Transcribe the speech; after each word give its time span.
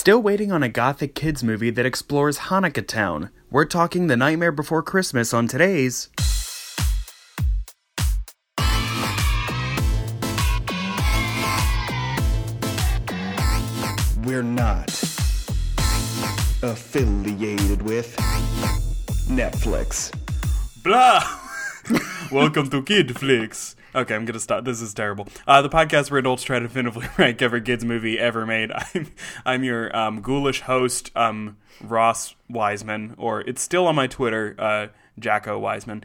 Still 0.00 0.22
waiting 0.22 0.50
on 0.50 0.62
a 0.62 0.68
gothic 0.70 1.14
kids 1.14 1.44
movie 1.44 1.68
that 1.68 1.84
explores 1.84 2.48
Hanukkah 2.48 2.86
Town. 2.86 3.28
We're 3.50 3.66
talking 3.66 4.06
The 4.06 4.16
Nightmare 4.16 4.50
Before 4.50 4.82
Christmas 4.82 5.34
on 5.34 5.46
today's. 5.46 6.08
We're 14.24 14.42
not 14.42 14.88
affiliated 16.62 17.82
with 17.82 18.16
Netflix. 19.28 20.10
Blah! 20.82 21.22
Welcome 22.32 22.70
to 22.70 22.82
Kid 22.82 23.18
Flicks. 23.18 23.76
Okay, 23.94 24.14
I'm 24.14 24.24
gonna 24.24 24.38
stop. 24.38 24.64
This 24.64 24.80
is 24.80 24.94
terrible. 24.94 25.26
Uh, 25.46 25.62
the 25.62 25.68
podcast 25.68 26.10
where 26.10 26.18
adults 26.18 26.42
try 26.42 26.58
to 26.58 26.66
definitively 26.66 27.08
rank 27.18 27.42
every 27.42 27.60
kids 27.60 27.84
movie 27.84 28.18
ever 28.18 28.46
made. 28.46 28.70
I'm, 28.94 29.12
I'm 29.44 29.64
your 29.64 29.94
um, 29.96 30.20
ghoulish 30.20 30.60
host, 30.60 31.10
um, 31.16 31.56
Ross 31.80 32.34
Wiseman, 32.48 33.14
or 33.18 33.40
it's 33.40 33.60
still 33.60 33.86
on 33.86 33.96
my 33.96 34.06
Twitter, 34.06 34.54
uh, 34.58 34.86
Jacko 35.18 35.58
Wiseman. 35.58 36.04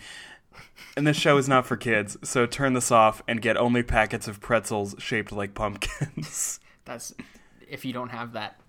And 0.97 1.05
this 1.05 1.17
show 1.17 1.37
is 1.37 1.47
not 1.47 1.65
for 1.65 1.75
kids, 1.77 2.17
so 2.23 2.45
turn 2.45 2.73
this 2.73 2.91
off 2.91 3.21
and 3.27 3.41
get 3.41 3.57
only 3.57 3.83
packets 3.83 4.27
of 4.27 4.39
pretzels 4.39 4.95
shaped 4.97 5.31
like 5.31 5.53
pumpkins. 5.53 6.59
That's 6.85 7.13
if 7.69 7.85
you 7.85 7.93
don't 7.93 8.09
have 8.09 8.33
that. 8.33 8.59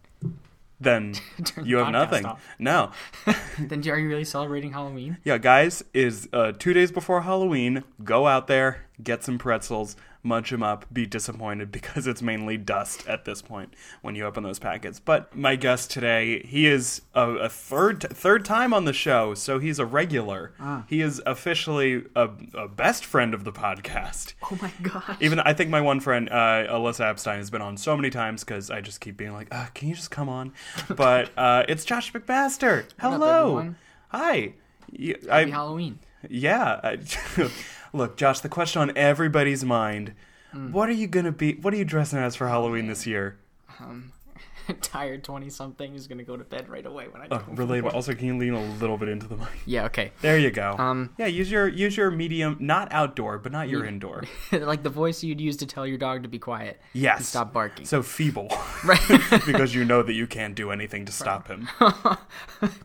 Then 0.81 1.15
you 1.63 1.79
have 1.79 1.91
nothing. 1.93 2.25
off. 2.25 2.45
No. 2.59 2.91
Then 3.59 3.81
are 3.89 3.99
you 3.99 4.09
really 4.09 4.25
celebrating 4.25 4.73
Halloween? 4.73 5.19
Yeah, 5.25 5.39
guys, 5.39 5.83
is 5.95 6.29
uh, 6.33 6.53
two 6.53 6.73
days 6.73 6.93
before 6.93 7.23
Halloween. 7.23 7.85
Go 8.05 8.27
out 8.27 8.47
there, 8.47 8.85
get 9.03 9.25
some 9.25 9.39
pretzels, 9.39 9.97
munch 10.27 10.51
them 10.51 10.63
up, 10.63 10.85
be 10.93 11.07
disappointed 11.07 11.71
because 11.79 12.07
it's 12.07 12.21
mainly 12.21 12.57
dust 12.57 13.07
at 13.07 13.25
this 13.25 13.41
point 13.41 13.73
when 14.03 14.15
you 14.17 14.25
open 14.27 14.43
those 14.43 14.59
packets. 14.59 14.99
But 15.01 15.35
my 15.35 15.57
guest 15.57 15.91
today, 15.91 16.41
he 16.45 16.67
is 16.67 17.03
a, 17.15 17.31
a 17.31 17.49
third 17.49 18.03
third 18.03 18.45
time 18.45 18.75
on 18.75 18.85
the 18.85 18.93
show, 18.93 19.35
so 19.35 19.59
he's 19.59 19.79
a 19.79 19.87
regular. 19.87 20.53
He 20.89 21.01
is 21.01 21.23
officially 21.25 22.05
a, 22.15 22.29
a 22.55 22.69
best 22.69 23.05
friend 23.05 23.33
of 23.35 23.45
the 23.45 23.53
podcast. 23.53 24.35
Oh 24.51 24.59
my 24.61 24.73
gosh. 24.83 25.17
Even 25.21 25.41
I 25.41 25.53
think 25.55 25.71
my 25.71 25.81
one 25.81 26.01
friend, 26.01 26.29
uh, 26.29 26.67
Alyssa 26.69 27.09
Epstein, 27.11 27.39
has 27.39 27.51
been 27.51 27.63
on 27.63 27.77
so 27.77 27.97
many 27.97 28.11
times 28.11 28.43
because 28.45 28.71
I 28.71 28.81
just 28.81 29.01
keep 29.01 29.17
being 29.17 29.33
like, 29.33 29.49
uh, 29.55 29.67
"Can 29.75 29.89
you 29.89 29.95
just 29.95 30.11
come 30.11 30.29
on?" 30.29 30.53
But 30.89 31.31
uh, 31.37 31.65
it's 31.69 31.85
Josh 31.85 32.13
McMaster. 32.13 32.85
Hello, 33.01 33.75
hi. 34.09 34.55
Happy 34.91 35.29
I, 35.31 35.45
Halloween. 35.51 35.99
yeah. 36.29 36.81
I- 36.83 36.99
Look, 37.93 38.17
Josh. 38.17 38.41
The 38.41 38.49
question 38.49 38.83
on 38.83 38.93
everybody's 38.97 39.65
mind: 39.65 40.15
Hmm. 40.53 40.73
What 40.73 40.89
are 40.89 40.93
you 40.93 41.07
gonna 41.07 41.33
be? 41.33 41.55
What 41.55 41.75
are 41.75 41.77
you 41.77 41.85
dressing 41.85 42.19
as 42.19 42.37
for 42.37 42.49
Halloween 42.49 42.87
this 42.87 43.07
year? 43.07 43.39
Um, 43.81 44.13
tired 44.81 45.23
twenty 45.23 45.49
something 45.51 45.95
is 45.95 46.07
gonna 46.09 46.25
go 46.25 46.37
to 46.37 46.43
bed 46.45 46.69
right 46.69 46.85
away 46.85 47.07
when 47.09 47.23
I 47.23 47.27
Oh, 47.31 47.39
relatable. 47.55 47.93
Also, 47.95 48.15
can 48.15 48.27
you 48.27 48.37
lean 48.39 48.55
a 48.55 48.65
little 48.79 48.97
bit 48.97 49.09
into 49.09 49.27
the 49.29 49.37
mic? 49.37 49.49
Yeah, 49.65 49.85
okay. 49.85 50.13
There 50.23 50.39
you 50.39 50.51
go. 50.51 50.75
Um, 50.79 51.11
yeah, 51.19 51.27
use 51.27 51.51
your 51.51 51.69
use 51.69 51.97
your 51.97 52.11
medium, 52.11 52.57
not 52.59 52.89
outdoor, 52.91 53.39
but 53.39 53.53
not 53.53 53.69
your 53.69 53.83
Yeah. 53.85 53.91
indoor. 53.91 54.25
like 54.53 54.83
the 54.83 54.91
voice 54.91 55.23
you'd 55.23 55.41
use 55.41 55.57
to 55.59 55.67
tell 55.67 55.87
your 55.87 55.99
dog 55.99 56.23
to 56.25 56.29
be 56.29 56.39
quiet. 56.39 56.81
Yes. 56.95 57.19
And 57.19 57.27
stop 57.27 57.53
barking. 57.53 57.85
So 57.87 58.03
feeble, 58.03 58.49
right. 58.85 59.01
because 59.47 59.75
you 59.75 59.85
know 59.85 60.03
that 60.03 60.15
you 60.15 60.27
can't 60.27 60.55
do 60.55 60.71
anything 60.71 61.05
to 61.05 61.13
stop 61.13 61.49
him. 61.49 61.69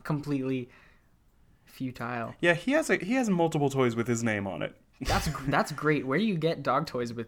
Completely 0.03 0.69
futile. 1.81 2.35
Yeah, 2.39 2.53
he 2.53 2.73
has 2.73 2.89
a 2.91 2.97
he 2.97 3.13
has 3.15 3.29
multiple 3.29 3.69
toys 3.69 3.95
with 3.95 4.07
his 4.07 4.23
name 4.23 4.45
on 4.45 4.61
it. 4.61 4.75
That's 5.01 5.29
that's 5.47 5.71
great. 5.71 6.05
Where 6.05 6.19
do 6.19 6.23
you 6.25 6.37
get 6.37 6.61
dog 6.61 6.85
toys 6.85 7.11
with 7.11 7.27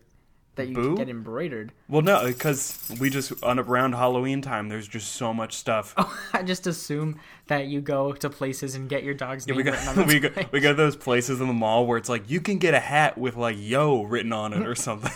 that 0.55 0.67
you 0.67 0.75
Boo? 0.75 0.95
get 0.95 1.09
embroidered? 1.09 1.71
Well, 1.89 2.03
no, 2.03 2.23
because 2.27 2.95
we 2.99 3.09
just 3.09 3.43
on 3.43 3.57
around 3.57 3.93
Halloween 3.93 4.43
time. 4.43 4.69
There's 4.69 4.87
just 4.87 5.13
so 5.13 5.33
much 5.33 5.55
stuff. 5.55 5.95
I 6.33 6.43
just 6.43 6.67
assume 6.67 7.19
that 7.47 7.65
you 7.65 7.81
go 7.81 8.13
to 8.13 8.29
places 8.29 8.75
and 8.75 8.87
get 8.87 9.03
your 9.03 9.15
dog's 9.15 9.47
name 9.47 9.57
we 9.57 9.63
got 9.63 10.05
we 10.05 10.19
got 10.19 10.51
we 10.51 10.59
got 10.59 10.77
those 10.77 10.95
places 10.95 11.41
in 11.41 11.47
the 11.47 11.53
mall 11.53 11.87
where 11.87 11.97
it's 11.97 12.09
like 12.09 12.29
you 12.29 12.39
can 12.39 12.59
get 12.59 12.75
a 12.75 12.79
hat 12.79 13.17
with 13.17 13.35
like 13.35 13.55
"yo" 13.57 14.03
written 14.03 14.31
on 14.31 14.53
it 14.53 14.67
or 14.67 14.75
something. 14.87 15.11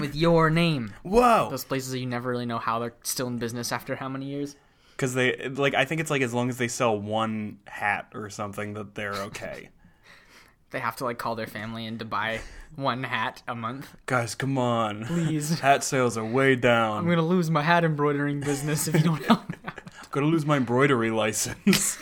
with 0.00 0.16
your 0.16 0.50
name. 0.50 0.92
Whoa! 1.04 1.48
Those 1.50 1.64
places 1.64 1.92
that 1.92 2.00
you 2.00 2.06
never 2.06 2.28
really 2.28 2.46
know 2.46 2.58
how 2.58 2.80
they're 2.80 2.94
still 3.04 3.28
in 3.28 3.38
business 3.38 3.70
after 3.70 3.94
how 3.94 4.08
many 4.08 4.26
years. 4.26 4.56
Because 4.96 5.14
they 5.14 5.48
like 5.50 5.74
I 5.74 5.84
think 5.84 6.00
it's 6.00 6.10
like 6.10 6.22
as 6.22 6.32
long 6.32 6.48
as 6.48 6.56
they 6.56 6.68
sell 6.68 6.98
one 6.98 7.58
hat 7.66 8.10
or 8.14 8.30
something 8.30 8.74
that 8.74 8.94
they're 8.94 9.14
okay. 9.14 9.68
They 10.70 10.80
have 10.80 10.96
to 10.96 11.04
like 11.04 11.16
call 11.16 11.36
their 11.36 11.46
family 11.46 11.86
in 11.86 11.98
to 11.98 12.04
buy 12.04 12.40
one 12.74 13.04
hat 13.04 13.40
a 13.46 13.54
month. 13.54 13.88
Guys, 14.06 14.34
come 14.34 14.58
on. 14.58 15.04
Please. 15.04 15.60
Hat 15.60 15.84
sales 15.84 16.18
are 16.18 16.24
way 16.24 16.56
down. 16.56 16.98
I'm 16.98 17.08
gonna 17.08 17.22
lose 17.22 17.50
my 17.50 17.62
hat 17.62 17.84
embroidering 17.84 18.40
business 18.40 18.88
if 18.88 18.94
you 18.96 19.00
don't 19.00 19.24
help 19.24 19.48
me 19.48 19.56
out. 19.64 20.10
gonna 20.10 20.26
lose 20.26 20.44
my 20.44 20.56
embroidery 20.56 21.10
license. 21.12 21.98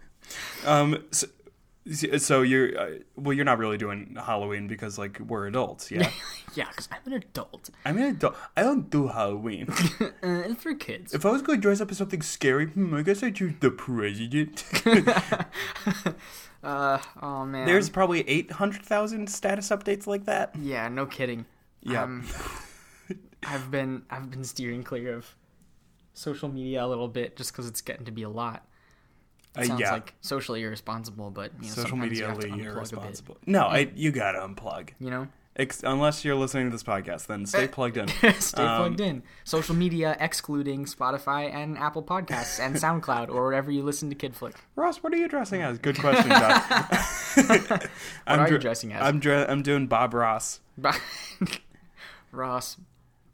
um, 0.64 1.04
so, 1.10 1.26
so 1.90 2.42
you're 2.42 2.78
uh, 2.78 2.90
well, 3.16 3.32
you're 3.32 3.44
not 3.44 3.58
really 3.58 3.78
doing 3.78 4.16
Halloween 4.22 4.66
because 4.68 4.98
like 4.98 5.18
we're 5.20 5.46
adults, 5.46 5.90
yeah. 5.90 6.10
Yeah, 6.54 6.66
because 6.70 6.88
I'm 6.90 7.00
an 7.06 7.12
adult. 7.12 7.70
I 7.84 7.92
mean, 7.92 8.04
I 8.04 8.10
don't, 8.12 8.34
I 8.56 8.62
don't 8.62 8.90
do 8.90 9.08
Halloween. 9.08 9.68
Uh, 10.20 10.42
it's 10.46 10.62
for 10.62 10.74
kids. 10.74 11.14
if 11.14 11.24
I 11.24 11.30
was 11.30 11.42
going 11.42 11.58
to 11.58 11.62
dress 11.62 11.80
up 11.80 11.90
as 11.90 11.98
something 11.98 12.22
scary, 12.22 12.66
hmm, 12.66 12.92
I 12.94 13.02
guess 13.02 13.22
I'd 13.22 13.36
choose 13.36 13.54
the 13.60 13.70
president. 13.70 14.64
Uh, 16.62 16.98
oh 17.22 17.44
man. 17.46 17.66
There's 17.66 17.88
probably 17.88 18.28
eight 18.28 18.50
hundred 18.50 18.82
thousand 18.82 19.30
status 19.30 19.68
updates 19.68 20.08
like 20.08 20.24
that. 20.24 20.56
Yeah, 20.60 20.88
no 20.88 21.06
kidding. 21.06 21.46
Yeah. 21.82 22.02
Um, 22.02 22.26
I've 23.44 23.70
been 23.70 24.02
I've 24.10 24.30
been 24.30 24.42
steering 24.42 24.82
clear 24.82 25.14
of 25.14 25.36
social 26.14 26.48
media 26.48 26.84
a 26.84 26.88
little 26.88 27.06
bit 27.08 27.36
just 27.36 27.52
because 27.52 27.68
it's 27.68 27.80
getting 27.80 28.04
to 28.06 28.10
be 28.10 28.24
a 28.24 28.28
lot. 28.28 28.66
It 29.56 29.60
Uh, 29.60 29.64
sounds 29.64 29.80
yeah. 29.80 29.92
like 29.92 30.14
socially 30.20 30.62
irresponsible, 30.62 31.30
but 31.30 31.52
you 31.60 31.68
know, 31.68 31.74
Social 31.74 31.96
media 31.96 32.18
you 32.20 32.26
have 32.26 32.38
to 32.38 32.48
unplug 32.48 32.64
irresponsible. 32.64 33.36
No, 33.46 33.62
I, 33.66 33.90
you 33.94 34.12
gotta 34.12 34.38
unplug. 34.38 34.90
You 35.00 35.10
know, 35.10 35.28
Ex- 35.56 35.82
unless 35.82 36.24
you're 36.24 36.36
listening 36.36 36.66
to 36.66 36.70
this 36.70 36.84
podcast, 36.84 37.26
then 37.26 37.44
stay 37.44 37.66
plugged 37.76 37.96
in. 37.96 38.06
stay 38.38 38.62
Um, 38.62 38.76
plugged 38.78 39.00
in. 39.00 39.24
Social 39.42 39.74
media 39.74 40.16
excluding 40.20 40.84
Spotify 40.84 41.52
and 41.52 41.76
Apple 41.76 42.04
Podcasts 42.04 42.60
and 42.60 42.76
SoundCloud 43.02 43.28
or 43.28 43.42
wherever 43.46 43.68
you 43.72 43.82
listen 43.82 44.08
to 44.10 44.14
Kid 44.14 44.36
Flick. 44.36 44.54
Ross, 44.76 44.98
what 45.02 45.12
are 45.12 45.16
you 45.16 45.26
dressing 45.26 45.62
as? 45.62 45.78
Good 45.78 45.98
question, 45.98 46.28
Josh. 46.28 46.62
what 47.48 47.88
are 48.38 48.48
you 48.48 48.58
dressing 48.58 48.92
as? 48.92 49.02
I'm 49.02 49.18
dre- 49.18 49.46
I'm 49.48 49.62
doing 49.62 49.88
Bob 49.88 50.14
Ross. 50.14 50.60
Ross, 52.30 52.76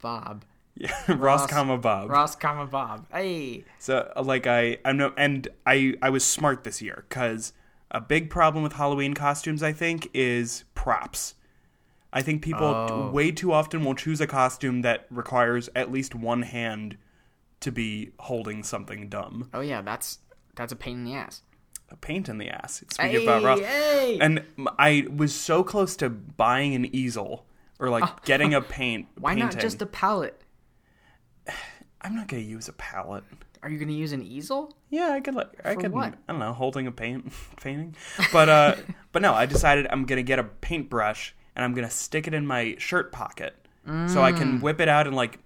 Bob, 0.01 0.45
Yeah, 0.77 0.93
Ross, 1.07 1.17
Ross- 1.41 1.47
comma 1.49 1.77
Bob. 1.77 2.09
Ross, 2.09 2.35
comma 2.35 2.65
Bob. 2.67 3.05
Hey, 3.11 3.63
So 3.79 4.11
uh, 4.15 4.21
like 4.23 4.45
I 4.47 4.77
I'm 4.83 4.97
no 4.97 5.13
and 5.17 5.47
I 5.65 5.93
I 6.01 6.09
was 6.09 6.23
smart 6.23 6.63
this 6.63 6.81
year 6.81 7.05
because 7.07 7.53
a 7.91 8.01
big 8.01 8.29
problem 8.29 8.63
with 8.63 8.73
Halloween 8.73 9.13
costumes 9.13 9.63
I 9.63 9.71
think 9.71 10.09
is 10.13 10.65
props. 10.75 11.35
I 12.11 12.21
think 12.21 12.41
people 12.41 12.67
Oh. 12.67 13.09
way 13.11 13.31
too 13.31 13.51
often 13.53 13.83
will 13.85 13.95
choose 13.95 14.19
a 14.21 14.27
costume 14.27 14.81
that 14.81 15.05
requires 15.09 15.69
at 15.75 15.91
least 15.91 16.13
one 16.15 16.41
hand 16.43 16.97
to 17.61 17.71
be 17.71 18.11
holding 18.19 18.63
something 18.63 19.07
dumb. 19.09 19.49
oh 19.53 19.61
yeah, 19.61 19.81
that's 19.81 20.19
that's 20.55 20.71
a 20.73 20.75
pain 20.75 20.97
in 20.99 21.03
the 21.05 21.13
ass. 21.13 21.41
A 21.89 21.95
paint 21.95 22.27
in 22.29 22.37
the 22.37 22.49
ass. 22.49 22.83
Speaking 22.91 23.11
Hey, 23.11 23.23
about 23.23 23.43
Ross. 23.43 23.59
hey. 23.59 24.17
And 24.19 24.43
I 24.79 25.07
was 25.15 25.33
so 25.35 25.63
close 25.63 25.95
to 25.97 26.09
buying 26.09 26.73
an 26.75 26.93
easel 26.95 27.45
or 27.79 27.89
like 27.89 28.23
getting 28.25 28.53
a 28.53 28.61
paint. 28.61 29.07
Why 29.19 29.35
not 29.35 29.57
just 29.59 29.81
a 29.81 29.85
palette? 29.85 30.41
I'm 32.01 32.15
not 32.15 32.27
gonna 32.27 32.43
use 32.43 32.67
a 32.69 32.73
palette. 32.73 33.23
Are 33.63 33.69
you 33.69 33.79
gonna 33.79 33.93
use 33.93 34.11
an 34.11 34.21
easel? 34.21 34.75
Yeah, 34.89 35.09
I 35.11 35.21
could 35.21 35.33
like 35.35 35.49
I 35.65 35.75
could 35.75 35.91
what? 35.91 36.13
I 36.27 36.33
don't 36.33 36.39
know, 36.39 36.53
holding 36.53 36.85
a 36.87 36.91
paint 36.91 37.31
painting. 37.61 37.95
But 38.31 38.49
uh 38.49 38.75
but 39.11 39.21
no, 39.21 39.33
I 39.33 39.45
decided 39.45 39.87
I'm 39.89 40.05
gonna 40.05 40.23
get 40.23 40.37
a 40.39 40.43
paintbrush 40.43 41.33
and 41.55 41.65
I'm 41.65 41.73
gonna 41.73 41.89
stick 41.89 42.27
it 42.27 42.33
in 42.33 42.45
my 42.45 42.75
shirt 42.77 43.11
pocket. 43.11 43.55
So 44.07 44.23
I 44.23 44.31
Mm. 44.33 44.37
can 44.37 44.59
whip 44.61 44.81
it 44.81 44.87
out 44.89 45.05
and 45.07 45.15
like 45.15 45.39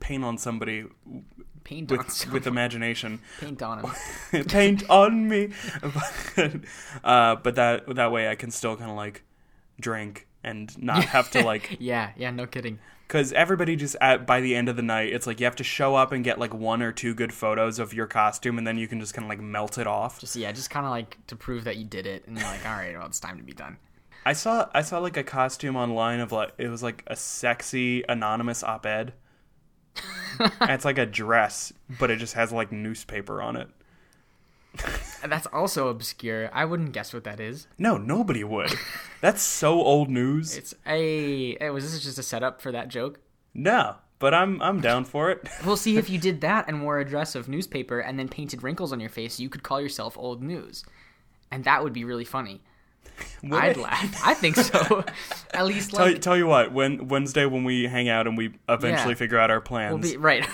paint 0.00 0.24
on 0.24 0.38
somebody 0.38 0.84
Paint 1.64 1.90
on 1.92 1.98
with 1.98 2.10
someone. 2.10 2.34
with 2.34 2.46
imagination. 2.48 3.20
paint 3.40 3.62
on 3.62 3.84
him. 4.32 4.44
paint 4.46 4.88
on 4.90 5.28
me. 5.28 5.50
But, 5.80 6.52
uh, 7.04 7.36
but 7.36 7.54
that 7.56 7.92
that 7.94 8.10
way 8.12 8.28
I 8.28 8.34
can 8.34 8.50
still 8.50 8.76
kind 8.76 8.90
of 8.90 8.96
like 8.96 9.22
drink 9.80 10.26
and 10.44 10.76
not 10.82 11.04
have 11.04 11.30
to 11.32 11.42
like 11.42 11.76
yeah, 11.80 12.10
yeah, 12.16 12.30
no 12.30 12.46
kidding. 12.46 12.78
Because 13.12 13.30
everybody 13.34 13.76
just 13.76 13.94
at 14.00 14.26
by 14.26 14.40
the 14.40 14.56
end 14.56 14.70
of 14.70 14.76
the 14.76 14.82
night 14.82 15.12
it's 15.12 15.26
like 15.26 15.38
you 15.38 15.44
have 15.44 15.54
to 15.54 15.62
show 15.62 15.94
up 15.94 16.12
and 16.12 16.24
get 16.24 16.38
like 16.38 16.54
one 16.54 16.80
or 16.80 16.92
two 16.92 17.14
good 17.14 17.30
photos 17.30 17.78
of 17.78 17.92
your 17.92 18.06
costume 18.06 18.56
and 18.56 18.66
then 18.66 18.78
you 18.78 18.88
can 18.88 18.98
just 19.00 19.12
kind 19.12 19.26
of 19.26 19.28
like 19.28 19.38
melt 19.38 19.76
it 19.76 19.86
off. 19.86 20.18
Just 20.18 20.34
yeah, 20.34 20.50
just 20.50 20.70
kind 20.70 20.86
of 20.86 20.90
like 20.90 21.18
to 21.26 21.36
prove 21.36 21.64
that 21.64 21.76
you 21.76 21.84
did 21.84 22.06
it, 22.06 22.26
and 22.26 22.38
you're 22.38 22.46
like, 22.46 22.64
all 22.64 22.72
right, 22.72 22.96
well, 22.96 23.06
it's 23.06 23.20
time 23.20 23.36
to 23.36 23.42
be 23.42 23.52
done. 23.52 23.76
I 24.24 24.32
saw 24.32 24.66
I 24.72 24.80
saw 24.80 24.98
like 24.98 25.18
a 25.18 25.22
costume 25.22 25.76
online 25.76 26.20
of 26.20 26.32
like 26.32 26.52
it 26.56 26.68
was 26.68 26.82
like 26.82 27.04
a 27.06 27.14
sexy 27.14 28.02
anonymous 28.08 28.62
op-ed. 28.62 29.12
it's 30.62 30.86
like 30.86 30.96
a 30.96 31.04
dress, 31.04 31.70
but 32.00 32.10
it 32.10 32.16
just 32.16 32.32
has 32.32 32.50
like 32.50 32.72
newspaper 32.72 33.42
on 33.42 33.56
it. 33.56 33.68
That's 35.24 35.46
also 35.48 35.88
obscure. 35.88 36.50
I 36.52 36.64
wouldn't 36.64 36.92
guess 36.92 37.12
what 37.12 37.24
that 37.24 37.40
is. 37.40 37.66
No, 37.78 37.96
nobody 37.96 38.42
would. 38.44 38.72
That's 39.20 39.42
so 39.42 39.80
old 39.80 40.08
news. 40.10 40.56
It's 40.56 40.74
a. 40.86 41.56
Hey, 41.58 41.70
was 41.70 41.92
this 41.92 42.02
just 42.02 42.18
a 42.18 42.22
setup 42.22 42.60
for 42.60 42.72
that 42.72 42.88
joke? 42.88 43.20
No, 43.54 43.96
but 44.18 44.34
I'm 44.34 44.60
I'm 44.62 44.80
down 44.80 45.04
for 45.04 45.30
it. 45.30 45.48
We'll 45.66 45.76
see 45.76 45.96
if 45.98 46.08
you 46.10 46.18
did 46.18 46.40
that 46.40 46.66
and 46.68 46.82
wore 46.82 46.98
a 46.98 47.04
dress 47.04 47.34
of 47.34 47.48
newspaper 47.48 48.00
and 48.00 48.18
then 48.18 48.28
painted 48.28 48.62
wrinkles 48.62 48.92
on 48.92 48.98
your 49.00 49.10
face, 49.10 49.38
you 49.38 49.48
could 49.48 49.62
call 49.62 49.80
yourself 49.80 50.16
old 50.18 50.42
news. 50.42 50.84
And 51.50 51.64
that 51.64 51.84
would 51.84 51.92
be 51.92 52.04
really 52.04 52.24
funny. 52.24 52.62
Would 53.42 53.52
I'd 53.52 53.76
it? 53.76 53.80
laugh. 53.80 54.22
I 54.24 54.32
think 54.34 54.56
so. 54.56 55.04
At 55.54 55.66
least 55.66 55.90
Tell, 55.90 56.06
like 56.06 56.20
tell 56.22 56.36
you 56.36 56.46
what, 56.46 56.72
when 56.72 57.08
Wednesday 57.08 57.44
when 57.44 57.62
we 57.64 57.84
hang 57.84 58.08
out 58.08 58.26
and 58.26 58.38
we 58.38 58.54
eventually 58.68 59.12
Yeah. 59.12 59.18
figure 59.18 59.38
out 59.38 59.50
our 59.50 59.60
plans, 59.60 59.92
we'll 59.92 60.12
be 60.12 60.16
right. 60.16 60.48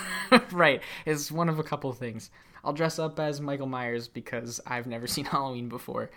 right. 0.53 0.83
It's 1.07 1.31
one 1.31 1.49
of 1.49 1.59
a 1.59 1.63
couple 1.63 1.93
things. 1.93 2.31
I'll 2.69 2.75
dress 2.75 2.99
up 2.99 3.19
as 3.19 3.41
Michael 3.41 3.67
Myers 3.67 4.09
because 4.09 4.61
I've 4.67 4.87
never 4.87 5.07
seen 5.15 5.25
Halloween 5.25 5.71
before. 5.71 6.11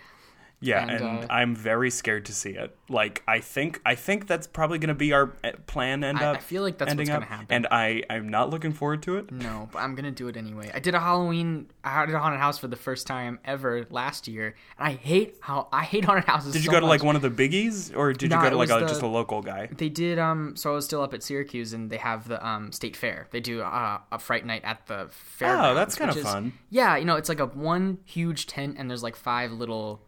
Yeah, 0.61 0.81
and, 0.83 0.91
and, 0.91 1.23
uh, 1.23 1.27
I'm 1.29 1.55
very 1.55 1.89
scared 1.89 2.25
to 2.25 2.33
see 2.33 2.51
it. 2.51 2.75
Like 2.87 3.23
I 3.27 3.39
think 3.39 3.81
I 3.85 3.95
think 3.95 4.27
that's 4.27 4.47
probably 4.47 4.77
going 4.77 4.89
to 4.89 4.93
be 4.95 5.11
our 5.13 5.33
eh, 5.43 5.53
plan. 5.65 6.03
End 6.03 6.19
I- 6.19 6.25
up. 6.27 6.37
I 6.37 6.39
feel 6.39 6.61
like 6.61 6.77
that's 6.77 6.93
what's 6.93 7.09
gonna 7.09 7.25
happen. 7.25 7.47
and 7.49 7.67
I 7.71 8.03
I'm 8.09 8.29
not 8.29 8.49
looking 8.49 8.71
forward 8.73 9.01
to 9.03 9.17
it. 9.17 9.31
No, 9.31 9.69
but 9.71 9.79
I'm 9.79 9.95
gonna 9.95 10.11
do 10.11 10.27
it 10.27 10.37
anyway. 10.37 10.71
I 10.73 10.79
did 10.79 10.93
a 10.93 10.99
Halloween. 10.99 11.69
I 11.83 12.05
did 12.05 12.13
a 12.15 12.19
haunted 12.19 12.39
house 12.39 12.57
for 12.59 12.67
the 12.67 12.75
first 12.75 13.07
time 13.07 13.39
ever 13.43 13.85
last 13.89 14.27
year, 14.27 14.55
and 14.77 14.87
I 14.87 14.91
hate 14.93 15.37
how 15.41 15.67
I 15.71 15.83
hate 15.83 16.05
haunted 16.05 16.25
houses. 16.25 16.53
Did 16.53 16.59
you 16.63 16.67
so 16.67 16.73
go 16.73 16.79
to 16.79 16.85
like 16.85 17.03
one 17.03 17.15
of 17.15 17.21
the 17.21 17.31
biggies, 17.31 17.95
or 17.95 18.13
did 18.13 18.29
Nah, 18.29 18.37
you 18.37 18.43
go 18.43 18.49
to 18.51 18.57
like 18.57 18.69
a, 18.69 18.79
the- 18.81 18.87
just 18.87 19.01
a 19.01 19.07
local 19.07 19.41
guy? 19.41 19.67
They 19.75 19.89
did. 19.89 20.19
Um, 20.19 20.55
so 20.55 20.71
I 20.71 20.75
was 20.75 20.85
still 20.85 21.01
up 21.01 21.13
at 21.13 21.23
Syracuse, 21.23 21.73
and 21.73 21.89
they 21.89 21.97
have 21.97 22.27
the 22.27 22.45
um 22.45 22.71
state 22.71 22.95
fair. 22.95 23.27
They 23.31 23.39
do 23.39 23.61
uh, 23.61 23.99
a 24.11 24.19
fright 24.19 24.45
night 24.45 24.61
at 24.63 24.85
the 24.87 25.07
fair. 25.11 25.57
Oh, 25.57 25.73
that's 25.73 25.95
kinda 25.95 26.13
fun. 26.15 26.53
Yeah, 26.69 26.97
you 26.97 27.05
know, 27.05 27.15
it's 27.15 27.29
like 27.29 27.39
a 27.39 27.45
one 27.47 27.97
huge 28.05 28.45
tent, 28.47 28.75
and 28.77 28.89
there's 28.89 29.03
like 29.03 29.15
five 29.15 29.51
little 29.51 30.01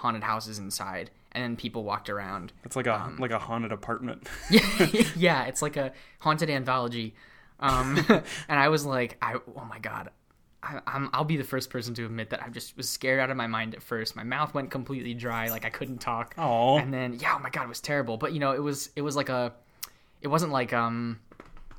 haunted 0.00 0.22
houses 0.22 0.58
inside, 0.58 1.10
and 1.32 1.44
then 1.44 1.56
people 1.56 1.84
walked 1.84 2.08
around. 2.10 2.52
It's 2.64 2.76
like 2.76 2.86
a 2.86 2.94
um, 2.94 3.16
like 3.18 3.30
a 3.30 3.38
haunted 3.38 3.72
apartment. 3.72 4.26
yeah, 4.50 4.60
yeah, 5.16 5.44
it's 5.44 5.62
like 5.62 5.76
a 5.76 5.92
haunted 6.18 6.50
anthology. 6.50 7.14
Um, 7.60 7.98
and 8.48 8.58
I 8.58 8.68
was 8.68 8.84
like, 8.86 9.16
I 9.22 9.34
oh 9.34 9.64
my 9.68 9.78
god, 9.78 10.10
I, 10.62 10.80
I'm 10.86 11.10
I'll 11.12 11.24
be 11.24 11.36
the 11.36 11.44
first 11.44 11.70
person 11.70 11.94
to 11.94 12.06
admit 12.06 12.30
that 12.30 12.42
I 12.42 12.48
just 12.48 12.76
was 12.76 12.88
scared 12.88 13.20
out 13.20 13.30
of 13.30 13.36
my 13.36 13.46
mind 13.46 13.74
at 13.74 13.82
first. 13.82 14.16
My 14.16 14.24
mouth 14.24 14.54
went 14.54 14.70
completely 14.70 15.14
dry, 15.14 15.48
like 15.48 15.64
I 15.64 15.70
couldn't 15.70 15.98
talk. 15.98 16.34
Aw. 16.38 16.78
And 16.78 16.92
then 16.92 17.18
yeah, 17.20 17.34
oh 17.36 17.38
my 17.42 17.50
god, 17.50 17.64
it 17.64 17.68
was 17.68 17.80
terrible. 17.80 18.16
But 18.16 18.32
you 18.32 18.40
know, 18.40 18.52
it 18.52 18.62
was 18.62 18.90
it 18.96 19.02
was 19.02 19.14
like 19.16 19.28
a, 19.28 19.52
it 20.22 20.28
wasn't 20.28 20.52
like 20.52 20.72
um, 20.72 21.20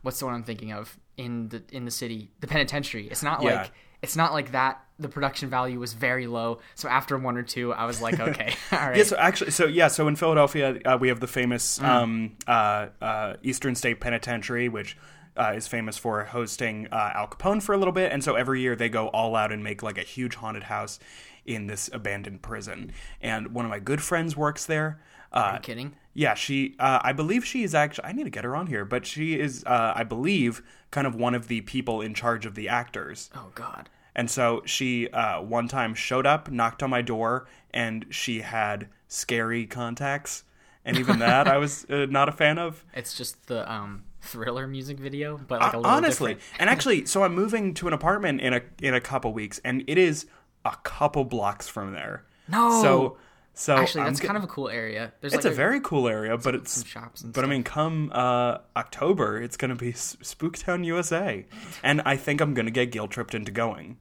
what's 0.04 0.20
the 0.20 0.26
one 0.26 0.36
I'm 0.36 0.44
thinking 0.44 0.72
of 0.72 0.96
in 1.18 1.50
the 1.50 1.64
in 1.72 1.86
the 1.86 1.92
city, 1.92 2.30
the 2.40 2.48
penitentiary. 2.48 3.08
It's 3.08 3.24
not 3.24 3.42
Yeah. 3.42 3.62
like 3.62 3.72
it's 4.02 4.16
not 4.16 4.34
like 4.34 4.52
that. 4.54 4.84
The 5.00 5.10
production 5.10 5.50
value 5.50 5.80
was 5.80 5.94
very 5.94 6.28
low. 6.28 6.60
So 6.76 6.88
after 6.88 7.18
one 7.18 7.36
or 7.38 7.44
two, 7.44 7.74
I 7.74 7.86
was 7.86 8.02
like, 8.02 8.20
okay, 8.28 8.54
all 8.72 8.78
right. 8.80 8.98
Yeah, 8.98 9.04
so 9.04 9.16
actually, 9.18 9.52
so 9.52 9.66
yeah, 9.66 9.88
so 9.88 10.08
in 10.08 10.16
Philadelphia, 10.16 10.80
uh, 10.86 10.98
we 11.00 11.08
have 11.08 11.20
the 11.20 11.28
famous 11.28 11.80
Mm. 11.80 11.86
um, 11.86 12.32
uh, 12.48 12.88
uh, 13.02 13.34
Eastern 13.42 13.76
State 13.76 14.00
Penitentiary, 14.00 14.70
which 14.70 14.98
uh, 15.38 15.54
is 15.56 15.68
famous 15.68 15.98
for 15.98 16.26
hosting 16.26 16.88
uh, 16.92 17.12
Al 17.16 17.28
Capone 17.28 17.64
for 17.64 17.74
a 17.74 17.78
little 17.78 17.94
bit, 17.94 18.12
and 18.12 18.24
so 18.24 18.36
every 18.36 18.62
year 18.62 18.76
they 18.76 18.90
go 18.90 19.08
all 19.08 19.36
out 19.36 19.52
and 19.52 19.64
make 19.64 19.82
like 19.82 19.98
a 19.98 20.04
huge 20.04 20.36
haunted 20.36 20.64
house 20.64 21.00
in 21.46 21.66
this 21.68 21.90
abandoned 21.94 22.42
prison. 22.42 22.92
And 23.22 23.54
one 23.56 23.66
of 23.66 23.72
my 23.72 23.80
good 23.80 24.02
friends 24.04 24.36
works 24.38 24.66
there. 24.66 25.02
Uh, 25.34 25.38
Are 25.40 25.54
you 25.56 25.60
kidding? 25.62 25.96
Yeah, 26.14 26.34
she. 26.34 26.76
Uh, 26.80 27.00
I 27.02 27.14
believe 27.14 27.46
she 27.46 27.64
is 27.64 27.74
actually. 27.74 28.06
I 28.06 28.12
need 28.12 28.26
to 28.26 28.30
get 28.30 28.44
her 28.44 28.56
on 28.56 28.68
here, 28.68 28.86
but 28.86 29.06
she 29.06 29.40
is. 29.40 29.64
Uh, 29.66 29.94
I 29.96 30.04
believe 30.04 30.62
kind 30.92 31.08
of 31.08 31.16
one 31.16 31.34
of 31.34 31.48
the 31.48 31.62
people 31.62 32.02
in 32.02 32.14
charge 32.14 32.46
of 32.46 32.56
the 32.56 32.68
actors. 32.68 33.30
Oh 33.36 33.52
god. 33.56 33.90
And 34.14 34.30
so 34.30 34.62
she 34.66 35.10
uh, 35.10 35.42
one 35.42 35.68
time 35.68 35.96
showed 35.96 36.26
up, 36.26 36.52
knocked 36.52 36.84
on 36.84 36.90
my 36.90 37.02
door, 37.02 37.48
and 37.74 38.06
she 38.10 38.42
had 38.42 38.90
scary 39.08 39.66
contacts. 39.66 40.44
And 40.84 40.98
even 40.98 41.20
that 41.20 41.48
I 41.48 41.58
was 41.58 41.86
uh, 41.90 42.08
not 42.10 42.28
a 42.28 42.34
fan 42.34 42.58
of. 42.58 42.84
It's 42.94 43.14
just 43.14 43.48
the 43.48 43.72
um 43.72 44.04
thriller 44.22 44.68
music 44.68 45.00
video, 45.00 45.40
but 45.48 45.62
like 45.62 45.74
a 45.74 45.78
little 45.78 45.92
honestly, 45.92 46.38
and 46.60 46.70
actually, 46.70 47.06
so 47.12 47.24
I'm 47.24 47.34
moving 47.34 47.74
to 47.76 47.88
an 47.88 47.94
apartment 47.94 48.42
in 48.42 48.54
a 48.54 48.62
in 48.82 48.94
a 48.94 49.02
couple 49.02 49.32
weeks, 49.32 49.62
and 49.64 49.84
it 49.88 49.98
is 49.98 50.26
a 50.66 50.76
couple 50.84 51.24
blocks 51.24 51.68
from 51.68 51.94
there. 51.94 52.26
No! 52.48 52.82
so 52.82 53.18
so 53.62 53.76
Actually, 53.76 54.02
I'm 54.02 54.08
that's 54.08 54.20
kind 54.20 54.38
of 54.38 54.44
a 54.44 54.48
cool 54.48 54.70
area. 54.70 55.14
There's 55.22 55.34
it's 55.34 55.46
like 55.46 55.54
a 55.54 55.56
very 55.56 55.80
cool 55.82 56.08
area, 56.08 56.36
but 56.38 56.56
it's 56.56 56.84
shops 56.86 57.22
but 57.22 57.44
I 57.44 57.48
mean, 57.48 57.64
come 57.64 58.12
uh, 58.14 58.58
October, 58.76 59.40
it's 59.42 59.56
gonna 59.58 59.76
be 59.76 59.90
S- 59.90 60.18
Spooktown, 60.24 60.84
USA, 60.86 61.46
and 61.84 62.02
I 62.06 62.16
think 62.18 62.42
I'm 62.42 62.54
gonna 62.56 62.72
get 62.72 62.92
guilt 62.92 63.12
tripped 63.12 63.36
into 63.36 63.52
going. 63.52 63.98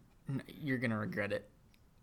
You're 0.46 0.78
gonna 0.78 0.96
regret 0.98 1.30
it. 1.32 1.48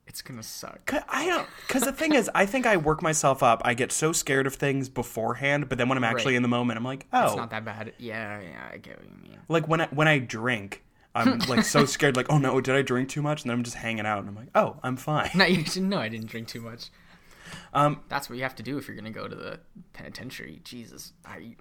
It's 0.05 0.21
gonna 0.21 0.43
suck. 0.43 0.85
'Cause 0.85 1.01
I 1.09 1.25
don't 1.25 1.47
because 1.67 1.81
the 1.83 1.91
thing 1.91 2.13
is, 2.13 2.29
I 2.35 2.45
think 2.45 2.65
I 2.65 2.77
work 2.77 3.01
myself 3.01 3.41
up. 3.41 3.61
I 3.65 3.73
get 3.73 3.91
so 3.91 4.11
scared 4.11 4.45
of 4.47 4.53
things 4.55 4.87
beforehand, 4.87 5.67
but 5.67 5.77
then 5.79 5.89
when 5.89 5.97
I'm 5.97 6.03
actually 6.03 6.33
Right. 6.33 6.37
in 6.37 6.41
the 6.43 6.47
moment, 6.49 6.77
I'm 6.77 6.85
like, 6.85 7.07
oh, 7.11 7.25
It's 7.27 7.35
not 7.35 7.49
that 7.49 7.65
bad. 7.65 7.93
Yeah, 7.97 8.39
yeah, 8.39 8.69
I 8.71 8.77
get 8.77 8.99
what 8.99 9.07
you 9.09 9.15
mean. 9.23 9.39
like 9.49 9.67
when 9.67 9.81
I, 9.81 9.87
when 9.87 10.07
I 10.07 10.19
drink, 10.19 10.83
I'm 11.15 11.39
like 11.49 11.65
so 11.65 11.85
scared, 11.85 12.15
like, 12.15 12.27
oh 12.29 12.37
no, 12.37 12.61
did 12.61 12.75
I 12.75 12.83
drink 12.83 13.09
too 13.09 13.21
much? 13.23 13.41
And 13.41 13.49
then 13.49 13.57
I'm 13.57 13.63
just 13.63 13.77
hanging 13.77 14.05
out, 14.05 14.19
and 14.19 14.29
I'm 14.29 14.35
like, 14.35 14.49
oh, 14.55 14.77
I'm 14.83 14.95
fine. 14.97 15.31
No, 15.33 15.45
you 15.55 15.63
didn't 15.63 15.89
know 15.89 15.97
I 15.99 16.07
didn't 16.09 16.27
drink 16.27 16.47
too 16.47 16.61
much. 16.61 16.89
Um, 17.73 18.01
That's 18.09 18.29
what 18.29 18.37
you 18.37 18.43
have 18.43 18.55
to 18.55 18.63
do 18.63 18.77
if 18.77 18.87
you're 18.87 18.95
gonna 18.97 19.11
go 19.11 19.27
to 19.27 19.35
the 19.35 19.59
penitentiary. 19.93 20.61
Jesus. 20.63 21.13
I, 21.25 21.55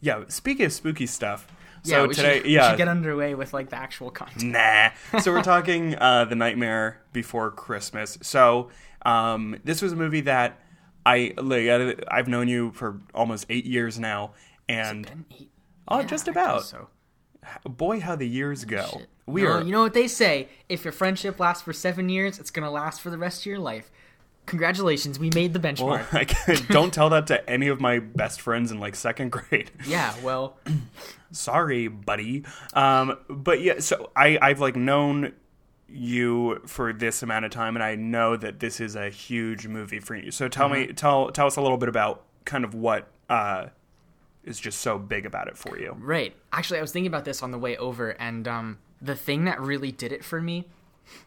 yeah. 0.00 0.24
Speaking 0.28 0.66
of 0.66 0.72
spooky 0.72 1.06
stuff, 1.06 1.46
yeah, 1.84 1.96
so 1.96 2.06
we 2.08 2.14
today, 2.14 2.34
should, 2.38 2.44
we 2.44 2.54
yeah, 2.54 2.70
should 2.70 2.78
get 2.78 2.88
underway 2.88 3.34
with 3.34 3.52
like 3.52 3.70
the 3.70 3.76
actual 3.76 4.10
content. 4.10 4.52
Nah. 4.52 4.90
So 5.20 5.32
we're 5.32 5.42
talking 5.42 5.96
uh, 5.96 6.24
the 6.26 6.34
Nightmare 6.34 7.00
Before 7.12 7.50
Christmas. 7.50 8.18
So 8.22 8.70
um, 9.06 9.56
this 9.64 9.82
was 9.82 9.92
a 9.92 9.96
movie 9.96 10.22
that 10.22 10.60
I 11.06 11.34
like. 11.36 12.02
I've 12.08 12.28
known 12.28 12.48
you 12.48 12.72
for 12.72 13.00
almost 13.14 13.46
eight 13.50 13.66
years 13.66 13.98
now, 13.98 14.32
and 14.68 15.06
Been 15.06 15.24
eight- 15.38 15.50
oh, 15.88 16.00
yeah, 16.00 16.06
just 16.06 16.28
about. 16.28 16.64
So. 16.64 16.88
Boy, 17.68 18.00
how 18.00 18.16
the 18.16 18.26
years 18.26 18.64
go. 18.64 18.86
Shit. 18.90 19.06
We 19.26 19.42
No, 19.42 19.48
are. 19.50 19.62
You 19.62 19.72
know 19.72 19.82
what 19.82 19.92
they 19.92 20.08
say? 20.08 20.48
If 20.68 20.84
your 20.84 20.92
friendship 20.92 21.38
lasts 21.38 21.62
for 21.62 21.72
seven 21.74 22.08
years, 22.08 22.38
it's 22.38 22.50
gonna 22.50 22.70
last 22.70 23.00
for 23.02 23.10
the 23.10 23.18
rest 23.18 23.42
of 23.42 23.46
your 23.46 23.58
life. 23.58 23.90
Congratulations, 24.46 25.18
we 25.18 25.30
made 25.34 25.52
the 25.54 25.60
well, 25.60 25.98
benchmark. 25.98 26.14
I 26.18 26.24
can't- 26.24 26.68
don't 26.68 26.92
tell 26.92 27.08
that 27.10 27.26
to 27.28 27.48
any 27.48 27.68
of 27.68 27.80
my 27.80 27.98
best 27.98 28.40
friends 28.40 28.70
in 28.70 28.78
like 28.78 28.94
second 28.94 29.30
grade. 29.32 29.70
yeah, 29.86 30.14
well, 30.22 30.56
Sorry, 31.32 31.88
buddy. 31.88 32.44
Um, 32.74 33.18
but 33.28 33.60
yeah, 33.60 33.80
so 33.80 34.10
I 34.14 34.38
I've 34.40 34.60
like 34.60 34.76
known 34.76 35.32
you 35.88 36.60
for 36.66 36.92
this 36.92 37.22
amount 37.22 37.44
of 37.44 37.50
time, 37.50 37.74
and 37.76 37.82
I 37.82 37.96
know 37.96 38.36
that 38.36 38.60
this 38.60 38.80
is 38.80 38.94
a 38.94 39.08
huge 39.10 39.66
movie 39.66 39.98
for 39.98 40.14
you. 40.14 40.30
So 40.30 40.46
tell 40.48 40.68
me, 40.68 40.88
tell 40.92 41.30
tell 41.32 41.46
us 41.48 41.56
a 41.56 41.60
little 41.60 41.76
bit 41.78 41.88
about 41.88 42.22
kind 42.44 42.64
of 42.64 42.74
what 42.74 43.08
uh, 43.28 43.66
is 44.44 44.60
just 44.60 44.80
so 44.80 44.96
big 44.98 45.26
about 45.26 45.48
it 45.48 45.56
for 45.56 45.76
you. 45.78 45.96
Right. 45.98 46.36
Actually, 46.52 46.78
I 46.78 46.82
was 46.82 46.92
thinking 46.92 47.08
about 47.08 47.24
this 47.24 47.42
on 47.42 47.50
the 47.50 47.58
way 47.58 47.76
over, 47.78 48.10
and 48.10 48.46
um, 48.46 48.78
the 49.02 49.16
thing 49.16 49.44
that 49.46 49.60
really 49.60 49.90
did 49.90 50.12
it 50.12 50.24
for 50.24 50.40
me, 50.40 50.68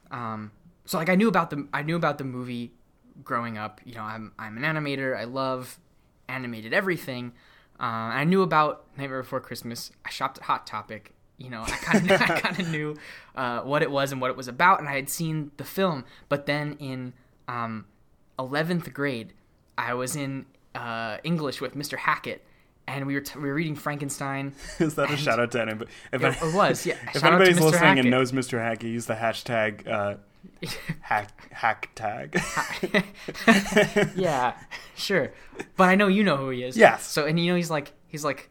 um, 0.10 0.51
so 0.86 0.98
like 0.98 1.10
I 1.10 1.15
knew 1.15 1.27
about 1.27 1.50
the 1.50 1.68
I 1.74 1.82
knew 1.82 1.98
about 1.98 2.18
the 2.18 2.24
movie 2.24 2.72
growing 3.24 3.58
up. 3.58 3.82
You 3.86 3.96
know, 3.96 4.02
I'm 4.04 4.32
I'm 4.38 4.58
an 4.58 4.64
animator. 4.64 5.18
I 5.18 5.24
love 5.26 5.80
animated 6.30 6.74
everything. 6.74 7.34
Uh, 7.80 7.84
I 7.84 8.24
knew 8.24 8.42
about 8.42 8.86
Nightmare 8.98 9.22
Before 9.22 9.40
Christmas. 9.40 9.92
I 10.04 10.10
shopped 10.10 10.38
at 10.40 10.46
Hot 10.46 10.66
Topic. 10.66 11.14
You 11.38 11.50
know, 11.52 11.62
I 11.62 11.70
kind 11.70 12.12
of 12.12 12.22
I 12.30 12.40
kind 12.40 12.60
of 12.60 12.70
knew 12.70 12.96
uh, 13.36 13.62
what 13.62 13.84
it 13.84 13.92
was 13.92 14.12
and 14.12 14.20
what 14.20 14.32
it 14.32 14.38
was 14.38 14.48
about, 14.48 14.80
and 14.80 14.90
I 14.90 14.96
had 14.96 15.10
seen 15.10 15.52
the 15.58 15.64
film. 15.64 16.04
But 16.30 16.48
then 16.48 16.76
in 16.80 17.14
um, 17.48 17.86
11th 18.40 18.92
grade, 18.94 19.34
I 19.78 19.94
was 19.94 20.16
in 20.16 20.48
uh, 20.74 21.18
English 21.24 21.62
with 21.62 21.76
Mr. 21.76 21.98
Hackett, 22.00 22.44
and 22.88 23.06
we 23.06 23.14
were 23.14 23.22
t- 23.22 23.38
we 23.38 23.48
were 23.48 23.54
reading 23.54 23.76
Frankenstein. 23.76 24.54
Is 24.80 24.96
that 24.96 25.12
a 25.12 25.18
shout 25.18 25.40
out 25.40 25.52
to 25.52 25.62
anybody? 25.62 25.92
If, 26.12 26.24
It, 26.24 26.36
it 26.42 26.56
was, 26.56 26.86
yeah. 26.86 26.96
if 27.14 27.22
Shout 27.22 27.34
out 27.34 27.38
to 27.38 27.46
anybody's 27.46 27.60
listening 27.60 27.82
Hackett. 27.82 28.06
and 28.06 28.12
knows 28.12 28.32
Mr. 28.32 28.58
Hackett, 28.60 28.90
use 28.90 29.06
the 29.06 29.14
hashtag 29.16 29.88
uh, 29.88 30.16
hack 31.01 31.51
hack 31.51 31.89
tag. 31.96 32.39
yeah, 34.16 34.56
sure. 34.96 35.32
But 35.75 35.89
I 35.89 35.96
know 35.96 36.08
you 36.08 36.24
know 36.24 36.38
who 36.38 36.50
he 36.50 36.63
is. 36.63 36.77
Yes. 36.77 37.06
So 37.06 37.25
and 37.25 37.39
you 37.39 37.51
know 37.51 37.56
he's 37.58 37.72
like 37.72 37.94
he's 38.08 38.24
like 38.24 38.50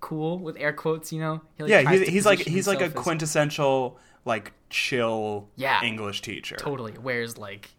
cool 0.00 0.38
with 0.38 0.56
air 0.58 0.72
quotes. 0.72 1.12
You 1.12 1.20
know. 1.20 1.40
He, 1.56 1.62
like, 1.62 1.70
yeah, 1.70 1.90
he's, 1.90 2.08
he's 2.08 2.26
like 2.26 2.40
he's 2.40 2.66
like 2.66 2.80
a 2.80 2.90
quintessential 2.90 3.98
like 4.24 4.52
chill 4.70 5.48
Yeah. 5.56 5.82
English 5.82 6.22
teacher. 6.22 6.56
totally 6.56 6.92
wears 6.98 7.36
like 7.38 7.70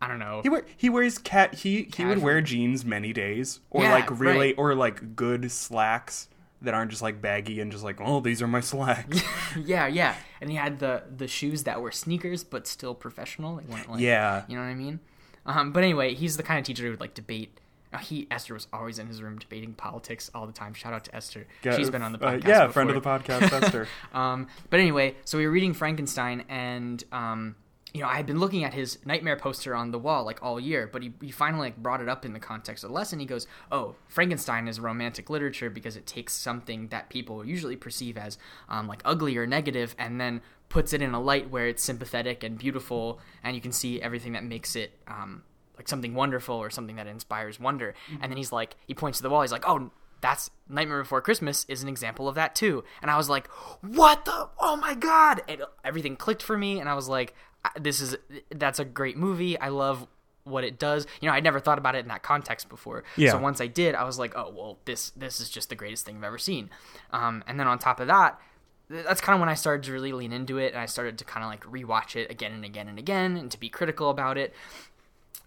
I 0.00 0.08
don't 0.08 0.18
know. 0.18 0.40
He 0.42 0.48
wear, 0.48 0.64
he 0.76 0.90
wears 0.90 1.18
cat 1.18 1.54
he 1.54 1.88
he 1.94 2.04
would 2.04 2.18
wear 2.18 2.40
jeans 2.40 2.84
many 2.84 3.12
days 3.12 3.60
or 3.70 3.84
Yeah, 3.84 3.92
like 3.92 4.18
really 4.18 4.48
right. 4.48 4.54
or 4.58 4.74
like 4.74 5.14
good 5.14 5.50
slacks 5.52 6.28
that 6.62 6.74
aren't 6.74 6.90
just 6.90 7.02
like 7.02 7.20
baggy 7.20 7.60
and 7.60 7.70
just 7.72 7.84
like 7.84 8.00
oh 8.00 8.20
these 8.20 8.40
are 8.42 8.48
my 8.48 8.60
slacks. 8.60 9.22
yeah, 9.64 9.86
yeah. 9.86 10.14
And 10.40 10.50
he 10.50 10.56
had 10.56 10.78
the 10.78 11.02
the 11.14 11.28
shoes 11.28 11.64
that 11.64 11.80
were 11.80 11.90
sneakers 11.92 12.44
but 12.44 12.66
still 12.66 12.94
professional. 12.94 13.56
They 13.56 13.64
weren't 13.64 13.90
like 13.90 14.00
Yeah. 14.00 14.44
You 14.48 14.56
know 14.56 14.62
what 14.62 14.68
I 14.68 14.74
mean? 14.74 15.00
Um, 15.44 15.72
but 15.72 15.82
anyway, 15.82 16.14
he's 16.14 16.36
the 16.36 16.42
kind 16.42 16.58
of 16.58 16.64
teacher 16.64 16.84
who 16.84 16.90
would 16.90 17.00
like 17.00 17.14
debate. 17.14 17.58
Uh, 17.92 17.98
he 17.98 18.26
Esther 18.30 18.54
was 18.54 18.68
always 18.72 18.98
in 18.98 19.06
his 19.06 19.20
room 19.20 19.38
debating 19.38 19.74
politics 19.74 20.30
all 20.34 20.46
the 20.46 20.52
time. 20.52 20.72
Shout 20.72 20.92
out 20.94 21.04
to 21.04 21.14
Esther. 21.14 21.46
She's 21.76 21.90
been 21.90 22.00
on 22.02 22.12
the 22.12 22.18
Uh, 22.24 22.32
podcast. 22.38 22.46
yeah, 22.48 22.60
before. 22.66 22.72
friend 22.72 22.90
of 22.90 22.94
the 23.02 23.06
podcast, 23.08 23.52
Esther. 23.52 23.86
Um, 24.14 24.46
but 24.70 24.80
anyway, 24.80 25.14
so 25.24 25.36
we 25.36 25.44
were 25.46 25.52
reading 25.52 25.74
Frankenstein, 25.74 26.44
and 26.48 27.02
um, 27.12 27.54
you 27.94 28.00
know, 28.00 28.08
I 28.08 28.14
had 28.14 28.26
been 28.26 28.40
looking 28.40 28.64
at 28.64 28.72
his 28.72 28.98
nightmare 29.04 29.36
poster 29.36 29.74
on 29.74 29.90
the 29.90 29.98
wall 29.98 30.24
like 30.24 30.42
all 30.42 30.58
year, 30.58 30.88
but 30.90 31.02
he, 31.02 31.12
he 31.20 31.30
finally 31.30 31.68
like 31.68 31.76
brought 31.76 32.00
it 32.00 32.08
up 32.08 32.24
in 32.24 32.32
the 32.32 32.40
context 32.40 32.84
of 32.84 32.90
the 32.90 32.94
lesson. 32.94 33.18
He 33.18 33.26
goes, 33.26 33.46
"Oh, 33.70 33.96
Frankenstein 34.08 34.66
is 34.66 34.80
romantic 34.80 35.28
literature 35.28 35.68
because 35.68 35.96
it 35.96 36.06
takes 36.06 36.32
something 36.32 36.88
that 36.88 37.10
people 37.10 37.44
usually 37.44 37.76
perceive 37.76 38.16
as 38.16 38.38
um, 38.68 38.88
like 38.88 39.02
ugly 39.04 39.36
or 39.36 39.46
negative, 39.46 39.94
and 39.98 40.20
then 40.20 40.40
puts 40.70 40.94
it 40.94 41.02
in 41.02 41.12
a 41.12 41.20
light 41.20 41.50
where 41.50 41.66
it's 41.66 41.84
sympathetic 41.84 42.42
and 42.42 42.56
beautiful, 42.58 43.20
and 43.44 43.54
you 43.54 43.60
can 43.60 43.72
see 43.72 44.00
everything 44.00 44.32
that 44.32 44.44
makes 44.44 44.74
it 44.74 44.92
um, 45.06 45.42
like 45.76 45.86
something 45.86 46.14
wonderful 46.14 46.54
or 46.54 46.70
something 46.70 46.96
that 46.96 47.06
inspires 47.06 47.60
wonder." 47.60 47.94
And 48.22 48.32
then 48.32 48.38
he's 48.38 48.52
like, 48.52 48.76
he 48.86 48.94
points 48.94 49.18
to 49.18 49.22
the 49.22 49.30
wall. 49.30 49.42
He's 49.42 49.52
like, 49.52 49.68
"Oh." 49.68 49.90
That's 50.22 50.50
Nightmare 50.68 51.02
Before 51.02 51.20
Christmas 51.20 51.66
is 51.68 51.82
an 51.82 51.88
example 51.88 52.28
of 52.28 52.36
that 52.36 52.54
too. 52.54 52.84
And 53.02 53.10
I 53.10 53.16
was 53.16 53.28
like, 53.28 53.48
"What 53.80 54.24
the? 54.24 54.50
Oh 54.60 54.76
my 54.76 54.94
god!" 54.94 55.42
And 55.48 55.64
everything 55.84 56.14
clicked 56.14 56.44
for 56.44 56.56
me, 56.56 56.78
and 56.78 56.88
I 56.88 56.94
was 56.94 57.08
like, 57.08 57.34
"This 57.80 58.00
is 58.00 58.16
that's 58.50 58.78
a 58.78 58.84
great 58.84 59.16
movie. 59.16 59.58
I 59.58 59.68
love 59.68 60.06
what 60.44 60.64
it 60.64 60.78
does." 60.78 61.06
You 61.20 61.28
know, 61.28 61.34
I'd 61.34 61.44
never 61.44 61.60
thought 61.60 61.78
about 61.78 61.94
it 61.94 62.00
in 62.00 62.08
that 62.08 62.22
context 62.22 62.68
before. 62.68 63.04
Yeah. 63.16 63.32
So 63.32 63.38
once 63.38 63.60
I 63.60 63.66
did, 63.66 63.94
I 63.94 64.04
was 64.04 64.18
like, 64.18 64.32
"Oh 64.36 64.52
well, 64.54 64.78
this 64.84 65.10
this 65.10 65.40
is 65.40 65.48
just 65.48 65.68
the 65.68 65.74
greatest 65.74 66.04
thing 66.04 66.16
I've 66.16 66.24
ever 66.24 66.38
seen." 66.38 66.70
Um, 67.12 67.44
and 67.46 67.58
then 67.58 67.66
on 67.66 67.78
top 67.78 68.00
of 68.00 68.06
that, 68.08 68.40
that's 68.88 69.20
kind 69.20 69.34
of 69.34 69.40
when 69.40 69.48
I 69.48 69.54
started 69.54 69.84
to 69.84 69.92
really 69.92 70.12
lean 70.12 70.32
into 70.32 70.58
it, 70.58 70.72
and 70.72 70.80
I 70.80 70.86
started 70.86 71.18
to 71.18 71.24
kind 71.24 71.44
of 71.44 71.50
like 71.50 71.64
rewatch 71.64 72.16
it 72.16 72.30
again 72.30 72.52
and 72.52 72.64
again 72.64 72.88
and 72.88 72.98
again, 72.98 73.36
and 73.36 73.50
to 73.50 73.58
be 73.58 73.68
critical 73.68 74.10
about 74.10 74.36
it. 74.38 74.54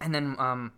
And 0.00 0.14
then 0.14 0.36
um, 0.38 0.72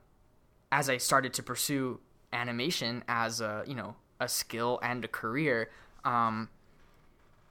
as 0.71 0.88
I 0.90 0.99
started 0.99 1.33
to 1.35 1.42
pursue 1.42 2.00
animation 2.33 3.02
as 3.09 3.40
a 3.40 3.64
you 3.66 3.75
know 3.75 3.97
a 4.21 4.28
skill 4.28 4.78
and 4.83 5.04
a 5.04 5.09
career, 5.09 5.71
um, 6.04 6.49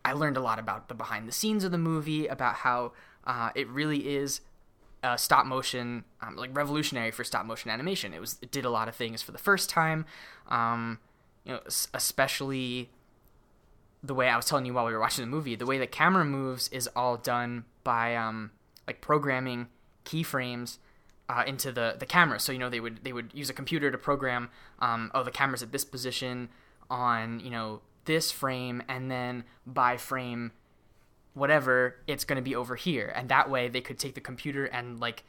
I 0.06 0.13
learned 0.13 0.38
a 0.38 0.41
lot 0.41 0.60
about 0.60 0.88
the 0.88 0.94
behind 0.94 1.27
the 1.27 1.32
scenes 1.32 1.63
of 1.63 1.72
the 1.72 1.77
movie, 1.77 2.27
about 2.27 2.56
how 2.56 2.94
uh, 3.27 3.51
it 3.53 3.67
really 3.67 4.15
is 4.15 4.41
uh, 5.03 5.17
stop 5.17 5.46
motion, 5.46 6.05
um, 6.22 6.36
like 6.36 6.55
revolutionary 6.55 7.12
for 7.12 7.24
stop 7.24 7.46
motion 7.46 7.69
animation. 7.69 8.13
It 8.13 8.22
was 8.22 8.39
it 8.41 8.51
did 8.51 8.65
a 8.65 8.69
lot 8.69 8.88
of 8.88 8.96
things 8.96 9.22
for 9.22 9.31
the 9.31 9.38
first 9.38 9.69
time, 9.69 10.05
um, 10.48 11.00
you 11.46 11.53
know, 11.53 11.60
especially 11.93 12.89
the 14.01 14.13
way 14.13 14.29
I 14.29 14.36
was 14.36 14.46
telling 14.46 14.65
you 14.65 14.74
while 14.74 14.86
we 14.86 14.93
were 14.93 15.00
watching 15.00 15.24
the 15.24 15.29
movie. 15.29 15.55
The 15.55 15.65
way 15.65 15.77
the 15.77 15.88
camera 15.88 16.25
moves 16.25 16.69
is 16.69 16.89
all 16.96 17.17
done 17.17 17.65
by 17.84 18.15
um, 18.15 18.51
like 18.88 19.01
programming 19.01 19.67
keyframes 20.05 20.77
uh, 21.29 21.43
into 21.46 21.72
the 21.72 21.98
the 22.00 22.05
camera. 22.05 22.39
So 22.39 22.53
you 22.53 22.60
know 22.60 22.69
they 22.69 22.79
would 22.79 23.03
they 23.03 23.13
would 23.13 23.31
use 23.34 23.50
a 23.50 23.53
computer 23.53 23.91
to 23.91 23.98
program 23.98 24.50
um, 24.79 25.12
oh 25.13 25.24
the 25.24 25.31
camera's 25.31 25.62
at 25.62 25.74
this 25.74 25.84
position 25.84 26.50
on 26.89 27.41
you 27.41 27.50
know 27.50 27.81
this 28.05 28.31
frame 28.31 28.81
and 28.88 29.12
then 29.12 29.43
by 29.65 29.98
frame 29.98 30.53
whatever 31.38 31.96
it's 32.08 32.24
going 32.24 32.38
to 32.38 32.41
be 32.41 32.56
over 32.56 32.75
here. 32.75 33.12
And 33.15 33.29
that 33.29 33.50
way 33.50 33.67
they 33.67 33.82
could 33.82 34.00
take 34.00 34.15
the 34.15 34.22
computer 34.22 34.65
and 34.65 35.00
like 35.00 35.24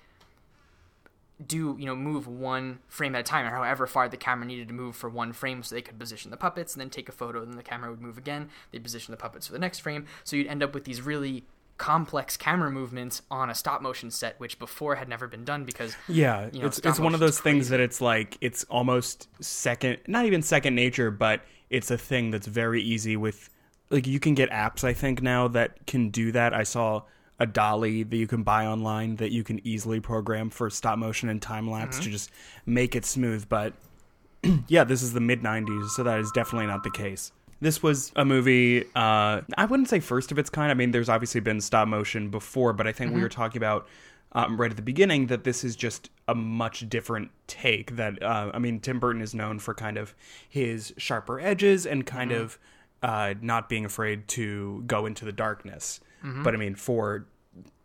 do 1.46 1.76
you 1.78 1.86
know 1.86 1.94
move 1.94 2.26
one 2.26 2.80
frame 2.88 3.14
at 3.14 3.20
a 3.20 3.22
time 3.22 3.46
or 3.46 3.50
however 3.50 3.86
far 3.86 4.08
the 4.08 4.16
camera 4.16 4.44
needed 4.44 4.66
to 4.66 4.74
move 4.74 4.96
for 4.96 5.08
one 5.08 5.32
frame 5.32 5.62
so 5.62 5.72
they 5.72 5.82
could 5.82 5.96
position 5.96 6.32
the 6.32 6.36
puppets 6.36 6.74
and 6.74 6.80
then 6.80 6.90
take 6.90 7.08
a 7.08 7.12
photo 7.12 7.40
and 7.40 7.52
then 7.52 7.56
the 7.56 7.62
camera 7.62 7.90
would 7.90 8.00
move 8.00 8.18
again. 8.18 8.48
They 8.72 8.80
position 8.80 9.12
the 9.12 9.16
puppets 9.16 9.46
for 9.46 9.52
the 9.52 9.58
next 9.58 9.78
frame. 9.78 10.06
So 10.24 10.34
you'd 10.34 10.48
end 10.48 10.62
up 10.62 10.74
with 10.74 10.84
these 10.84 11.00
really 11.00 11.44
complex 11.76 12.36
camera 12.36 12.72
movements 12.72 13.22
on 13.30 13.50
a 13.50 13.54
stop 13.54 13.80
motion 13.80 14.10
set 14.10 14.38
which 14.40 14.58
before 14.58 14.96
had 14.96 15.08
never 15.08 15.28
been 15.28 15.44
done 15.44 15.64
because 15.64 15.96
Yeah, 16.08 16.48
you 16.52 16.60
know, 16.60 16.66
it's 16.66 16.80
it's 16.80 16.98
one 16.98 17.14
of 17.14 17.20
those 17.20 17.38
things 17.38 17.68
that 17.68 17.78
it's 17.78 18.00
like 18.00 18.36
it's 18.40 18.64
almost 18.64 19.28
second, 19.40 19.98
not 20.08 20.26
even 20.26 20.42
second 20.42 20.74
nature, 20.74 21.12
but 21.12 21.42
it's 21.70 21.92
a 21.92 21.98
thing 21.98 22.32
that's 22.32 22.48
very 22.48 22.82
easy 22.82 23.16
with 23.16 23.48
like 23.90 24.06
you 24.06 24.20
can 24.20 24.34
get 24.34 24.50
apps 24.50 24.84
I 24.84 24.92
think 24.92 25.22
now 25.22 25.48
that 25.48 25.86
can 25.86 26.10
do 26.10 26.32
that. 26.32 26.52
I 26.54 26.62
saw 26.62 27.02
a 27.40 27.46
dolly 27.46 28.02
that 28.02 28.16
you 28.16 28.26
can 28.26 28.42
buy 28.42 28.66
online 28.66 29.16
that 29.16 29.30
you 29.30 29.44
can 29.44 29.64
easily 29.66 30.00
program 30.00 30.50
for 30.50 30.68
stop 30.70 30.98
motion 30.98 31.28
and 31.28 31.40
time 31.40 31.70
lapse 31.70 31.96
Mm-hmm. 31.96 32.04
to 32.04 32.10
just 32.10 32.30
make 32.66 32.96
it 32.96 33.04
smooth, 33.04 33.48
but 33.48 33.72
yeah, 34.68 34.84
this 34.84 35.02
is 35.02 35.12
the 35.12 35.20
mid 35.20 35.42
90s, 35.42 35.90
so 35.90 36.02
that 36.02 36.18
is 36.18 36.30
definitely 36.32 36.66
not 36.66 36.82
the 36.82 36.90
case. 36.90 37.32
This 37.60 37.82
was 37.82 38.12
a 38.14 38.24
movie, 38.24 38.84
uh, 38.94 39.40
I 39.56 39.64
wouldn't 39.68 39.88
say 39.88 39.98
first 40.00 40.30
of 40.30 40.38
its 40.38 40.48
kind. 40.48 40.70
I 40.70 40.74
mean, 40.74 40.92
there's 40.92 41.08
obviously 41.08 41.40
been 41.40 41.60
stop 41.60 41.88
motion 41.88 42.28
before, 42.28 42.72
but 42.72 42.86
I 42.86 42.92
think 42.92 43.12
we 43.12 43.20
were 43.20 43.28
talking 43.28 43.56
about 43.58 43.88
um, 44.32 44.60
right 44.60 44.70
at 44.70 44.76
the 44.76 44.82
beginning 44.82 45.26
that 45.26 45.42
this 45.42 45.64
is 45.64 45.74
just 45.74 46.10
a 46.28 46.36
much 46.36 46.88
different 46.88 47.30
take. 47.48 47.96
That, 47.96 48.22
uh, 48.22 48.52
I 48.54 48.60
mean, 48.60 48.78
Tim 48.78 49.00
Burton 49.00 49.22
is 49.22 49.34
known 49.34 49.58
for 49.58 49.74
kind 49.74 49.96
of 49.96 50.14
his 50.48 50.92
sharper 50.98 51.40
edges 51.40 51.84
and 51.84 52.06
kind 52.06 52.30
of 52.30 52.58
uh, 53.02 53.34
not 53.40 53.68
being 53.68 53.84
afraid 53.84 54.26
to 54.28 54.82
go 54.86 55.06
into 55.06 55.24
the 55.24 55.32
darkness. 55.32 56.00
But 56.42 56.54
I 56.54 56.56
mean, 56.58 56.74
for 56.74 57.26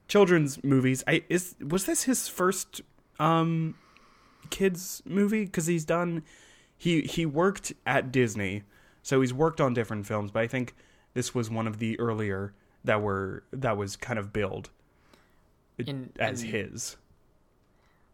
children's 0.08 0.63
movies, 0.63 1.03
I 1.08 1.24
is 1.29 1.55
was 1.65 1.86
this 1.86 2.03
his 2.03 2.27
first 2.27 2.82
um 3.20 3.75
kids 4.50 5.01
movie 5.05 5.46
because 5.46 5.67
he's 5.67 5.86
done 5.86 6.24
he 6.77 7.01
he 7.01 7.25
worked 7.25 7.74
at 7.86 8.12
Disney, 8.12 8.63
so 9.03 9.22
he's 9.22 9.34
worked 9.34 9.62
on 9.62 9.74
different 9.74 10.05
films, 10.08 10.32
but 10.32 10.41
I 10.41 10.48
think 10.48 10.75
this 11.13 11.36
was 11.36 11.50
one 11.50 11.67
of 11.67 11.77
the 11.77 12.00
earlier 12.00 12.53
that 12.84 13.01
were 13.01 13.43
that 13.51 13.77
was 13.77 13.96
kind 13.96 14.17
of 14.17 14.34
billed 14.34 14.72
In- 15.77 16.12
as 16.20 16.43
in- 16.43 16.50
his. 16.50 16.98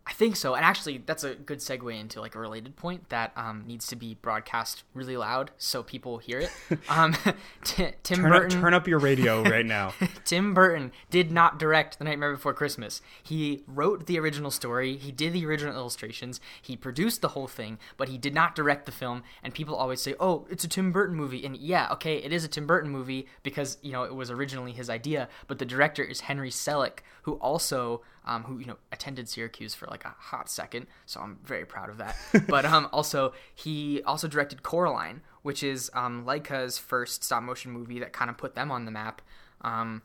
I 0.09 0.11
think 0.13 0.35
so, 0.35 0.55
and 0.55 0.65
actually, 0.65 1.03
that's 1.05 1.23
a 1.23 1.35
good 1.35 1.59
segue 1.59 1.97
into 1.97 2.19
like 2.19 2.33
a 2.33 2.39
related 2.39 2.75
point 2.75 3.09
that 3.09 3.31
um, 3.35 3.63
needs 3.67 3.85
to 3.87 3.95
be 3.95 4.15
broadcast 4.15 4.83
really 4.95 5.15
loud 5.15 5.51
so 5.59 5.83
people 5.83 6.17
hear 6.17 6.39
it. 6.39 6.49
Um, 6.89 7.15
T- 7.63 7.91
Tim 8.03 8.21
Turn 8.21 8.31
Burton, 8.31 8.57
up, 8.57 8.61
turn 8.63 8.73
up 8.73 8.87
your 8.87 8.97
radio 8.99 9.43
right 9.43 9.65
now. 9.65 9.93
Tim 10.25 10.53
Burton 10.53 10.91
did 11.11 11.31
not 11.31 11.59
direct 11.59 11.99
The 11.99 12.05
Nightmare 12.05 12.31
Before 12.31 12.53
Christmas. 12.53 13.01
He 13.21 13.63
wrote 13.67 14.07
the 14.07 14.17
original 14.17 14.49
story, 14.49 14.97
he 14.97 15.11
did 15.11 15.33
the 15.33 15.45
original 15.45 15.75
illustrations, 15.75 16.39
he 16.59 16.75
produced 16.75 17.21
the 17.21 17.29
whole 17.29 17.47
thing, 17.47 17.77
but 17.97 18.09
he 18.09 18.17
did 18.17 18.33
not 18.33 18.55
direct 18.55 18.85
the 18.85 18.91
film. 18.91 19.23
And 19.43 19.53
people 19.53 19.75
always 19.75 20.01
say, 20.01 20.15
"Oh, 20.19 20.47
it's 20.49 20.63
a 20.63 20.67
Tim 20.67 20.91
Burton 20.91 21.15
movie." 21.15 21.45
And 21.45 21.55
yeah, 21.55 21.89
okay, 21.91 22.15
it 22.15 22.33
is 22.33 22.43
a 22.43 22.47
Tim 22.47 22.65
Burton 22.65 22.89
movie 22.89 23.27
because 23.43 23.77
you 23.83 23.91
know 23.91 24.03
it 24.03 24.15
was 24.15 24.31
originally 24.31 24.71
his 24.71 24.89
idea, 24.89 25.29
but 25.47 25.59
the 25.59 25.65
director 25.65 26.03
is 26.03 26.21
Henry 26.21 26.49
Selick, 26.49 26.99
who 27.29 27.35
also 27.35 28.01
um, 28.25 28.43
who 28.43 28.59
you 28.59 28.65
know 28.65 28.77
attended 28.91 29.29
Syracuse 29.29 29.73
for 29.75 29.85
like 29.87 30.05
a 30.05 30.15
hot 30.17 30.49
second, 30.49 30.87
so 31.05 31.19
I'm 31.21 31.39
very 31.43 31.65
proud 31.65 31.89
of 31.89 31.97
that. 31.97 32.15
but 32.47 32.65
um, 32.65 32.89
also 32.91 33.33
he 33.55 34.01
also 34.03 34.27
directed 34.27 34.63
Coraline, 34.63 35.21
which 35.43 35.63
is 35.63 35.89
um, 35.93 36.25
Laika's 36.25 36.77
first 36.77 37.23
stop 37.23 37.43
motion 37.43 37.71
movie 37.71 37.99
that 37.99 38.13
kind 38.13 38.29
of 38.29 38.37
put 38.37 38.55
them 38.55 38.71
on 38.71 38.85
the 38.85 38.91
map. 38.91 39.21
Um, 39.61 40.01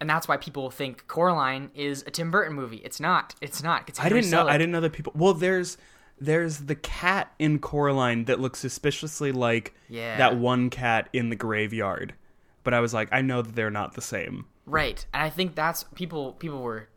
and 0.00 0.08
that's 0.08 0.26
why 0.28 0.36
people 0.38 0.70
think 0.70 1.06
Coraline 1.06 1.70
is 1.74 2.02
a 2.06 2.10
Tim 2.10 2.30
Burton 2.30 2.54
movie. 2.54 2.78
It's 2.78 3.00
not. 3.00 3.34
It's 3.40 3.62
not. 3.62 3.88
It's 3.88 4.00
I 4.00 4.08
didn't 4.08 4.30
know. 4.30 4.46
I 4.46 4.56
didn't 4.58 4.72
know 4.72 4.80
that 4.80 4.92
people. 4.92 5.12
Well, 5.16 5.34
there's 5.34 5.76
there's 6.18 6.58
the 6.58 6.74
cat 6.74 7.32
in 7.38 7.58
Coraline 7.58 8.24
that 8.26 8.40
looks 8.40 8.58
suspiciously 8.58 9.32
like 9.32 9.74
Yeah. 9.88 10.18
that 10.18 10.36
one 10.36 10.68
cat 10.70 11.08
in 11.14 11.30
the 11.30 11.36
graveyard, 11.36 12.14
but 12.62 12.74
I 12.74 12.80
was 12.80 12.92
like, 12.92 13.08
I 13.12 13.22
know 13.22 13.40
that 13.42 13.54
they're 13.54 13.70
not 13.70 13.94
the 13.94 14.02
same. 14.02 14.44
Right, 14.70 15.04
and 15.12 15.22
I 15.22 15.30
think 15.30 15.54
that's 15.54 15.84
people. 15.94 16.32
People 16.34 16.62
were 16.62 16.88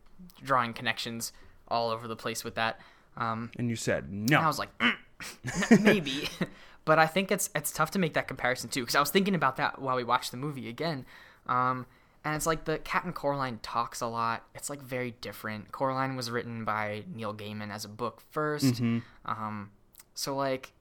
drawing 0.43 0.73
connections 0.73 1.33
all 1.67 1.89
over 1.89 2.07
the 2.07 2.15
place 2.15 2.43
with 2.43 2.55
that. 2.55 2.79
Um, 3.17 3.51
And 3.57 3.69
you 3.69 3.75
said 3.75 4.11
no. 4.11 4.37
and 4.37 4.45
I 4.45 4.47
was 4.47 4.59
like, 4.59 4.69
mm, 4.79 4.95
maybe, 5.83 6.29
but 6.85 6.99
I 6.99 7.07
think 7.07 7.31
it's 7.31 7.49
it's 7.55 7.71
tough 7.71 7.91
to 7.91 7.99
make 7.99 8.13
that 8.13 8.27
comparison 8.27 8.69
too 8.69 8.81
because 8.81 8.95
I 8.95 8.99
was 8.99 9.09
thinking 9.11 9.35
about 9.35 9.57
that 9.57 9.81
while 9.81 9.95
we 9.95 10.03
watched 10.03 10.31
the 10.31 10.37
movie 10.37 10.67
again. 10.69 11.05
Um, 11.47 11.85
and 12.25 12.35
it's 12.35 12.45
like 12.45 12.63
the 12.65 12.77
Cat 12.79 13.03
and 13.03 13.13
Coraline 13.13 13.59
talks 13.61 13.99
a 14.01 14.07
lot. 14.07 14.45
It's 14.55 14.69
like 14.69 14.81
very 14.81 15.11
different. 15.19 15.71
Coraline 15.73 16.15
was 16.15 16.31
written 16.31 16.63
by 16.63 17.03
Neil 17.13 17.33
Gaiman 17.33 17.69
as 17.69 17.83
a 17.83 17.89
book 17.89 18.21
1st 18.33 19.01
Um, 19.25 19.71
so 20.13 20.33
like 20.35 20.71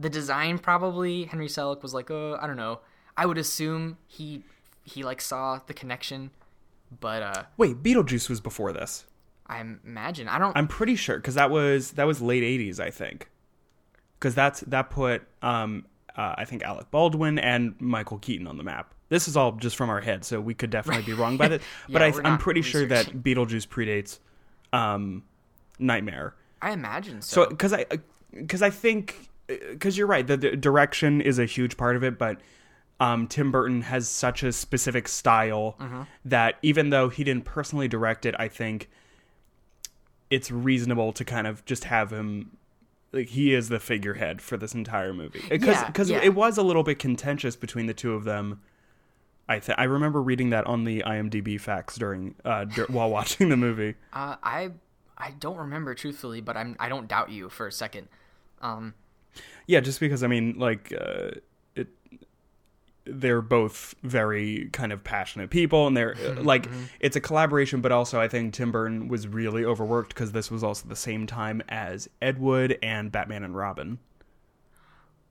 the 0.00 0.10
design 0.10 0.58
probably 0.58 1.24
Henry 1.24 1.46
Selick 1.46 1.82
was 1.82 1.94
like, 1.94 2.10
uh, 2.10 2.34
I 2.34 2.46
don't 2.48 2.56
know. 2.56 2.80
I 3.16 3.26
would 3.26 3.38
assume 3.38 3.98
he 4.08 4.42
he 4.84 5.02
like 5.02 5.20
saw 5.20 5.60
the 5.66 5.74
connection, 5.74 6.30
but 7.00 7.22
uh, 7.22 7.42
Wait, 7.56 7.82
Beetlejuice 7.82 8.28
was 8.28 8.40
before 8.40 8.72
this. 8.72 9.06
I 9.46 9.60
imagine 9.60 10.28
I 10.28 10.38
don't. 10.38 10.56
I'm 10.56 10.68
pretty 10.68 10.96
sure 10.96 11.16
because 11.16 11.34
that 11.34 11.50
was 11.50 11.92
that 11.92 12.06
was 12.06 12.22
late 12.22 12.42
'80s, 12.42 12.78
I 12.78 12.90
think. 12.90 13.28
Because 14.18 14.34
that's 14.34 14.60
that 14.60 14.90
put 14.90 15.22
um 15.42 15.86
uh, 16.16 16.34
I 16.38 16.44
think 16.44 16.62
Alec 16.62 16.90
Baldwin 16.90 17.38
and 17.38 17.74
Michael 17.80 18.18
Keaton 18.18 18.46
on 18.46 18.56
the 18.56 18.62
map. 18.62 18.94
This 19.08 19.26
is 19.26 19.36
all 19.36 19.52
just 19.52 19.76
from 19.76 19.90
our 19.90 20.00
head, 20.00 20.24
so 20.24 20.40
we 20.40 20.54
could 20.54 20.70
definitely 20.70 21.02
be 21.02 21.14
wrong 21.14 21.36
by 21.36 21.48
that. 21.48 21.62
But 21.88 22.02
Yeah, 22.02 22.20
I, 22.24 22.28
i'm 22.28 22.38
pretty 22.38 22.62
sure 22.62 22.86
that. 22.86 23.06
Beetlejuice 23.06 23.66
predates 23.66 24.18
um, 24.72 25.24
Nightmare. 25.78 26.34
I 26.62 26.72
imagine 26.72 27.22
So 27.22 27.44
so. 27.44 27.50
because 27.50 27.72
I 27.72 27.86
because 28.32 28.62
I 28.62 28.70
think 28.70 29.30
because 29.48 29.98
you're 29.98 30.06
right, 30.06 30.26
the, 30.26 30.36
the 30.36 30.56
direction 30.56 31.20
is 31.20 31.38
a 31.38 31.44
huge 31.44 31.76
part 31.76 31.96
of 31.96 32.04
it, 32.04 32.18
but 32.18 32.38
um, 33.00 33.26
Tim 33.26 33.50
Burton 33.50 33.82
has 33.82 34.08
such 34.08 34.42
a 34.42 34.52
specific 34.52 35.08
style 35.08 35.74
Mm-hmm. 35.80 36.02
that 36.26 36.56
even 36.62 36.90
though 36.90 37.08
he 37.08 37.24
didn't 37.24 37.44
personally 37.44 37.88
direct 37.88 38.26
it, 38.26 38.34
I 38.38 38.48
think 38.48 38.88
it's 40.30 40.50
reasonable 40.50 41.12
to 41.14 41.24
kind 41.24 41.46
of 41.46 41.64
just 41.64 41.84
have 41.84 42.12
him 42.12 42.56
like 43.12 43.28
he 43.28 43.52
is 43.52 43.68
the 43.68 43.80
figurehead 43.80 44.40
for 44.40 44.56
this 44.56 44.72
entire 44.74 45.12
movie 45.12 45.42
because 45.48 45.82
because 45.84 46.08
yeah. 46.10 46.20
it 46.22 46.34
was 46.34 46.56
a 46.58 46.62
little 46.62 46.84
bit 46.84 47.00
contentious 47.00 47.56
between 47.56 47.86
the 47.86 47.94
two 47.94 48.12
of 48.14 48.22
them 48.24 48.60
I 49.48 49.58
th- 49.58 49.76
I 49.76 49.84
remember 49.84 50.22
reading 50.22 50.50
that 50.50 50.64
on 50.66 50.84
the 50.84 51.02
IMDb 51.04 51.60
facts 51.60 51.96
during 51.96 52.36
uh, 52.44 52.66
dur- 52.66 52.86
while 52.88 53.10
watching 53.10 53.48
the 53.48 53.56
movie. 53.56 53.96
Uh, 54.12 54.36
I 54.44 54.70
I 55.18 55.32
don't 55.40 55.56
remember 55.56 55.92
truthfully, 55.96 56.40
but 56.40 56.56
I'm 56.56 56.76
I 56.78 56.88
don't 56.88 57.08
doubt 57.08 57.30
you 57.30 57.48
for 57.48 57.66
a 57.66 57.72
second. 57.72 58.06
Um, 58.62 58.94
Yeah, 59.66 59.80
just 59.80 59.98
because 59.98 60.22
I 60.22 60.28
mean, 60.28 60.54
like, 60.56 60.94
uh, 60.96 61.30
they're 63.04 63.42
both 63.42 63.94
very 64.02 64.68
kind 64.72 64.92
of 64.92 65.02
passionate 65.02 65.50
people, 65.50 65.86
and 65.86 65.96
they're 65.96 66.14
uh, 66.26 66.42
like, 66.42 66.68
it's 67.00 67.16
a 67.16 67.20
collaboration. 67.20 67.80
But 67.80 67.92
also, 67.92 68.20
I 68.20 68.28
think 68.28 68.54
Tim 68.54 68.70
Burton 68.72 69.08
was 69.08 69.26
really 69.26 69.64
overworked 69.64 70.10
because 70.14 70.32
this 70.32 70.50
was 70.50 70.62
also 70.62 70.88
the 70.88 70.96
same 70.96 71.26
time 71.26 71.62
as 71.68 72.08
Ed 72.20 72.38
Wood 72.38 72.78
and 72.82 73.10
Batman 73.10 73.42
and 73.44 73.56
Robin. 73.56 73.98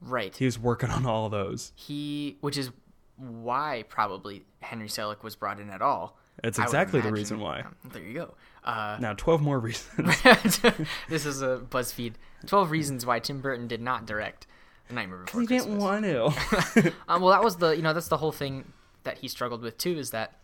right. 0.00 0.36
He 0.36 0.44
was 0.44 0.58
working 0.58 0.90
on 0.90 1.06
all 1.06 1.26
of 1.26 1.32
those. 1.32 1.72
He, 1.76 2.36
which 2.40 2.56
is 2.58 2.70
why 3.16 3.84
probably 3.88 4.44
Henry 4.60 4.88
Selick 4.88 5.22
was 5.22 5.36
brought 5.36 5.60
in 5.60 5.70
at 5.70 5.82
all. 5.82 6.16
Would 6.42 6.58
exactly 6.58 7.00
the 7.00 7.12
reason 7.12 7.38
why. 7.38 7.60
Um, 7.60 7.76
there 7.92 8.02
you 8.02 8.14
go. 8.14 8.34
Uh, 8.64 8.96
Now, 8.98 9.12
twelve 9.12 9.42
more 9.42 9.58
reasons. 9.58 10.20
this 11.08 11.26
is 11.26 11.42
a 11.42 11.58
BuzzFeed. 11.58 12.14
Twelve 12.46 12.70
reasons 12.70 13.04
why 13.04 13.18
Tim 13.18 13.40
Burton 13.40 13.68
did 13.68 13.82
not 13.82 14.06
direct 14.06 14.46
Nightmare 14.92 15.24
Before 15.24 15.40
he 15.40 15.46
Christmas. 15.46 15.66
didn't 15.66 15.80
want 15.80 16.04
to. 16.04 16.92
Um, 17.08 17.22
well, 17.22 17.30
that 17.30 17.42
was 17.42 17.56
the 17.56 17.70
you 17.70 17.82
know 17.82 17.92
that's 17.92 18.08
the 18.08 18.18
whole 18.18 18.32
thing 18.32 18.72
that 19.04 19.18
he 19.18 19.28
struggled 19.28 19.62
with 19.62 19.78
too 19.78 19.98
is 19.98 20.10
that 20.10 20.38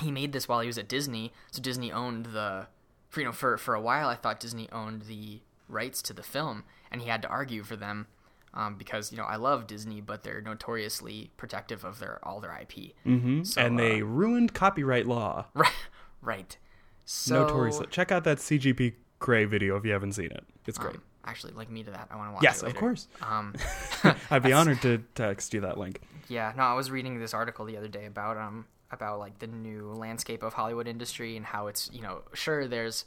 he 0.00 0.10
made 0.10 0.32
this 0.32 0.48
while 0.48 0.60
he 0.60 0.66
was 0.66 0.78
at 0.78 0.88
Disney. 0.88 1.32
So 1.50 1.60
Disney 1.62 1.92
owned 1.92 2.26
the 2.26 2.66
for 3.08 3.20
you 3.20 3.26
know 3.26 3.32
for 3.32 3.56
for 3.58 3.74
a 3.74 3.80
while 3.80 4.08
I 4.08 4.14
thought 4.14 4.40
Disney 4.40 4.68
owned 4.72 5.02
the 5.02 5.40
rights 5.68 6.02
to 6.02 6.12
the 6.12 6.22
film, 6.22 6.64
and 6.90 7.00
he 7.02 7.08
had 7.08 7.22
to 7.22 7.28
argue 7.28 7.62
for 7.62 7.76
them 7.76 8.06
um, 8.54 8.76
because 8.76 9.12
you 9.12 9.18
know 9.18 9.24
I 9.24 9.36
love 9.36 9.66
Disney, 9.66 10.00
but 10.00 10.22
they're 10.24 10.40
notoriously 10.42 11.30
protective 11.36 11.84
of 11.84 11.98
their 11.98 12.18
all 12.22 12.40
their 12.40 12.52
IP. 12.60 12.94
Mm-hmm. 13.06 13.44
So, 13.44 13.60
and 13.60 13.78
they 13.78 14.02
ruined 14.02 14.54
copyright 14.54 15.06
law. 15.06 15.46
uh, 15.54 15.60
right 15.60 15.72
right. 16.20 16.56
So 17.04 17.42
Notoriously. 17.42 17.86
Check 17.90 18.12
out 18.12 18.24
that 18.24 18.38
CGP 18.38 18.94
Grey 19.18 19.44
video 19.44 19.76
if 19.76 19.84
you 19.84 19.92
haven't 19.92 20.12
seen 20.12 20.30
it. 20.30 20.44
It's 20.66 20.78
great. 20.78 20.96
um, 20.96 21.02
actually 21.24 21.52
link 21.54 21.70
me 21.70 21.82
to 21.84 21.90
that. 21.90 22.08
I 22.10 22.16
want 22.16 22.30
to 22.30 22.34
watch. 22.34 22.42
yes, 22.42 22.62
of 22.62 22.74
course. 22.74 23.08
Um, 23.22 23.54
I'd 24.30 24.42
be 24.42 24.52
honored 24.52 24.82
to 24.82 25.02
text 25.14 25.54
you 25.54 25.60
that 25.60 25.78
link. 25.78 26.00
Yeah, 26.28 26.52
no, 26.56 26.62
I 26.62 26.74
was 26.74 26.90
reading 26.90 27.18
this 27.18 27.34
article 27.34 27.64
the 27.64 27.76
other 27.76 27.88
day 27.88 28.06
about 28.06 28.36
um 28.36 28.66
about 28.90 29.18
like 29.18 29.38
the 29.38 29.46
new 29.46 29.92
landscape 29.92 30.42
of 30.42 30.54
Hollywood 30.54 30.86
industry 30.86 31.36
and 31.36 31.46
how 31.46 31.66
it's 31.66 31.90
you 31.92 32.02
know 32.02 32.22
sure 32.34 32.68
there's 32.68 33.04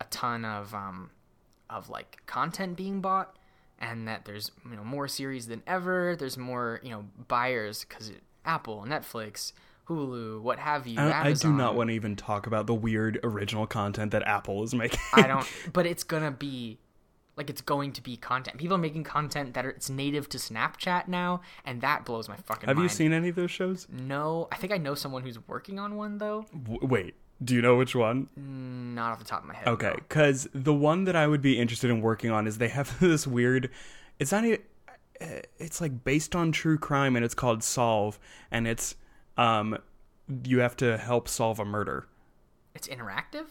a 0.00 0.04
ton 0.04 0.44
of 0.44 0.74
um 0.74 1.10
of 1.70 1.88
like 1.88 2.22
content 2.26 2.76
being 2.76 3.00
bought 3.00 3.36
and 3.78 4.06
that 4.06 4.24
there's 4.24 4.50
you 4.68 4.76
know 4.76 4.84
more 4.84 5.08
series 5.08 5.46
than 5.46 5.62
ever. 5.66 6.16
There's 6.16 6.38
more 6.38 6.80
you 6.82 6.90
know 6.90 7.04
buyers 7.28 7.84
because 7.84 8.12
Apple, 8.44 8.84
Netflix, 8.86 9.52
Hulu, 9.88 10.40
what 10.40 10.58
have 10.58 10.86
you. 10.86 10.98
I, 10.98 11.28
I 11.28 11.32
do 11.32 11.52
not 11.52 11.74
want 11.74 11.90
to 11.90 11.94
even 11.94 12.16
talk 12.16 12.46
about 12.46 12.66
the 12.66 12.74
weird 12.74 13.18
original 13.22 13.66
content 13.66 14.12
that 14.12 14.22
Apple 14.22 14.62
is 14.62 14.74
making. 14.74 15.00
I 15.12 15.26
don't. 15.26 15.46
But 15.72 15.86
it's 15.86 16.04
gonna 16.04 16.30
be 16.30 16.78
like 17.36 17.48
it's 17.48 17.60
going 17.60 17.92
to 17.92 18.02
be 18.02 18.16
content. 18.16 18.58
People 18.58 18.76
are 18.76 18.80
making 18.80 19.04
content 19.04 19.54
that 19.54 19.64
are, 19.64 19.70
it's 19.70 19.88
native 19.88 20.28
to 20.30 20.38
Snapchat 20.38 21.08
now, 21.08 21.40
and 21.64 21.80
that 21.80 22.04
blows 22.04 22.28
my 22.28 22.36
fucking. 22.36 22.68
Have 22.68 22.78
you 22.78 22.88
seen 22.88 23.12
any 23.12 23.28
of 23.28 23.36
those 23.36 23.50
shows? 23.50 23.86
No, 23.90 24.48
I 24.52 24.56
think 24.56 24.72
I 24.72 24.78
know 24.78 24.94
someone 24.94 25.22
who's 25.22 25.38
working 25.48 25.78
on 25.78 25.96
one 25.96 26.18
though. 26.18 26.46
W- 26.52 26.86
wait, 26.86 27.14
do 27.42 27.54
you 27.54 27.62
know 27.62 27.76
which 27.76 27.94
one? 27.94 28.28
Not 28.36 29.12
off 29.12 29.18
the 29.18 29.24
top 29.24 29.42
of 29.42 29.48
my 29.48 29.54
head. 29.54 29.68
Okay, 29.68 29.88
no. 29.88 29.94
because 29.96 30.48
the 30.52 30.74
one 30.74 31.04
that 31.04 31.16
I 31.16 31.26
would 31.26 31.42
be 31.42 31.58
interested 31.58 31.90
in 31.90 32.00
working 32.00 32.30
on 32.30 32.46
is 32.46 32.58
they 32.58 32.68
have 32.68 32.98
this 33.00 33.26
weird. 33.26 33.70
It's 34.18 34.32
not 34.32 34.44
even. 34.44 34.60
It's 35.58 35.80
like 35.80 36.02
based 36.02 36.34
on 36.34 36.50
true 36.52 36.78
crime, 36.78 37.14
and 37.16 37.24
it's 37.24 37.34
called 37.34 37.62
Solve, 37.62 38.18
and 38.50 38.66
it's 38.66 38.96
um, 39.36 39.78
you 40.44 40.58
have 40.58 40.76
to 40.78 40.98
help 40.98 41.28
solve 41.28 41.60
a 41.60 41.64
murder. 41.64 42.06
It's 42.74 42.88
interactive. 42.88 43.46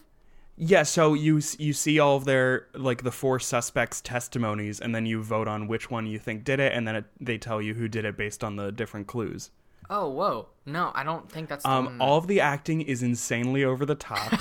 Yeah, 0.63 0.83
so 0.83 1.15
you 1.15 1.41
you 1.57 1.73
see 1.73 1.97
all 1.97 2.17
of 2.17 2.25
their 2.25 2.67
like 2.75 3.01
the 3.01 3.11
four 3.11 3.39
suspects' 3.39 3.99
testimonies, 3.99 4.79
and 4.79 4.93
then 4.93 5.07
you 5.07 5.23
vote 5.23 5.47
on 5.47 5.67
which 5.67 5.89
one 5.89 6.05
you 6.05 6.19
think 6.19 6.43
did 6.43 6.59
it, 6.59 6.71
and 6.73 6.87
then 6.87 6.97
it, 6.97 7.05
they 7.19 7.39
tell 7.39 7.59
you 7.59 7.73
who 7.73 7.87
did 7.87 8.05
it 8.05 8.15
based 8.15 8.43
on 8.43 8.57
the 8.57 8.71
different 8.71 9.07
clues. 9.07 9.49
Oh, 9.89 10.07
whoa! 10.07 10.49
No, 10.67 10.91
I 10.93 11.03
don't 11.03 11.27
think 11.31 11.49
that's 11.49 11.63
the 11.63 11.71
Um, 11.71 11.85
one. 11.85 11.99
all 11.99 12.17
of 12.19 12.27
the 12.27 12.39
acting 12.41 12.81
is 12.81 13.01
insanely 13.01 13.63
over 13.63 13.87
the 13.87 13.95
top, 13.95 14.39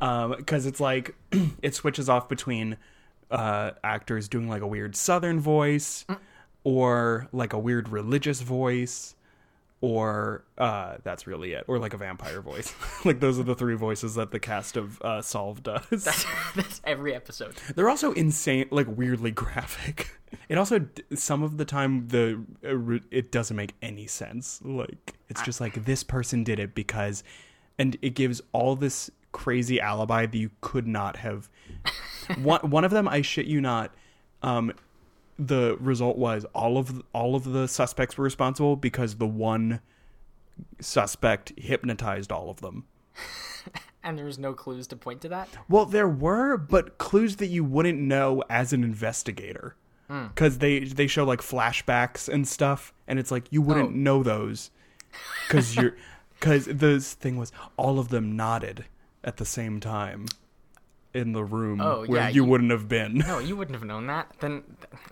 because 0.38 0.64
it's 0.64 0.78
like 0.78 1.16
it 1.60 1.74
switches 1.74 2.08
off 2.08 2.28
between 2.28 2.76
uh, 3.28 3.72
actors 3.82 4.28
doing 4.28 4.48
like 4.48 4.62
a 4.62 4.66
weird 4.66 4.94
Southern 4.94 5.40
voice, 5.40 6.06
or 6.62 7.26
like 7.32 7.52
a 7.52 7.58
weird 7.58 7.88
religious 7.88 8.42
voice, 8.42 9.16
or 9.80 10.44
uh, 10.56 10.96
that's 11.04 11.26
really 11.26 11.52
it, 11.52 11.64
or 11.68 11.78
like 11.78 11.94
a 11.94 11.96
vampire 11.96 12.40
voice. 12.40 12.74
like 13.04 13.20
those 13.20 13.38
are 13.38 13.44
the 13.44 13.54
three 13.54 13.76
voices 13.76 14.16
that 14.16 14.32
the 14.32 14.40
cast 14.40 14.76
of 14.76 15.00
uh, 15.02 15.22
Solve 15.22 15.62
does. 15.62 15.84
that's 16.56 16.80
every 16.84 17.14
episode. 17.14 17.54
They're 17.74 17.88
also 17.88 18.12
insane, 18.12 18.66
like 18.70 18.86
weirdly 18.88 19.30
graphic. 19.32 20.18
It 20.48 20.58
also 20.58 20.86
some 21.14 21.42
of 21.42 21.56
the 21.58 21.64
time 21.64 22.08
the 22.08 22.44
uh, 22.64 22.98
it 23.10 23.30
doesn't 23.30 23.56
make 23.56 23.74
any 23.80 24.06
sense. 24.06 24.60
Like 24.64 25.14
it's 25.28 25.42
just 25.42 25.60
like 25.60 25.84
this 25.84 26.02
person 26.02 26.42
did 26.42 26.58
it 26.58 26.74
because, 26.74 27.22
and 27.78 27.96
it 28.02 28.10
gives 28.10 28.40
all 28.52 28.74
this 28.74 29.10
crazy 29.30 29.80
alibi 29.80 30.26
that 30.26 30.36
you 30.36 30.50
could 30.60 30.88
not 30.88 31.16
have. 31.18 31.48
one 32.42 32.68
one 32.68 32.84
of 32.84 32.90
them, 32.90 33.06
I 33.06 33.22
shit 33.22 33.46
you 33.46 33.60
not. 33.60 33.94
Um, 34.42 34.72
the 35.38 35.76
result 35.80 36.16
was 36.18 36.44
all 36.54 36.78
of 36.78 37.02
all 37.12 37.34
of 37.36 37.44
the 37.44 37.68
suspects 37.68 38.18
were 38.18 38.24
responsible 38.24 38.76
because 38.76 39.16
the 39.16 39.26
one 39.26 39.80
suspect 40.80 41.52
hypnotized 41.56 42.32
all 42.32 42.50
of 42.50 42.60
them. 42.60 42.84
And 44.00 44.16
there's 44.16 44.38
no 44.38 44.54
clues 44.54 44.86
to 44.86 44.96
point 44.96 45.20
to 45.22 45.28
that. 45.30 45.48
Well, 45.68 45.84
there 45.84 46.08
were, 46.08 46.56
but 46.56 46.98
clues 46.98 47.36
that 47.36 47.48
you 47.48 47.64
wouldn't 47.64 47.98
know 47.98 48.42
as 48.48 48.72
an 48.72 48.84
investigator, 48.84 49.74
hmm. 50.08 50.28
because 50.28 50.58
they 50.58 50.78
they 50.84 51.08
show 51.08 51.24
like 51.24 51.40
flashbacks 51.40 52.28
and 52.28 52.46
stuff, 52.46 52.94
and 53.08 53.18
it's 53.18 53.32
like 53.32 53.46
you 53.50 53.60
wouldn't 53.60 53.88
Oh. 53.90 53.92
know 53.92 54.22
those, 54.22 54.70
because 55.46 55.74
you're, 55.76 55.96
because 56.38 56.66
the 56.66 57.00
thing 57.00 57.36
was 57.36 57.50
all 57.76 57.98
of 57.98 58.08
them 58.08 58.36
nodded 58.36 58.84
at 59.24 59.36
the 59.36 59.44
same 59.44 59.80
time 59.80 60.26
in 61.14 61.32
the 61.32 61.42
room 61.42 61.80
Oh, 61.80 62.04
where 62.06 62.20
yeah, 62.20 62.28
you, 62.28 62.42
you- 62.42 62.44
wouldn't 62.44 62.70
have 62.70 62.88
been. 62.88 63.18
No, 63.18 63.38
you 63.38 63.56
wouldn't 63.56 63.74
have 63.74 63.84
known 63.84 64.06
that. 64.08 64.32
Then 64.40 64.62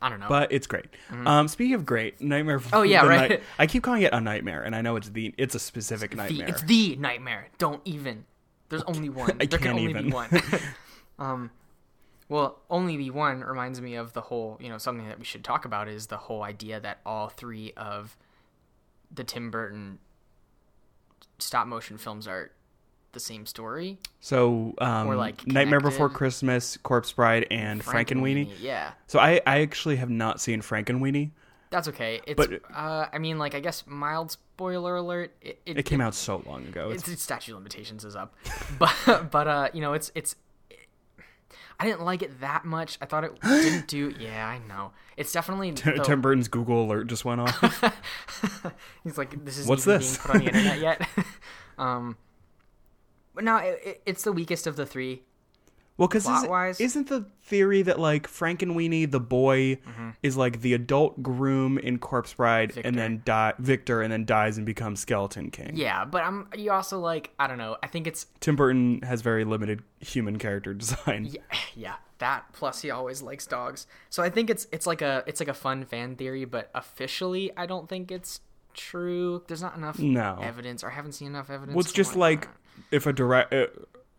I 0.03 0.09
don't 0.09 0.21
know. 0.21 0.29
But 0.29 0.53
it's 0.53 0.67
great. 0.67 0.87
Um, 1.11 1.49
speaking 1.49 1.75
of 1.75 1.87
great, 1.87 2.21
Nightmare. 2.21 2.61
Mm-hmm. 2.61 2.75
Oh, 2.75 2.83
yeah, 2.95 3.07
right. 3.07 3.31
Night- 3.31 3.43
I 3.59 3.67
keep 3.67 3.83
calling 3.83 4.03
it 4.03 4.13
a 4.13 4.21
nightmare, 4.21 4.63
and 4.63 4.77
I 4.77 4.83
know 4.83 4.97
it's 4.97 5.09
the 5.09 5.35
it's 5.39 5.55
a 5.55 5.59
specific 5.59 6.11
the, 6.11 6.17
nightmare. 6.19 6.49
it's 6.49 6.63
the 6.63 6.97
nightmare. 6.97 7.49
Don't 7.59 7.81
even. 7.85 8.25
There's 8.69 8.83
only 8.83 9.09
one. 9.09 9.37
I 9.41 9.47
there 9.47 9.59
can 9.59 9.73
only 9.73 9.91
even. 9.91 10.07
be 10.07 10.13
one. 10.13 10.29
um, 11.19 11.51
well, 12.29 12.59
only 12.69 12.97
be 12.97 13.11
one 13.11 13.41
reminds 13.41 13.81
me 13.81 13.95
of 13.95 14.13
the 14.13 14.21
whole. 14.21 14.59
You 14.61 14.69
know, 14.69 14.79
something 14.79 15.07
that 15.09 15.19
we 15.19 15.25
should 15.25 15.45
talk 15.45 15.65
about 15.65 15.89
is 15.89 16.09
the 16.09 16.17
whole 16.17 16.43
idea 16.43 16.79
that 16.81 16.99
all 17.07 17.29
three 17.29 17.73
of 17.77 18.17
the 19.11 19.25
Tim 19.25 19.51
Burton 19.51 19.99
stop 21.39 21.67
motion 21.67 21.99
films 21.99 22.27
are 22.27 22.51
the 23.17 23.21
same 23.21 23.47
story. 23.47 23.99
so, 24.21 24.75
um, 24.79 25.09
Or, 25.09 25.17
like, 25.17 25.47
Nightmare 25.47 25.81
Before. 25.81 26.09
Christmas, 26.11 26.77
Corpse 26.77 27.13
Bride, 27.13 27.47
and 27.51 27.83
Frankenweenie. 27.83 28.53
Yeah. 28.61 28.91
So 29.07 29.19
I, 29.19 29.41
I 29.47 29.61
actually 29.63 29.97
have 29.97 30.11
not 30.11 30.41
seen 30.41 30.61
Frankenweenie. 30.61 31.31
That's 31.71 31.89
okay. 31.89 32.21
It's 32.27 32.37
But- 32.37 32.61
uh, 32.73 33.07
I 33.13 33.19
mean, 33.19 33.39
like 33.39 33.55
I 33.55 33.61
guess 33.61 33.85
mild 33.87 34.31
spoiler 34.31 34.97
alert. 34.97 35.35
It, 35.41 35.61
it, 35.67 35.79
It 35.79 35.83
came 35.85 36.01
out 36.01 36.15
so 36.15 36.43
long 36.47 36.65
ago. 36.67 36.91
It's, 36.91 37.09
It's, 37.09 37.23
statute 37.23 37.55
limitations 37.55 38.05
is 38.05 38.15
up, 38.15 38.35
but 38.79 38.95
but 39.33 39.49
uh, 39.49 39.69
you 39.73 39.81
know, 39.81 39.93
it's 39.95 40.13
it's. 40.15 40.37
I 41.79 41.85
didn't 41.85 42.03
like 42.03 42.23
it 42.23 42.41
that 42.41 42.65
much. 42.65 42.97
I 43.03 43.07
thought 43.07 43.25
it 43.25 43.39
didn't 43.43 43.89
do. 43.89 44.15
Yeah, 44.19 44.47
I 44.49 44.59
know. 44.67 44.93
It's 45.17 45.33
definitely. 45.33 45.73
the- 45.73 46.03
Tim 46.05 46.21
Burton's 46.21 46.49
Google 46.49 46.85
alert 46.85 47.09
just 47.09 47.25
went 47.25 47.41
off. 47.41 47.61
he's 49.05 49.19
like, 49.19 49.45
this 49.45 49.59
is 49.59 49.67
What's 49.67 49.87
even 49.87 49.99
this? 49.99 50.17
being 50.19 50.23
put 50.23 50.31
on 50.37 50.39
the 50.39 50.47
internet 50.47 50.79
yet. 50.81 51.09
um, 51.79 52.17
no, 53.41 53.57
it, 53.57 53.81
it, 53.85 54.03
it's 54.07 54.23
the 54.23 54.33
weakest 54.33 54.67
of 54.67 54.77
the 54.77 54.87
three. 54.87 55.23
well, 55.97 56.09
because 56.09 56.25
Plot-wise? 56.25 56.81
isn't 56.81 57.09
the 57.09 57.27
theory 57.43 57.83
that 57.83 57.99
like 57.99 58.27
Frankenweenie, 58.29 59.11
the 59.11 59.21
boy, 59.21 59.77
mm-hmm. 59.77 60.11
is 60.23 60.37
like 60.37 60.61
the 60.61 60.75
adult 60.75 61.23
groom 61.23 61.79
in 61.79 61.99
Corpse 61.99 62.35
Bride, 62.35 62.73
Victor. 62.73 62.87
and 62.89 62.99
then 62.99 63.23
die 63.25 63.55
Victor, 63.59 64.03
and 64.03 64.13
then 64.13 64.25
dies 64.25 64.57
and 64.57 64.67
becomes 64.67 65.01
Skeleton 65.01 65.51
King. 65.51 65.73
Yeah, 65.75 66.05
but 66.05 66.23
I'm. 66.25 66.49
You 66.57 66.73
also 66.73 66.99
like. 67.01 67.31
I 67.39 67.47
don't 67.47 67.59
know. 67.59 67.77
I 67.83 67.87
think 67.87 68.07
it's. 68.07 68.27
Tim 68.41 68.57
Burton 68.57 69.01
has 69.03 69.23
very 69.23 69.45
limited 69.45 69.83
human 70.01 70.39
character 70.39 70.75
design. 70.75 71.29
Yeah, 71.31 71.41
yeah. 71.75 71.95
That 72.19 72.45
plus 72.55 72.81
he 72.81 72.91
always 72.91 73.21
likes 73.21 73.47
dogs. 73.47 73.87
So 74.09 74.23
I 74.23 74.31
think 74.31 74.49
it's 74.49 74.67
it's 74.73 74.87
like 74.87 75.03
a 75.03 75.23
it's 75.27 75.39
like 75.39 75.51
a 75.51 75.55
fun 75.55 75.85
fan 75.85 76.17
theory, 76.17 76.47
but 76.47 76.71
officially 76.75 77.53
I 77.59 77.67
don't 77.67 77.89
think 77.91 78.11
it's 78.11 78.41
true. 78.73 79.43
There's 79.49 79.61
not 79.61 79.77
enough 79.77 79.99
No. 79.99 80.39
evidence, 80.43 80.83
or 80.83 80.91
I 80.91 80.95
haven't 80.95 81.13
seen 81.13 81.29
enough 81.29 81.51
evidence. 81.51 81.75
Well, 81.75 81.81
it's 81.81 81.93
just 81.93 82.17
like 82.17 82.49
if 82.91 83.07
a 83.07 83.13
direct 83.13 83.53
uh, 83.53 83.67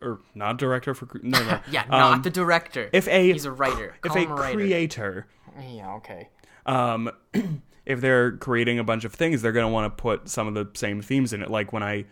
or 0.00 0.20
not 0.34 0.58
director 0.58 0.94
for 0.94 1.08
no 1.22 1.38
no 1.38 1.44
that. 1.44 1.64
yeah, 1.70 1.84
not 1.90 2.12
um, 2.12 2.22
the 2.22 2.30
director. 2.30 2.88
if 2.92 3.08
a 3.08 3.32
he's 3.32 3.44
a 3.44 3.52
writer. 3.52 3.96
if 4.04 4.12
Call 4.12 4.18
a 4.22 4.26
a 4.26 4.34
writer. 4.34 4.54
creator 4.54 5.26
yeah, 5.60 5.94
okay. 5.94 6.28
um 6.66 7.10
if 7.86 8.00
they're 8.00 8.32
creating 8.32 8.78
a 8.78 8.84
bunch 8.84 9.04
of 9.04 9.14
things, 9.14 9.42
they're 9.42 9.52
going 9.52 9.66
to 9.66 9.72
want 9.72 9.86
to 9.96 10.02
put 10.02 10.28
some 10.28 10.46
of 10.46 10.54
the 10.54 10.68
same 10.78 11.00
themes 11.00 11.32
in 11.32 11.42
it. 11.42 11.50
Like 11.50 11.72
when 11.72 11.82
I 11.82 12.04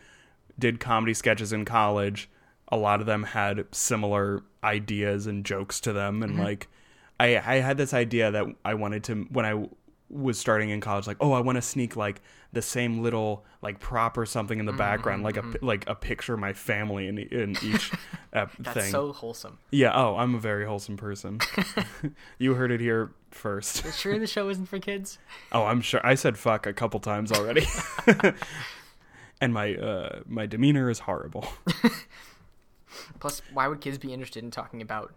did 0.58 0.80
comedy 0.80 1.12
sketches 1.14 1.52
in 1.52 1.64
college, 1.64 2.30
a 2.68 2.76
lot 2.76 3.00
of 3.00 3.06
them 3.06 3.22
had 3.24 3.66
similar 3.72 4.42
ideas 4.64 5.26
and 5.26 5.44
jokes 5.44 5.80
to 5.82 5.92
them, 5.92 6.22
and 6.22 6.38
like 6.38 6.68
I 7.20 7.36
I 7.36 7.56
had 7.56 7.76
this 7.76 7.94
idea 7.94 8.30
that 8.30 8.46
I 8.64 8.74
wanted 8.74 9.04
to 9.04 9.26
when 9.30 9.44
I 9.44 9.68
was 10.08 10.38
starting 10.38 10.70
in 10.70 10.80
college 10.80 11.06
like 11.06 11.16
oh 11.20 11.32
i 11.32 11.40
want 11.40 11.56
to 11.56 11.62
sneak 11.62 11.96
like 11.96 12.22
the 12.52 12.62
same 12.62 13.02
little 13.02 13.44
like 13.60 13.80
prop 13.80 14.16
or 14.16 14.24
something 14.24 14.60
in 14.60 14.64
the 14.64 14.72
background 14.72 15.24
like 15.24 15.36
a 15.36 15.42
like 15.62 15.84
a 15.88 15.94
picture 15.96 16.34
of 16.34 16.38
my 16.40 16.52
family 16.52 17.08
in 17.08 17.18
in 17.18 17.56
each 17.62 17.90
uh, 18.32 18.46
That's 18.60 18.82
thing. 18.82 18.92
so 18.92 19.12
wholesome. 19.12 19.58
yeah 19.70 19.92
oh 19.94 20.16
i'm 20.16 20.34
a 20.36 20.38
very 20.38 20.64
wholesome 20.64 20.96
person. 20.96 21.40
You 22.38 22.54
heard 22.54 22.70
it 22.70 22.80
here 22.80 23.12
first. 23.30 23.92
Sure, 23.94 24.18
the 24.18 24.26
show 24.26 24.48
isn't 24.48 24.66
for 24.66 24.78
kids. 24.78 25.18
oh 25.52 25.64
i'm 25.64 25.80
sure 25.80 26.00
i 26.06 26.14
said 26.14 26.38
fuck 26.38 26.66
a 26.66 26.72
couple 26.72 27.00
times 27.00 27.32
already. 27.32 27.66
And 29.40 29.52
my 29.52 29.74
uh 29.74 30.20
my 30.26 30.46
demeanor 30.46 30.88
is 30.88 31.00
horrible. 31.00 31.46
Plus, 33.20 33.42
why 33.52 33.68
would 33.68 33.80
kids 33.82 33.98
be 33.98 34.12
interested 34.12 34.42
in 34.42 34.50
talking 34.50 34.80
about 34.80 35.12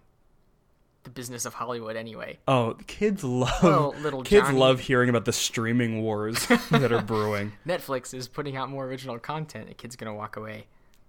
the 1.10 1.14
business 1.14 1.46
of 1.46 1.54
Hollywood 1.56 1.96
anyway? 1.96 2.38
oh 2.48 2.76
kids 2.88 3.24
love 3.24 3.64
Well, 3.64 3.96
little 4.02 4.24
kids 4.24 4.48
Johnny- 4.48 4.60
love 4.60 4.80
hearing 4.80 5.10
about 5.10 5.26
the 5.26 5.34
streaming 5.34 6.02
wars 6.04 6.46
that 6.72 6.92
are 6.92 7.02
brewing 7.02 7.54
Netflix 7.68 8.14
is 8.14 8.28
putting 8.28 8.56
out 8.56 8.70
more 8.70 8.86
original 8.86 9.18
content. 9.20 9.70
A 9.70 9.74
kid's 9.74 9.96
gonna 9.96 10.14
walk 10.14 10.36
away, 10.38 10.68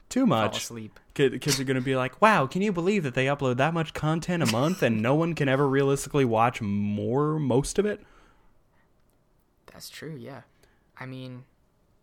too 0.08 0.20
fall 0.20 0.26
much 0.28 0.58
asleep. 0.58 0.98
Kid, 1.14 1.40
kids 1.40 1.60
are 1.60 1.64
going 1.64 1.74
to 1.76 1.80
be 1.82 1.96
like, 1.96 2.22
wow, 2.22 2.46
can 2.46 2.62
you 2.62 2.72
believe 2.72 3.02
that 3.02 3.14
they 3.14 3.26
upload 3.26 3.56
that 3.58 3.74
much 3.74 3.92
content 3.94 4.42
a 4.42 4.46
month 4.46 4.82
and 4.82 5.02
no 5.02 5.14
one 5.14 5.34
can 5.34 5.48
ever 5.48 5.68
realistically 5.68 6.24
watch 6.24 6.62
more, 6.62 7.38
most 7.38 7.78
of 7.78 7.84
it? 7.84 8.00
That's 9.66 9.90
true. 9.90 10.16
Yeah, 10.18 10.42
I 10.98 11.06
mean, 11.06 11.44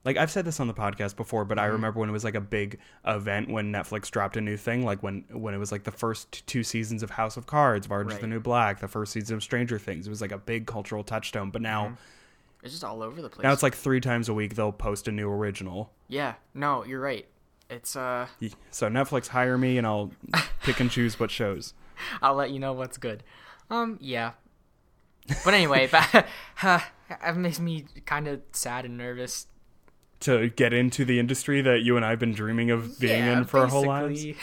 Like, 0.07 0.17
I've 0.17 0.31
said 0.31 0.45
this 0.45 0.59
on 0.59 0.67
the 0.67 0.73
podcast 0.73 1.15
before, 1.17 1.43
but 1.45 1.59
I 1.59 1.63
Mm-hmm. 1.65 1.73
remember 1.73 1.99
when 1.99 2.09
it 2.09 2.13
was 2.13 2.23
like 2.23 2.33
a 2.35 2.41
big 2.41 2.79
event 3.05 3.49
when 3.49 3.71
Netflix 3.71 4.09
dropped 4.09 4.37
a 4.37 4.41
new 4.41 4.55
thing, 4.57 4.83
like 4.85 5.03
when, 5.03 5.25
when 5.31 5.53
it 5.53 5.57
was 5.57 5.71
like 5.71 5.83
the 5.83 5.91
first 5.91 6.47
two 6.47 6.63
seasons 6.63 7.03
of 7.03 7.09
House 7.11 7.35
of 7.37 7.45
Cards, 7.45 7.87
Orange 7.91 8.13
is 8.13 8.19
the 8.19 8.27
New 8.27 8.39
Black, 8.39 8.79
the 8.79 8.87
first 8.87 9.11
season 9.11 9.35
of 9.35 9.43
Stranger 9.43 9.77
Things. 9.77 10.07
It 10.07 10.09
was 10.09 10.21
like 10.21 10.31
a 10.31 10.37
big 10.39 10.65
cultural 10.65 11.03
touchstone, 11.03 11.51
but 11.51 11.61
now, 11.61 11.97
it's 12.63 12.71
just 12.71 12.83
all 12.83 13.03
over 13.03 13.21
the 13.21 13.29
place. 13.29 13.43
now 13.43 13.51
it's 13.51 13.61
like 13.63 13.75
three 13.75 13.99
times 13.99 14.29
a 14.29 14.33
week 14.33 14.55
they'll 14.55 14.71
post 14.71 15.07
a 15.07 15.11
new 15.11 15.29
original. 15.29 15.91
yeah, 16.07 16.35
no, 16.55 16.83
you're 16.85 17.01
right. 17.01 17.27
It's 17.69 17.97
uh, 17.97 18.27
So 18.71 18.87
Netflix 18.89 19.27
hire 19.27 19.57
me 19.57 19.77
and 19.77 19.85
I'll 19.85 20.11
pick 20.63 20.79
and 20.79 20.89
choose 20.89 21.19
what 21.19 21.29
shows. 21.29 21.73
I'll 22.21 22.35
let 22.35 22.49
you 22.51 22.59
know 22.59 22.71
what's 22.71 22.97
good. 22.97 23.23
Um, 23.69 23.97
yeah. 23.99 24.31
But 25.43 25.53
anyway, 25.53 25.87
but, 25.91 26.25
uh, 26.63 26.79
it 27.09 27.35
makes 27.35 27.59
me 27.59 27.83
kind 28.05 28.29
of 28.29 28.39
sad 28.53 28.85
and 28.85 28.97
nervous. 28.97 29.47
To 30.21 30.49
get 30.49 30.73
into 30.73 31.05
the 31.05 31.19
industry 31.19 31.61
that 31.61 31.83
you 31.83 31.95
and 31.95 32.03
I've 32.05 32.17
been 32.19 32.33
dreaming 32.33 32.71
of 32.71 32.99
being 32.99 33.23
Yeah, 33.25 33.37
in 33.37 33.45
for 33.45 33.59
our 33.59 33.67
whole 33.67 33.85
lives. 33.85 34.25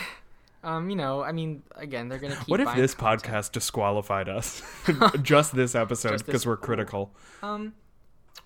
Um, 0.62 0.88
you 0.88 0.96
know, 0.96 1.22
I 1.22 1.32
mean, 1.32 1.62
again, 1.76 2.08
they're 2.08 2.18
gonna 2.18 2.36
keep. 2.36 2.48
What 2.48 2.58
if 2.58 2.74
this 2.74 2.94
content. 2.94 3.22
podcast 3.22 3.52
disqualified 3.52 4.30
us? 4.30 4.62
Just 5.22 5.54
this 5.54 5.74
episode 5.74 6.24
because 6.24 6.46
we're 6.46 6.56
critical. 6.56 7.12
Um, 7.42 7.74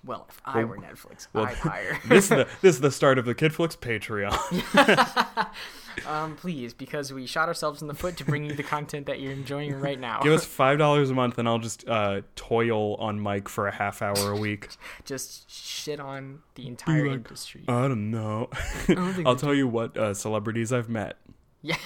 well, 0.03 0.25
if 0.29 0.41
I 0.43 0.65
were 0.65 0.77
Netflix, 0.77 1.27
well, 1.31 1.45
I'd 1.45 1.55
hire. 1.55 1.97
this 2.09 2.25
is 2.25 2.29
the 2.29 2.47
this 2.61 2.75
is 2.75 2.81
the 2.81 2.91
start 2.91 3.19
of 3.19 3.23
the 3.25 3.33
Kidflix 3.33 3.77
Patreon. 3.77 4.35
Um, 6.07 6.35
please, 6.35 6.73
because 6.73 7.11
we 7.13 7.25
shot 7.25 7.47
ourselves 7.47 7.81
in 7.81 7.87
the 7.87 7.93
foot 7.93 8.17
to 8.17 8.25
bring 8.25 8.45
you 8.45 8.53
the 8.53 8.63
content 8.75 9.05
that 9.07 9.19
you're 9.19 9.31
enjoying 9.31 9.79
right 9.79 9.99
now. 9.99 10.19
Give 10.21 10.33
us 10.33 10.45
five 10.45 10.77
dollars 10.77 11.09
a 11.09 11.13
month, 11.13 11.37
and 11.37 11.47
I'll 11.47 11.59
just 11.59 11.87
uh, 11.87 12.21
toil 12.35 12.95
on 12.95 13.19
Mike 13.19 13.47
for 13.47 13.67
a 13.67 13.71
half 13.71 14.01
hour 14.01 14.31
a 14.31 14.35
week. 14.35 14.69
Just 15.05 15.49
shit 15.49 15.99
on 15.99 16.39
the 16.55 16.67
entire 16.67 17.07
like, 17.07 17.17
industry. 17.17 17.63
I 17.67 17.87
don't 17.87 18.11
know. 18.11 18.49
don't 18.87 18.99
I'll 19.27 19.35
they 19.35 19.41
tell 19.41 19.53
you 19.53 19.67
what 19.67 19.97
uh, 19.97 20.13
celebrities 20.13 20.71
I've 20.71 20.89
met. 20.89 21.17
yeah, 21.61 21.77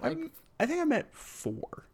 like 0.00 0.18
I 0.58 0.66
think 0.66 0.80
I 0.80 0.84
met 0.84 1.14
four. 1.14 1.86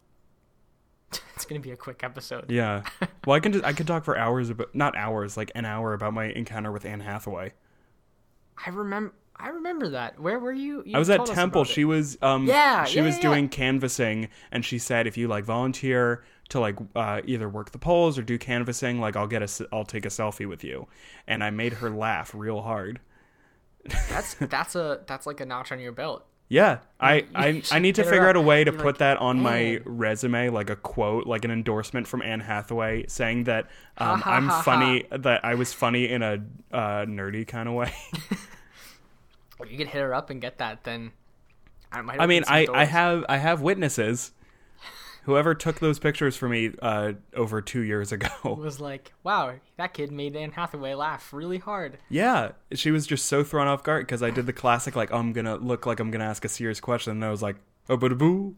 it's 1.35 1.45
gonna 1.45 1.61
be 1.61 1.71
a 1.71 1.77
quick 1.77 2.03
episode. 2.03 2.49
Yeah. 2.49 2.83
Well, 3.25 3.35
I 3.35 3.39
can 3.39 3.53
just 3.53 3.65
I 3.65 3.73
could 3.73 3.87
talk 3.87 4.03
for 4.03 4.17
hours 4.17 4.49
about 4.49 4.73
not 4.73 4.95
hours, 4.97 5.37
like 5.37 5.51
an 5.55 5.65
hour 5.65 5.93
about 5.93 6.13
my 6.13 6.25
encounter 6.25 6.71
with 6.71 6.85
Anne 6.85 7.01
Hathaway. 7.01 7.53
I 8.65 8.69
remember. 8.69 9.13
I 9.39 9.49
remember 9.49 9.89
that. 9.89 10.19
Where 10.19 10.39
were 10.39 10.51
you? 10.51 10.83
you 10.85 10.95
I 10.95 10.99
was 10.99 11.09
at 11.09 11.25
Temple. 11.25 11.63
She 11.63 11.85
was 11.85 12.17
um 12.21 12.45
Yeah, 12.45 12.85
she 12.85 12.97
yeah, 12.97 13.05
was 13.05 13.15
yeah, 13.17 13.21
doing 13.21 13.49
canvassing 13.49 14.29
and 14.51 14.65
she 14.65 14.79
said 14.79 15.07
if 15.07 15.17
you 15.17 15.27
like 15.27 15.45
volunteer 15.45 16.23
to 16.49 16.59
like 16.59 16.77
uh, 16.95 17.21
either 17.25 17.49
work 17.49 17.71
the 17.71 17.77
polls 17.77 18.17
or 18.17 18.21
do 18.23 18.37
canvassing, 18.37 18.99
like 18.99 19.15
I'll 19.15 19.27
get 19.27 19.41
a 19.41 19.67
I'll 19.71 19.85
take 19.85 20.05
a 20.05 20.09
selfie 20.09 20.47
with 20.47 20.63
you. 20.63 20.87
And 21.27 21.43
I 21.43 21.49
made 21.49 21.73
her 21.73 21.89
laugh 21.89 22.33
real 22.33 22.61
hard. 22.61 22.99
That's 24.09 24.33
that's 24.39 24.75
a 24.75 25.01
that's 25.07 25.25
like 25.25 25.41
a 25.41 25.45
notch 25.45 25.71
on 25.71 25.79
your 25.79 25.91
belt. 25.91 26.25
Yeah, 26.49 26.79
I 26.97 27.25
I, 27.35 27.61
I 27.71 27.79
need 27.79 27.95
to 27.95 28.05
figure 28.05 28.27
out 28.27 28.37
a 28.37 28.41
way 28.41 28.63
to 28.63 28.71
put 28.71 28.85
like, 28.85 28.97
that 28.99 29.17
on 29.17 29.41
my 29.41 29.81
resume, 29.83 30.47
like 30.49 30.69
a 30.69 30.77
quote, 30.77 31.27
like 31.27 31.43
an 31.43 31.51
endorsement 31.51 32.07
from 32.07 32.21
Anne 32.21 32.39
Hathaway, 32.39 33.05
saying 33.07 33.43
that 33.45 33.67
um, 33.97 34.23
I'm 34.25 34.49
funny, 34.63 35.03
that 35.11 35.43
I 35.43 35.55
was 35.55 35.73
funny 35.73 36.07
in 36.09 36.21
a 36.21 36.35
uh, 36.71 37.05
nerdy 37.05 37.45
kind 37.45 37.67
of 37.67 37.75
way. 37.75 37.93
You 39.65 39.77
could 39.77 39.87
hit 39.87 40.01
her 40.01 40.13
up 40.13 40.29
and 40.29 40.39
get 40.39 40.59
that, 40.59 40.83
then 40.83 41.11
I 41.91 42.01
might. 42.01 42.19
I 42.19 42.25
mean, 42.25 42.43
open 42.43 42.65
some 42.65 42.75
I, 42.75 42.81
I 42.81 42.85
have 42.85 43.25
I 43.29 43.37
have 43.37 43.61
witnesses. 43.61 44.31
Whoever 45.23 45.53
took 45.53 45.79
those 45.79 45.99
pictures 45.99 46.37
for 46.37 46.47
me 46.47 46.71
uh, 46.81 47.13
over 47.35 47.61
two 47.61 47.81
years 47.81 48.13
ago. 48.13 48.29
was 48.45 48.79
like, 48.79 49.11
wow, 49.23 49.55
that 49.75 49.93
kid 49.93 50.09
made 50.09 50.37
Anne 50.37 50.51
Hathaway 50.51 50.93
laugh 50.93 51.33
really 51.33 51.57
hard. 51.57 51.97
Yeah, 52.07 52.51
she 52.71 52.91
was 52.91 53.05
just 53.05 53.25
so 53.25 53.43
thrown 53.43 53.67
off 53.67 53.83
guard 53.83 54.05
because 54.05 54.23
I 54.23 54.29
did 54.29 54.45
the 54.45 54.53
classic 54.53 54.95
like 54.95 55.11
oh, 55.11 55.17
I'm 55.17 55.33
gonna 55.33 55.57
look 55.57 55.85
like 55.85 55.99
I'm 55.99 56.11
gonna 56.11 56.23
ask 56.23 56.45
a 56.45 56.49
serious 56.49 56.79
question, 56.79 57.11
and 57.11 57.25
I 57.25 57.29
was 57.29 57.41
like 57.41 57.57
oh 57.89 57.97
but 57.97 58.17
boo, 58.17 58.55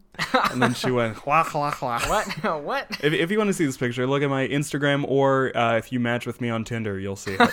and 0.50 0.62
then 0.62 0.74
she 0.74 0.90
went 0.90 1.26
wah 1.26 1.48
wah 1.52 1.74
wah. 1.80 2.00
What? 2.08 2.26
what? 2.62 2.90
If, 3.02 3.12
if 3.12 3.30
you 3.30 3.38
want 3.38 3.48
to 3.48 3.54
see 3.54 3.66
this 3.66 3.76
picture, 3.76 4.06
look 4.06 4.22
at 4.22 4.30
my 4.30 4.46
Instagram, 4.46 5.04
or 5.08 5.56
uh, 5.56 5.76
if 5.76 5.92
you 5.92 5.98
match 5.98 6.26
with 6.26 6.40
me 6.40 6.50
on 6.50 6.64
Tinder, 6.64 6.98
you'll 6.98 7.16
see 7.16 7.36
it. 7.38 7.50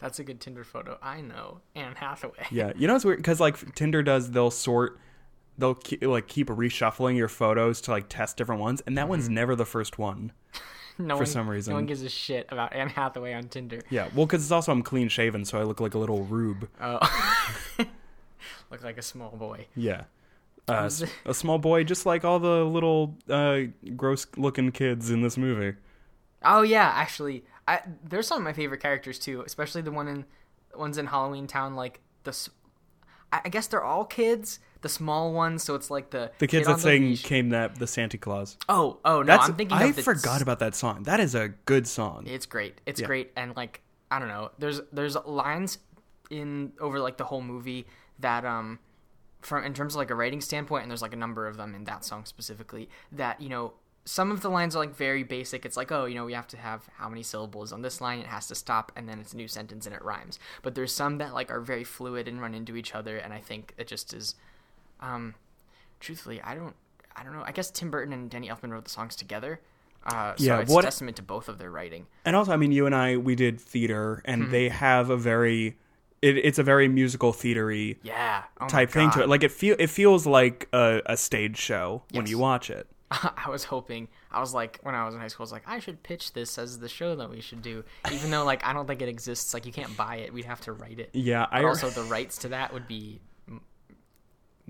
That's 0.00 0.18
a 0.18 0.24
good 0.24 0.40
Tinder 0.40 0.64
photo. 0.64 0.98
I 1.02 1.20
know 1.20 1.60
Anne 1.74 1.94
Hathaway. 1.94 2.46
yeah, 2.50 2.72
you 2.76 2.86
know 2.86 2.96
it's 2.96 3.04
weird 3.04 3.18
because 3.18 3.40
like 3.40 3.74
Tinder 3.74 4.02
does, 4.02 4.30
they'll 4.30 4.50
sort, 4.50 4.98
they'll 5.58 5.74
keep, 5.74 6.04
like 6.04 6.26
keep 6.28 6.48
reshuffling 6.48 7.16
your 7.16 7.28
photos 7.28 7.80
to 7.82 7.90
like 7.90 8.08
test 8.08 8.36
different 8.36 8.60
ones, 8.60 8.82
and 8.86 8.96
that 8.98 9.08
one's 9.08 9.28
never 9.28 9.54
the 9.56 9.66
first 9.66 9.98
one. 9.98 10.32
No 10.98 11.14
For 11.14 11.20
one, 11.20 11.26
some 11.26 11.48
reason. 11.48 11.70
no 11.70 11.76
one 11.76 11.86
gives 11.86 12.02
a 12.02 12.10
shit 12.10 12.46
about 12.50 12.74
Anne 12.74 12.90
Hathaway 12.90 13.32
on 13.32 13.44
Tinder. 13.44 13.80
Yeah, 13.88 14.08
well, 14.14 14.26
because 14.26 14.42
it's 14.42 14.50
also 14.50 14.70
I'm 14.70 14.82
clean 14.82 15.08
shaven, 15.08 15.46
so 15.46 15.58
I 15.58 15.62
look 15.62 15.80
like 15.80 15.94
a 15.94 15.98
little 15.98 16.24
rube. 16.24 16.68
Oh, 16.78 16.98
look 18.70 18.84
like 18.84 18.98
a 18.98 19.02
small 19.02 19.30
boy. 19.30 19.66
Yeah. 19.74 20.04
Uh, 20.68 20.90
a 21.24 21.32
small 21.32 21.58
boy, 21.58 21.84
just 21.84 22.04
like 22.04 22.24
all 22.24 22.38
the 22.38 22.64
little 22.64 23.16
uh, 23.30 23.60
gross-looking 23.96 24.72
kids 24.72 25.10
in 25.10 25.22
this 25.22 25.38
movie. 25.38 25.76
Oh 26.42 26.62
yeah, 26.62 26.92
actually, 26.94 27.44
I, 27.70 27.82
there's 28.04 28.26
some 28.26 28.38
of 28.38 28.44
my 28.44 28.52
favorite 28.52 28.80
characters 28.82 29.18
too, 29.18 29.42
especially 29.46 29.82
the 29.82 29.92
one 29.92 30.08
in 30.08 30.24
ones 30.74 30.98
in 30.98 31.06
Halloween 31.06 31.46
Town. 31.46 31.74
Like 31.76 32.00
the, 32.24 32.36
I 33.32 33.48
guess 33.48 33.66
they're 33.68 33.84
all 33.84 34.04
kids. 34.04 34.58
The 34.82 34.88
small 34.88 35.32
ones, 35.34 35.62
so 35.62 35.74
it's 35.74 35.90
like 35.90 36.10
the 36.10 36.32
The 36.38 36.46
kids 36.46 36.66
kid 36.66 36.74
that 36.74 36.80
sing 36.80 37.02
leash. 37.10 37.22
"Kidnap 37.22 37.76
the 37.78 37.86
Santa 37.86 38.16
Claus." 38.16 38.56
Oh, 38.68 38.98
oh 39.04 39.20
no, 39.20 39.24
That's 39.26 39.48
I'm 39.50 39.54
thinking. 39.54 39.76
I 39.76 39.92
forgot 39.92 40.40
about 40.42 40.58
that 40.60 40.74
song. 40.74 41.02
That 41.02 41.20
is 41.20 41.34
a 41.34 41.48
good 41.66 41.86
song. 41.86 42.26
It's 42.26 42.46
great. 42.46 42.80
It's 42.86 43.00
Yeah. 43.00 43.06
great, 43.06 43.30
and 43.36 43.54
like 43.54 43.82
I 44.10 44.18
don't 44.18 44.28
know, 44.28 44.50
there's 44.58 44.80
there's 44.90 45.16
lines 45.16 45.78
in 46.30 46.72
over 46.80 46.98
like 46.98 47.18
the 47.18 47.24
whole 47.24 47.42
movie 47.42 47.86
that 48.20 48.44
um 48.46 48.78
from 49.42 49.64
in 49.64 49.74
terms 49.74 49.94
of 49.94 49.98
like 49.98 50.10
a 50.10 50.14
writing 50.14 50.40
standpoint, 50.40 50.82
and 50.82 50.90
there's 50.90 51.02
like 51.02 51.12
a 51.12 51.16
number 51.16 51.46
of 51.46 51.56
them 51.58 51.74
in 51.74 51.84
that 51.84 52.04
song 52.04 52.24
specifically 52.24 52.88
that 53.12 53.40
you 53.40 53.48
know 53.50 53.74
some 54.04 54.32
of 54.32 54.40
the 54.40 54.48
lines 54.48 54.74
are 54.74 54.78
like 54.80 54.94
very 54.96 55.22
basic. 55.22 55.64
It's 55.66 55.76
like 55.76 55.92
oh 55.92 56.04
you 56.06 56.14
know 56.14 56.24
we 56.24 56.32
have 56.32 56.48
to 56.48 56.56
have 56.56 56.88
how 56.96 57.08
many 57.08 57.22
syllables 57.22 57.72
on 57.72 57.82
this 57.82 58.00
line, 58.00 58.18
it 58.20 58.26
has 58.26 58.46
to 58.48 58.54
stop, 58.54 58.92
and 58.96 59.08
then 59.08 59.18
it's 59.20 59.32
a 59.32 59.36
new 59.36 59.48
sentence 59.48 59.86
and 59.86 59.94
it 59.94 60.02
rhymes. 60.02 60.38
But 60.62 60.74
there's 60.74 60.92
some 60.92 61.18
that 61.18 61.34
like 61.34 61.50
are 61.50 61.60
very 61.60 61.84
fluid 61.84 62.26
and 62.28 62.40
run 62.40 62.54
into 62.54 62.76
each 62.76 62.94
other, 62.94 63.16
and 63.18 63.32
I 63.32 63.38
think 63.40 63.74
it 63.78 63.86
just 63.86 64.12
is. 64.14 64.34
Um, 65.00 65.34
truthfully, 66.00 66.40
I 66.42 66.54
don't. 66.54 66.74
I 67.16 67.22
don't 67.24 67.34
know. 67.34 67.42
I 67.44 67.52
guess 67.52 67.70
Tim 67.70 67.90
Burton 67.90 68.12
and 68.12 68.30
Danny 68.30 68.48
Elfman 68.48 68.70
wrote 68.70 68.84
the 68.84 68.90
songs 68.90 69.16
together. 69.16 69.60
Uh, 70.06 70.34
so 70.36 70.44
Yeah, 70.44 70.60
it's 70.60 70.72
what- 70.72 70.84
a 70.84 70.86
testament 70.86 71.16
to 71.18 71.22
both 71.22 71.48
of 71.48 71.58
their 71.58 71.70
writing. 71.70 72.06
And 72.24 72.34
also, 72.34 72.52
I 72.52 72.56
mean, 72.56 72.72
you 72.72 72.86
and 72.86 72.94
I, 72.94 73.16
we 73.18 73.34
did 73.34 73.60
theater, 73.60 74.22
and 74.24 74.44
Hmm. 74.44 74.50
they 74.50 74.68
have 74.70 75.10
a 75.10 75.16
very, 75.16 75.76
it, 76.22 76.38
it's 76.38 76.58
a 76.58 76.62
very 76.62 76.88
musical 76.88 77.32
theatery 77.32 77.98
Yeah. 78.02 78.44
Oh 78.60 78.68
type 78.68 78.90
thing 78.90 79.10
to 79.10 79.22
it. 79.22 79.28
Like 79.28 79.42
it 79.42 79.50
feel, 79.52 79.76
it 79.78 79.88
feels 79.88 80.26
like 80.26 80.68
a, 80.72 81.02
a 81.04 81.16
stage 81.18 81.58
show 81.58 82.04
when 82.12 82.26
you 82.26 82.38
watch 82.38 82.70
it. 82.70 82.86
I 83.10 83.48
was 83.48 83.64
hoping. 83.64 84.08
I 84.30 84.40
was 84.40 84.54
like, 84.54 84.78
when 84.82 84.94
I 84.94 85.04
was 85.04 85.14
in 85.14 85.20
high 85.20 85.28
school, 85.28 85.42
I 85.42 85.46
was 85.46 85.52
like, 85.52 85.64
I 85.66 85.80
should 85.80 86.02
pitch 86.02 86.32
this 86.32 86.58
as 86.58 86.78
the 86.78 86.88
show 86.88 87.16
that 87.16 87.28
we 87.28 87.40
should 87.40 87.60
do. 87.60 87.82
Even 88.12 88.30
though, 88.30 88.44
like, 88.44 88.64
I 88.64 88.72
don't 88.72 88.86
think 88.86 89.02
it 89.02 89.08
exists. 89.08 89.52
Like, 89.52 89.66
you 89.66 89.72
can't 89.72 89.96
buy 89.96 90.16
it. 90.16 90.32
We'd 90.32 90.44
have 90.44 90.60
to 90.62 90.72
write 90.72 91.00
it. 91.00 91.10
Yeah, 91.12 91.46
I 91.50 91.62
But 91.62 91.68
also, 91.68 91.90
the 91.90 92.04
rights 92.04 92.38
to 92.38 92.48
that 92.48 92.72
would 92.72 92.86
be 92.86 93.20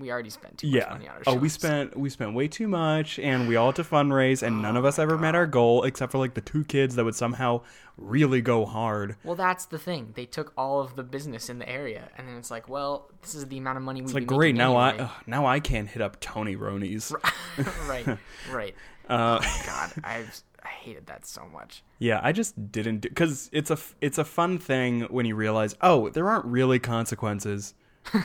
we 0.01 0.11
already 0.11 0.29
spent 0.29 0.57
too 0.57 0.67
much 0.67 0.75
Yeah. 0.75 0.89
money 0.89 1.07
on 1.07 1.15
our 1.15 1.21
Oh, 1.27 1.35
we 1.35 1.47
spent 1.49 1.95
we 1.97 2.09
spent 2.09 2.33
way 2.33 2.47
too 2.47 2.67
much, 2.67 3.19
and 3.19 3.47
we 3.47 3.55
all 3.55 3.67
had 3.67 3.75
to 3.77 3.83
fundraise, 3.83 4.41
and 4.43 4.61
none 4.61 4.75
of 4.75 4.83
us 4.85 4.99
ever 4.99 5.17
met 5.17 5.35
our 5.35 5.47
goal 5.47 5.83
except 5.83 6.11
for 6.11 6.17
like 6.17 6.33
the 6.33 6.41
two 6.41 6.63
kids 6.63 6.95
that 6.95 7.05
would 7.05 7.15
somehow 7.15 7.61
really 7.97 8.41
go 8.41 8.65
hard. 8.65 9.15
Well, 9.23 9.35
that's 9.35 9.65
the 9.65 9.77
thing. 9.77 10.13
They 10.15 10.25
took 10.25 10.53
all 10.57 10.79
of 10.81 10.95
the 10.95 11.03
business 11.03 11.49
in 11.49 11.59
the 11.59 11.69
area, 11.69 12.09
and 12.17 12.27
then 12.27 12.35
it's 12.37 12.49
like, 12.51 12.67
well, 12.67 13.09
this 13.21 13.35
is 13.35 13.45
the 13.47 13.57
amount 13.57 13.77
of 13.77 13.83
money 13.83 14.01
we. 14.01 14.05
Need. 14.05 14.09
It's 14.09 14.13
like 14.15 14.25
great 14.27 14.55
now 14.55 14.75
I 14.75 14.97
ugh, 14.97 15.11
now 15.27 15.45
I 15.45 15.59
can't 15.59 15.87
hit 15.87 16.01
up 16.01 16.19
Tony 16.19 16.55
Roni's. 16.55 17.13
right, 17.87 18.07
right. 18.51 18.75
Uh, 19.07 19.39
God, 19.65 19.91
I've 20.03 20.41
I 20.63 20.67
hated 20.67 21.07
that 21.07 21.25
so 21.25 21.47
much. 21.51 21.83
yeah, 21.99 22.19
I 22.23 22.31
just 22.31 22.71
didn't 22.71 23.01
because 23.01 23.49
it's 23.51 23.71
a 23.71 23.77
it's 23.99 24.17
a 24.19 24.23
fun 24.23 24.57
thing 24.59 25.01
when 25.09 25.25
you 25.25 25.35
realize 25.35 25.75
oh 25.81 26.09
there 26.09 26.29
aren't 26.29 26.45
really 26.45 26.77
consequences 26.79 27.73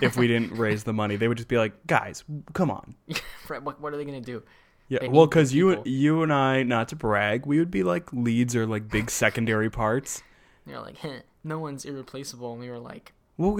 if 0.00 0.16
we 0.16 0.26
didn't 0.26 0.52
raise 0.58 0.84
the 0.84 0.92
money. 0.92 1.16
They 1.16 1.28
would 1.28 1.36
just 1.36 1.48
be 1.48 1.58
like 1.58 1.86
guys, 1.86 2.24
come 2.52 2.70
on. 2.70 2.94
right, 3.48 3.62
what, 3.62 3.80
what 3.80 3.92
are 3.92 3.96
they 3.96 4.04
gonna 4.04 4.20
do? 4.20 4.42
Yeah, 4.88 5.00
They 5.00 5.08
well, 5.08 5.26
because 5.26 5.52
you 5.52 5.82
you 5.84 6.22
and 6.22 6.32
I, 6.32 6.62
not 6.62 6.88
to 6.88 6.96
brag, 6.96 7.44
we 7.44 7.58
would 7.58 7.70
be 7.70 7.82
like 7.82 8.12
leads 8.12 8.54
or 8.54 8.66
like 8.66 8.88
big 8.88 9.10
secondary 9.22 9.70
parts. 9.70 10.22
You're 10.64 10.80
like, 10.80 10.98
Heh, 10.98 11.20
no 11.42 11.58
one's 11.58 11.84
irreplaceable, 11.84 12.52
and 12.52 12.60
we 12.60 12.70
were 12.70 12.78
like, 12.78 13.12
Well, 13.36 13.58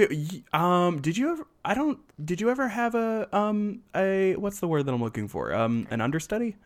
um, 0.53 1.01
did 1.01 1.17
you 1.17 1.33
ever? 1.33 1.47
I 1.65 1.75
don't. 1.75 1.99
Did 2.25 2.41
you 2.41 2.51
ever 2.51 2.69
have 2.69 2.95
a 2.95 3.29
um 3.37 3.81
a 3.95 4.37
what's 4.37 4.61
the 4.61 4.69
word 4.69 4.87
that 4.87 4.93
I'm 4.93 5.03
looking 5.03 5.27
for? 5.29 5.53
Um, 5.53 5.87
an 5.91 6.01
understudy. 6.01 6.57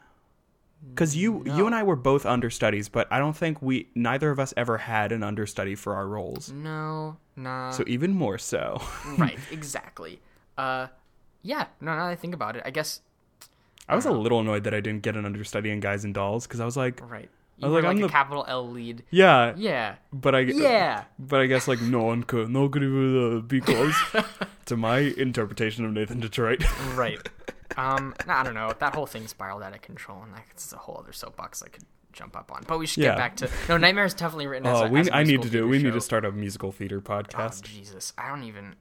Because 0.89 1.15
you 1.15 1.43
you 1.45 1.67
and 1.67 1.75
I 1.75 1.83
were 1.83 1.97
both 1.97 2.25
understudies, 2.25 2.89
but 2.89 3.07
I 3.11 3.19
don't 3.19 3.37
think 3.37 3.61
we 3.61 3.89
neither 3.95 4.31
of 4.31 4.39
us 4.41 4.55
ever 4.57 4.79
had 4.79 5.13
an 5.13 5.23
understudy 5.23 5.75
for 5.75 5.95
our 5.95 6.07
roles. 6.07 6.51
no, 6.51 7.17
nah. 7.37 7.71
So 7.71 7.85
even 7.87 8.13
more 8.15 8.39
so. 8.39 8.81
right, 9.19 9.39
exactly. 9.51 10.21
Uh, 10.57 10.87
yeah. 11.43 11.67
No, 11.81 11.95
now 11.95 12.07
that 12.07 12.11
I 12.13 12.17
think 12.17 12.35
about 12.35 12.57
it, 12.57 12.63
I 12.65 12.71
guess 12.71 13.01
I 13.89 13.95
was 13.97 14.07
a 14.07 14.11
little 14.13 14.41
annoyed 14.41 14.65
that 14.65 14.75
I 14.75 14.81
didn't 14.81 15.03
get 15.03 15.17
an 15.17 15.27
understudy 15.27 15.71
in 15.71 15.81
Guys 15.81 16.05
and 16.05 16.15
Dolls 16.15 16.47
because 16.47 16.61
I 16.61 16.65
was 16.65 16.77
like, 16.77 17.01
right. 17.11 17.29
I 17.63 17.67
was 17.67 17.73
were 17.73 17.79
like, 17.83 17.85
like, 17.85 17.97
I'm 17.97 18.03
a 18.05 18.07
the- 18.07 18.13
capital 18.13 18.45
L 18.49 18.67
lead. 18.71 19.03
yeah, 19.11 19.53
Yeah. 19.57 19.97
but 20.13 20.35
I 20.35 20.41
Yeah. 20.41 21.05
but 21.19 21.41
I 21.41 21.47
guess 21.47 21.69
like 21.69 21.83
no 21.83 22.03
one 22.05 22.23
could, 22.23 22.49
no 22.49 22.71
could 22.71 22.83
uh, 22.85 23.61
close. 23.65 23.95
to 24.67 24.77
my 24.79 24.99
interpretation 25.01 25.85
of 25.85 25.93
Nathan 25.93 26.21
Detroit. 26.21 26.63
Right. 26.95 27.19
Um, 27.81 28.15
no, 28.27 28.35
I 28.35 28.43
don't 28.43 28.55
know. 28.55 28.73
That 28.79 28.95
whole 28.95 29.07
thing 29.07 29.27
spiraled 29.27 29.63
out 29.63 29.75
of 29.75 29.83
control, 29.83 30.23
and 30.23 30.33
that's 30.35 30.73
a 30.73 30.77
whole 30.77 30.97
other 31.03 31.13
soapbox 31.13 31.63
I 31.63 31.69
could 31.69 31.85
jump 32.13 32.37
up 32.37 32.51
on. 32.53 32.65
But 32.67 32.79
we 32.79 32.87
should 32.87 33.03
Yeah. 33.05 33.11
get 33.11 33.19
back 33.19 33.37
to 33.37 33.51
no. 33.69 33.77
Nightmare 33.77 34.05
is 34.05 34.15
definitely 34.15 34.47
written 34.49 34.67
as 34.67 34.81
Oh, 34.81 34.85
a, 34.85 34.89
we 34.89 35.01
as 35.01 35.11
I 35.13 35.23
need 35.23 35.43
to 35.43 35.51
do. 35.51 35.67
We 35.69 35.83
need 35.83 35.93
to 35.93 36.01
start 36.01 36.25
a 36.25 36.33
musical 36.33 36.73
theater 36.73 36.99
Oh, 36.99 37.09
podcast. 37.09 37.63
Jesus, 37.63 38.13
I 38.19 38.29
don't 38.29 38.43
even. 38.45 38.75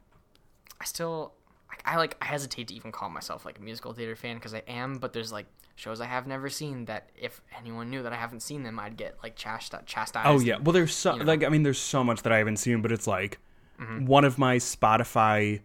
I 0.82 0.86
still. 0.86 1.34
like, 1.70 1.82
I 1.86 1.98
like. 1.98 2.18
I 2.22 2.26
hesitate 2.26 2.68
to 2.70 2.74
even 2.74 2.92
call 2.92 3.10
myself 3.10 3.46
like 3.46 3.60
a 3.60 3.62
musical 3.62 3.94
theater 3.94 4.16
fan 4.16 4.36
because 4.36 4.54
I 4.54 4.64
am, 4.68 4.98
but 4.98 5.14
there's 5.14 5.32
like 5.32 5.46
shows 5.76 6.02
I 6.02 6.06
have 6.08 6.28
never 6.28 6.50
seen 6.50 6.86
that 6.86 7.10
if 7.16 7.42
anyone 7.58 7.90
knew 7.90 8.04
that 8.04 8.12
I 8.12 8.18
haven't 8.18 8.42
seen 8.42 8.64
them, 8.64 8.80
I'd 8.80 8.98
get 8.98 9.18
like 9.24 9.36
chast- 9.38 9.86
chastised. 9.86 10.28
Oh 10.28 10.40
yeah. 10.40 10.58
Well, 10.58 10.74
there's 10.74 10.94
so 10.94 11.14
you 11.14 11.20
know. 11.20 11.26
like 11.26 11.44
I 11.44 11.50
mean, 11.50 11.64
there's 11.64 11.80
so 11.80 12.04
much 12.04 12.24
that 12.24 12.34
I 12.34 12.38
haven't 12.38 12.58
seen, 12.58 12.82
but 12.82 12.92
it's 12.92 13.08
like 13.08 13.38
Mm-hmm. 13.80 14.08
one 14.08 14.26
of 14.26 14.38
my 14.38 14.58
Spotify 14.58 15.62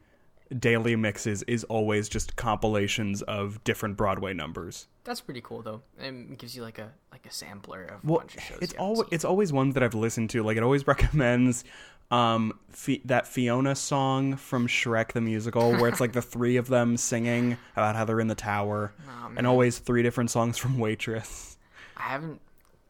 daily 0.58 0.96
mixes 0.96 1.42
is 1.44 1.64
always 1.64 2.08
just 2.08 2.36
compilations 2.36 3.22
of 3.22 3.62
different 3.64 3.96
Broadway 3.96 4.34
numbers. 4.34 4.86
That's 5.04 5.20
pretty 5.20 5.40
cool 5.42 5.62
though. 5.62 5.82
It 5.98 6.38
gives 6.38 6.56
you 6.56 6.62
like 6.62 6.78
a 6.78 6.92
like 7.12 7.26
a 7.26 7.30
sampler 7.32 7.84
of 7.84 8.04
a 8.04 8.06
Well, 8.06 8.18
bunch 8.20 8.36
of 8.36 8.42
shows. 8.42 8.58
it's 8.60 8.74
always 8.74 8.98
seen. 9.00 9.08
it's 9.12 9.24
always 9.24 9.52
ones 9.52 9.74
that 9.74 9.82
I've 9.82 9.94
listened 9.94 10.30
to. 10.30 10.42
Like 10.42 10.56
it 10.56 10.62
always 10.62 10.86
recommends 10.86 11.64
um 12.10 12.52
Fi- 12.70 13.02
that 13.06 13.26
Fiona 13.26 13.74
song 13.74 14.36
from 14.36 14.66
Shrek 14.68 15.12
the 15.12 15.20
musical 15.20 15.72
where 15.72 15.88
it's 15.88 16.00
like 16.00 16.12
the 16.12 16.22
three 16.34 16.56
of 16.56 16.68
them 16.68 16.96
singing 16.96 17.56
about 17.76 17.96
how 17.96 18.04
they're 18.04 18.20
in 18.20 18.28
the 18.28 18.34
tower, 18.34 18.92
Oh, 19.08 19.32
and 19.36 19.46
always 19.46 19.78
three 19.78 20.02
different 20.02 20.30
songs 20.30 20.56
from 20.58 20.78
Waitress. 20.78 21.56
I 21.96 22.02
haven't. 22.02 22.40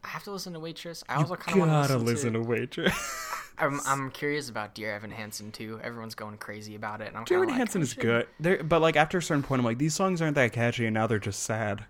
I 0.02 0.08
have 0.08 0.22
to 0.24 0.32
listen 0.32 0.52
to 0.52 0.60
Waitress. 0.60 1.02
I 1.08 1.14
also 1.14 1.34
kind 1.36 1.52
of 1.62 1.68
want 1.68 1.70
Gotta 1.70 1.94
to 1.94 1.98
listen 1.98 2.32
to. 2.34 2.42
to 2.42 2.44
Waitress. 2.48 3.26
I'm 3.58 3.80
I'm 3.86 4.10
curious 4.10 4.48
about 4.48 4.74
Dear 4.74 4.92
Evan 4.94 5.10
Hansen 5.10 5.52
too. 5.52 5.80
Everyone's 5.82 6.14
going 6.14 6.36
crazy 6.38 6.74
about 6.74 7.00
it. 7.00 7.08
And 7.08 7.16
I'm 7.16 7.24
Jared 7.24 7.42
kinda 7.48 7.52
like, 7.52 7.58
Hansen 7.58 7.82
is 7.82 7.94
good. 7.94 8.26
They're, 8.40 8.62
but 8.64 8.80
like 8.82 8.96
after 8.96 9.18
a 9.18 9.22
certain 9.22 9.42
point, 9.42 9.60
I'm 9.60 9.64
like, 9.64 9.78
these 9.78 9.94
songs 9.94 10.20
aren't 10.20 10.34
that 10.34 10.52
catchy, 10.52 10.86
and 10.86 10.94
now 10.94 11.06
they're 11.06 11.18
just 11.18 11.42
sad. 11.44 11.84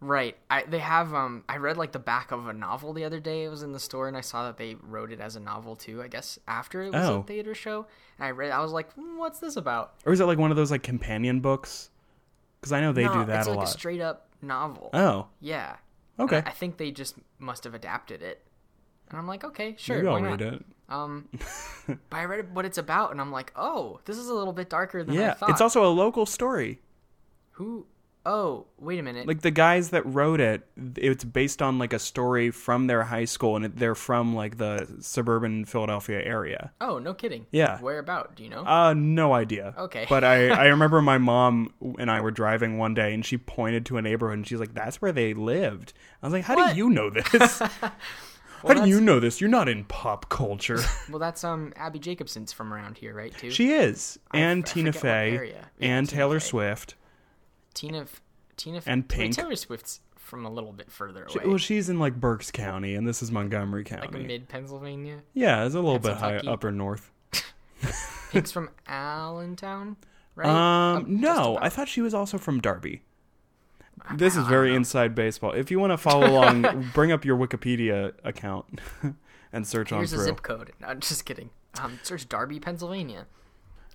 Right. 0.00 0.36
I 0.50 0.64
they 0.64 0.80
have 0.80 1.14
um 1.14 1.44
I 1.48 1.56
read 1.58 1.76
like 1.76 1.92
the 1.92 1.98
back 1.98 2.30
of 2.32 2.46
a 2.48 2.52
novel 2.52 2.92
the 2.92 3.04
other 3.04 3.20
day. 3.20 3.44
It 3.44 3.48
was 3.48 3.62
in 3.62 3.72
the 3.72 3.80
store 3.80 4.06
and 4.08 4.16
I 4.16 4.20
saw 4.20 4.44
that 4.46 4.58
they 4.58 4.76
wrote 4.82 5.10
it 5.12 5.20
as 5.20 5.36
a 5.36 5.40
novel 5.40 5.76
too. 5.76 6.02
I 6.02 6.08
guess 6.08 6.38
after 6.46 6.82
it 6.82 6.92
was 6.92 7.06
Oh. 7.08 7.20
a 7.20 7.22
theater 7.22 7.54
show. 7.54 7.86
And 8.18 8.26
I 8.26 8.30
read 8.30 8.50
I 8.50 8.60
was 8.60 8.72
like, 8.72 8.92
"Hmm, 8.94 9.16
what's 9.16 9.38
this 9.38 9.56
about? 9.56 9.94
Or 10.04 10.12
is 10.12 10.20
it 10.20 10.26
like 10.26 10.38
one 10.38 10.50
of 10.50 10.56
those 10.58 10.70
like 10.70 10.82
companion 10.82 11.40
books? 11.40 11.88
Because 12.60 12.72
I 12.72 12.80
know 12.80 12.92
they 12.92 13.04
no, 13.04 13.12
do 13.14 13.24
that 13.26 13.38
it's 13.40 13.46
a 13.46 13.50
like 13.50 13.58
lot. 13.58 13.68
a 13.68 13.70
straight 13.70 14.00
up 14.00 14.28
novel. 14.42 14.90
oh, 14.92 15.26
yeah. 15.40 15.76
okay. 16.18 16.38
I, 16.44 16.48
I 16.48 16.50
think 16.50 16.76
they 16.76 16.90
just 16.90 17.16
must 17.38 17.64
have 17.64 17.74
adapted 17.74 18.20
it. 18.22 18.42
And 19.10 19.18
I'm 19.18 19.26
like, 19.26 19.44
okay, 19.44 19.74
sure. 19.78 19.96
Maybe 19.96 20.08
I'll 20.08 20.20
not? 20.20 20.30
read 20.30 20.40
it. 20.42 20.64
Um, 20.88 21.28
but 21.86 21.96
I 22.12 22.24
read 22.24 22.54
what 22.54 22.64
it's 22.64 22.78
about, 22.78 23.10
and 23.10 23.20
I'm 23.20 23.32
like, 23.32 23.52
oh, 23.56 24.00
this 24.04 24.18
is 24.18 24.28
a 24.28 24.34
little 24.34 24.52
bit 24.52 24.68
darker 24.68 25.02
than 25.02 25.16
I 25.16 25.20
Yeah, 25.20 25.34
thought. 25.34 25.50
it's 25.50 25.60
also 25.60 25.84
a 25.84 25.88
local 25.92 26.26
story. 26.26 26.80
who? 27.52 27.86
Oh, 28.26 28.64
wait 28.78 28.98
a 28.98 29.02
minute. 29.02 29.26
Like 29.28 29.42
the 29.42 29.50
guys 29.50 29.90
that 29.90 30.02
wrote 30.06 30.40
it, 30.40 30.66
it's 30.96 31.24
based 31.24 31.60
on 31.60 31.78
like 31.78 31.92
a 31.92 31.98
story 31.98 32.50
from 32.50 32.86
their 32.86 33.02
high 33.02 33.26
school, 33.26 33.54
and 33.56 33.66
they're 33.76 33.94
from 33.94 34.34
like 34.34 34.56
the 34.56 34.88
suburban 35.00 35.66
Philadelphia 35.66 36.22
area. 36.24 36.72
oh, 36.80 36.98
no 36.98 37.12
kidding. 37.12 37.44
Yeah. 37.50 37.78
Where 37.80 37.98
about? 37.98 38.34
Do 38.34 38.42
you 38.42 38.48
know? 38.48 38.64
Uh, 38.64 38.94
no 38.94 39.34
idea. 39.34 39.74
Okay. 39.76 40.06
But 40.08 40.24
I, 40.24 40.48
I 40.48 40.66
remember 40.68 41.02
my 41.02 41.18
mom 41.18 41.74
and 41.98 42.10
I 42.10 42.22
were 42.22 42.30
driving 42.30 42.78
one 42.78 42.94
day, 42.94 43.12
and 43.12 43.26
she 43.26 43.36
pointed 43.36 43.84
to 43.86 43.98
a 43.98 44.02
neighborhood, 44.02 44.38
and 44.38 44.46
she's 44.46 44.58
like, 44.60 44.72
"That's 44.72 45.02
where 45.02 45.12
they 45.12 45.34
lived." 45.34 45.92
I 46.22 46.26
was 46.26 46.32
like, 46.32 46.44
"How 46.44 46.54
What? 46.56 46.72
do 46.72 46.78
you 46.78 46.88
know 46.88 47.10
this? 47.10 47.60
How 48.62 48.74
do 48.74 48.88
you 48.88 49.00
know 49.00 49.20
this? 49.20 49.40
You're 49.40 49.50
not 49.50 49.68
in 49.68 49.84
pop 49.84 50.28
culture." 50.28 50.78
well, 51.10 51.18
that's 51.18 51.44
um 51.44 51.72
Abbi 51.76 51.98
Jacobson's 51.98 52.52
from 52.52 52.72
around 52.72 52.98
here, 52.98 53.14
right? 53.14 53.36
Too. 53.36 53.50
She 53.50 53.72
is, 53.72 54.18
and 54.32 54.64
I 54.64 54.68
Tina 54.68 54.90
what 54.90 54.96
Fey. 55.00 55.52
Yeah, 55.54 55.64
and 55.80 56.08
Tina 56.08 56.18
Taylor 56.20 56.40
Fey. 56.40 56.46
Swift. 56.46 56.94
Tina, 57.74 58.06
Tina, 58.56 58.76
F- 58.78 58.84
And 58.86 59.02
wait, 59.02 59.08
Pink. 59.08 59.34
Taylor 59.36 59.56
Swift's 59.56 60.00
from 60.16 60.46
a 60.46 60.50
little 60.50 60.72
bit 60.72 60.90
further 60.90 61.26
She- 61.28 61.38
away, 61.40 61.48
well, 61.48 61.58
she's 61.58 61.88
in 61.88 61.98
like 61.98 62.18
Berks 62.18 62.50
County, 62.50 62.94
and 62.94 63.06
this 63.06 63.22
is 63.22 63.30
Montgomery 63.32 63.84
County, 63.84 64.08
like 64.16 64.26
mid 64.26 64.48
Pennsylvania. 64.48 65.20
yeah, 65.34 65.64
it's 65.66 65.74
a 65.74 65.80
little 65.80 65.98
bit 65.98 66.16
high 66.16 66.36
upper 66.38 66.70
north. 66.72 67.10
Pink's 68.30 68.50
from 68.52 68.70
Allentown, 68.86 69.96
right? 70.34 70.48
Um, 70.48 71.02
Up- 71.02 71.06
no. 71.08 71.58
I 71.60 71.68
thought 71.68 71.88
she 71.88 72.00
was 72.00 72.14
also 72.14 72.38
from 72.38 72.60
Darby. 72.60 73.02
This 74.16 74.36
is 74.36 74.46
very 74.46 74.74
inside 74.74 75.14
baseball. 75.14 75.52
If 75.52 75.70
you 75.70 75.78
want 75.80 75.92
to 75.92 75.96
follow 75.98 76.28
along, 76.28 76.90
bring 76.94 77.10
up 77.12 77.24
your 77.24 77.36
Wikipedia 77.38 78.12
account 78.22 78.80
and 79.52 79.66
search 79.66 79.92
on. 79.92 79.98
Here's 80.00 80.12
a 80.12 80.22
zip 80.22 80.42
code. 80.42 80.72
No, 80.80 80.94
just 80.94 81.24
kidding. 81.24 81.50
Um, 81.80 81.98
search 82.02 82.28
Darby, 82.28 82.60
Pennsylvania. 82.60 83.26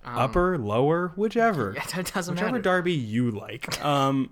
Um, 0.04 0.18
Upper, 0.18 0.58
lower, 0.58 1.12
whichever. 1.16 1.72
Yeah, 1.76 2.00
it 2.00 2.12
doesn't 2.12 2.34
Whichever 2.34 2.52
matter. 2.52 2.62
Darby 2.62 2.92
you 2.92 3.30
like. 3.30 3.82
Um, 3.84 4.30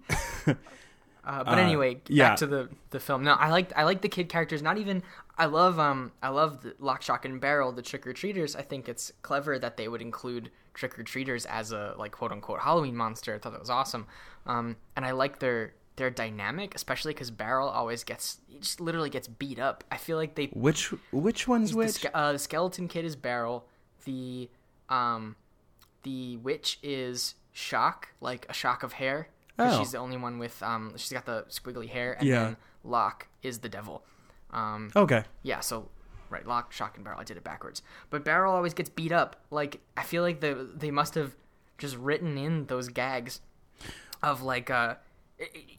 Uh, 1.25 1.45
but 1.45 1.59
anyway, 1.59 1.99
yeah. 2.09 2.31
back 2.31 2.39
to 2.39 2.47
the 2.47 2.69
the 2.89 2.99
film. 2.99 3.23
No, 3.23 3.35
I 3.35 3.51
like 3.51 3.71
I 3.77 3.85
like 3.85 4.01
the 4.01 4.09
kid 4.09 4.31
characters. 4.31 4.63
Not 4.63 4.79
even 4.79 5.03
I 5.39 5.47
love 5.47 5.79
um 5.79 6.13
I 6.23 6.29
love 6.31 6.63
the 6.63 6.75
Lock, 6.79 7.03
Shock, 7.03 7.25
and 7.25 7.41
Barrel, 7.41 7.73
the 7.73 7.83
trick 7.83 8.07
or 8.07 8.13
treaters. 8.13 8.57
I 8.57 8.63
think 8.63 8.89
it's 8.89 9.13
clever 9.23 9.59
that 9.59 9.77
they 9.77 9.87
would 9.89 10.03
include 10.03 10.51
trick 10.75 10.99
or 10.99 11.03
treaters 11.05 11.47
as 11.47 11.73
a 11.73 11.95
like 11.99 12.13
quote 12.13 12.33
unquote 12.33 12.61
Halloween 12.61 12.97
monster. 12.97 13.35
I 13.35 13.39
thought 13.39 13.53
that 13.53 13.61
was 13.61 13.71
awesome. 13.71 14.07
Um, 14.47 14.77
and 14.97 15.05
I 15.05 15.13
like 15.13 15.39
their 15.39 15.75
their 15.97 16.11
dynamic, 16.11 16.75
especially 16.75 17.13
because 17.13 17.31
Barrel 17.31 17.69
always 17.69 18.03
gets 18.05 18.39
he 18.49 18.59
just 18.59 18.81
literally 18.81 19.11
gets 19.11 19.29
beat 19.29 19.59
up. 19.59 19.85
I 19.93 19.97
feel 19.97 20.17
like 20.17 20.35
they 20.35 20.47
which 20.47 20.93
which 21.13 21.47
one's 21.47 21.71
the, 21.71 21.77
which? 21.79 21.91
ske- 21.91 22.11
uh, 22.15 22.33
the 22.33 22.39
skeleton 22.39 22.89
kid 22.89 23.05
is 23.05 23.15
Barrel. 23.17 23.67
The 24.05 24.49
um 24.89 25.37
the 26.03 26.37
witch 26.39 26.79
is 26.83 27.35
Shock, 27.53 28.09
like 28.21 28.47
a 28.49 28.53
shock 28.53 28.83
of 28.83 28.95
hair. 28.95 29.29
Oh. 29.59 29.79
She's 29.79 29.91
the 29.93 29.99
only 29.99 30.17
one 30.17 30.39
with 30.39 30.63
um 30.63 30.95
she's 30.97 31.13
got 31.13 31.27
the 31.27 31.45
squiggly 31.49 31.89
hair 31.89 32.15
and 32.19 32.27
Yeah. 32.29 32.45
then 32.45 32.57
Lock 32.85 33.29
is 33.43 33.59
the 33.61 33.69
devil. 33.69 34.05
Um 34.53 34.91
Okay. 34.97 35.25
yeah, 35.43 35.61
so 35.61 35.89
right, 36.31 36.47
Lock, 36.47 36.73
Shock 36.73 36.97
and 36.97 37.05
Barrel. 37.05 37.21
I 37.21 37.25
did 37.25 37.37
it 37.37 37.45
backwards. 37.45 37.83
But 38.11 38.25
Barrel 38.25 38.55
always 38.55 38.75
gets 38.75 38.89
beat 38.91 39.13
up. 39.13 39.37
Like 39.51 39.81
I 39.97 40.03
feel 40.03 40.23
like 40.23 40.41
the 40.41 40.69
they 40.75 40.91
must 40.91 41.15
have 41.15 41.35
just 41.79 41.97
written 41.97 42.37
in 42.37 42.67
those 42.67 42.89
gags 42.89 43.41
of 44.23 44.43
like 44.43 44.69
uh 44.71 44.97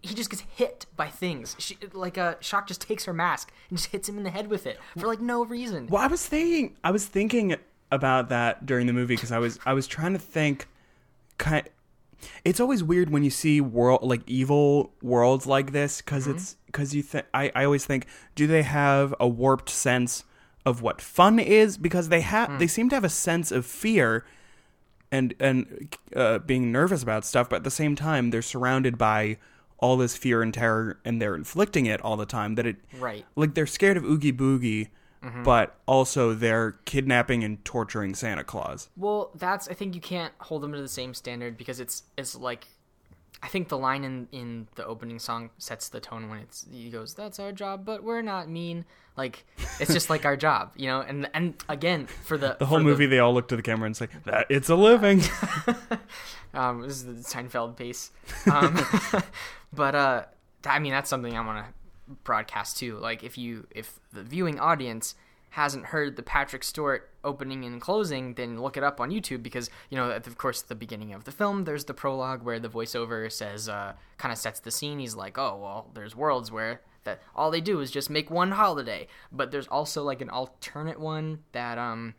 he 0.02 0.16
just 0.16 0.30
gets 0.30 0.44
hit 0.56 0.86
by 0.96 1.08
things. 1.10 1.56
She, 1.60 1.78
like 1.92 2.18
uh, 2.18 2.36
Shock 2.40 2.68
just 2.68 2.80
takes 2.82 3.04
her 3.06 3.14
mask 3.14 3.52
and 3.70 3.78
just 3.78 3.92
hits 3.92 4.08
him 4.08 4.18
in 4.18 4.24
the 4.24 4.30
head 4.30 4.48
with 4.48 4.66
it 4.66 4.80
for 4.98 5.08
like 5.08 5.20
no 5.20 5.44
reason. 5.44 5.88
Well, 5.88 6.02
I 6.02 6.08
was 6.08 6.26
thinking, 6.26 6.78
I 6.82 6.92
was 6.92 7.06
thinking 7.06 7.56
about 7.92 8.30
that 8.30 8.66
during 8.66 8.88
the 8.88 8.94
movie 8.94 9.16
because 9.16 9.34
I 9.34 9.40
was, 9.40 9.60
I 9.66 9.74
was 9.74 9.86
trying 9.88 10.14
to 10.14 10.20
think. 10.20 10.68
Kind, 11.38 11.70
it's 12.44 12.60
always 12.60 12.84
weird 12.84 13.10
when 13.10 13.24
you 13.24 13.30
see 13.30 13.60
world 13.62 14.02
like 14.04 14.22
evil 14.28 14.94
worlds 15.02 15.46
like 15.46 15.72
this 15.72 16.02
because 16.02 16.28
it's 16.28 16.56
because 16.72 16.94
you 16.96 17.02
think. 17.04 17.26
I, 17.34 17.52
I 17.56 17.66
always 17.66 17.86
think, 17.86 18.06
do 18.36 18.48
they 18.48 18.64
have 18.64 19.14
a 19.20 19.28
warped 19.28 19.70
sense 19.70 20.24
of 20.66 20.82
what 20.82 21.02
fun 21.02 21.40
is? 21.40 21.78
Because 21.78 22.10
they 22.10 22.22
have, 22.22 22.60
they 22.60 22.68
seem 22.68 22.90
to 22.90 22.96
have 22.96 23.04
a 23.04 23.10
sense 23.10 23.52
of 23.52 23.66
fear. 23.66 24.26
and 25.12 25.34
and 25.40 25.96
uh, 26.16 26.38
being 26.40 26.72
nervous 26.72 27.02
about 27.04 27.26
stuff, 27.26 27.50
but 27.50 27.58
at 27.58 27.64
the 27.64 27.72
same 27.72 27.96
time 27.96 28.30
they're 28.30 28.42
surrounded 28.44 28.98
by 28.98 29.38
all 29.80 29.98
this 29.98 30.16
fear 30.16 30.42
and 30.44 30.54
terror, 30.54 31.00
and 31.06 31.22
they're 31.22 31.36
inflicting 31.36 31.86
it 31.88 32.00
all 32.02 32.16
the 32.18 32.26
time. 32.26 32.56
That 32.56 32.66
it 32.68 32.76
Right. 33.00 33.26
like 33.36 33.56
they're 33.56 33.66
scared 33.66 33.98
of 33.98 34.04
Oogie 34.06 34.34
Boogie, 34.34 34.90
Mm-hmm. 35.24 35.44
but 35.44 35.76
also 35.86 36.34
they're 36.34 36.74
kidnapping 36.86 37.44
and 37.44 37.64
torturing 37.66 38.16
Santa 38.16 38.42
Claus. 38.44 38.90
Well, 38.96 39.32
that's 39.36 39.68
I 39.68 39.74
think 39.74 39.94
you 39.96 40.00
can't 40.00 40.34
hold 40.40 40.62
them 40.64 40.72
to 40.74 40.82
the 40.82 40.88
same 40.88 41.14
standard 41.14 41.58
because 41.58 41.82
it's 41.82 42.04
it's 42.18 42.36
like 42.36 42.68
I 43.42 43.48
think 43.48 43.70
the 43.70 43.78
line 43.78 44.04
in 44.04 44.28
in 44.32 44.68
the 44.76 44.86
opening 44.86 45.20
song 45.20 45.50
sets 45.58 45.90
the 45.90 46.00
tone 46.00 46.30
when 46.30 46.40
it's 46.40 46.66
he 46.72 46.90
goes 46.90 47.14
that's 47.14 47.40
our 47.40 47.52
job 47.52 47.86
but 47.86 48.04
we're 48.04 48.22
not 48.22 48.50
mean. 48.50 48.86
Like 49.16 49.46
it's 49.80 49.94
just 49.94 50.10
like 50.10 50.26
our 50.26 50.38
job 50.48 50.72
you 50.76 50.88
know? 50.88 51.02
And 51.02 51.30
and 51.34 51.54
again 51.70 52.08
for 52.08 52.38
the 52.38 52.58
The 52.60 52.66
whole 52.66 52.80
movie, 52.80 53.06
they 53.06 53.20
all 53.20 53.34
look 53.34 53.48
to 53.50 53.56
the 53.56 53.62
camera 53.62 53.86
and 53.86 53.96
say 53.96 54.08
that 54.26 54.48
it's 54.50 54.70
a 54.70 54.76
living. 54.76 55.22
um 56.54 56.82
this 56.82 57.04
is 57.04 57.06
the 57.06 57.14
Seinfeld 57.14 57.78
piece, 57.78 58.12
um 58.52 58.80
but 59.74 59.96
uh 59.96 60.24
I 60.66 60.80
mean 60.80 60.92
that's 60.92 61.10
something 61.10 61.36
I 61.38 61.46
want 61.46 61.66
to 61.66 61.74
broadcast 62.24 62.78
too. 62.78 62.98
Like 62.98 63.24
if 63.24 63.38
you 63.38 63.68
if 63.72 64.00
the 64.12 64.24
viewing 64.24 64.60
audience 64.60 65.16
hasn't 65.52 65.88
heard 65.88 66.16
the 66.16 66.24
Patrick 66.24 66.64
Stewart 66.64 67.10
opening 67.24 67.66
and 67.66 67.82
closing, 67.82 68.36
then 68.36 68.62
look 68.62 68.78
it 68.78 68.84
up 68.84 69.02
on 69.02 69.10
YouTube 69.10 69.44
because 69.44 69.70
you 69.90 69.98
know, 69.98 70.12
of 70.12 70.38
course, 70.38 70.62
the 70.62 70.76
beginning 70.76 71.14
of 71.14 71.24
the 71.24 71.32
film, 71.32 71.64
there's 71.64 71.86
the 71.86 71.94
prologue 71.94 72.44
where 72.44 72.60
the 72.60 72.70
voiceover 72.70 73.32
says, 73.32 73.68
uh, 73.68 73.94
kind 74.18 74.32
of 74.32 74.38
sets 74.38 74.60
the 74.60 74.72
scene. 74.72 75.00
He's 75.00 75.16
like, 75.16 75.38
"Oh, 75.38 75.58
well, 75.62 75.90
there's 75.94 76.16
worlds 76.16 76.52
where 76.52 76.82
that 77.04 77.22
all 77.36 77.52
they 77.52 77.62
do 77.62 77.80
is 77.80 77.92
just 77.92 78.10
make 78.10 78.30
one 78.30 78.52
holiday," 78.52 79.08
but 79.32 79.52
there's 79.52 79.68
also 79.68 80.04
like 80.04 80.22
an 80.22 80.30
alternate 80.30 81.00
one 81.00 81.40
that 81.52 81.78
um, 81.78 82.16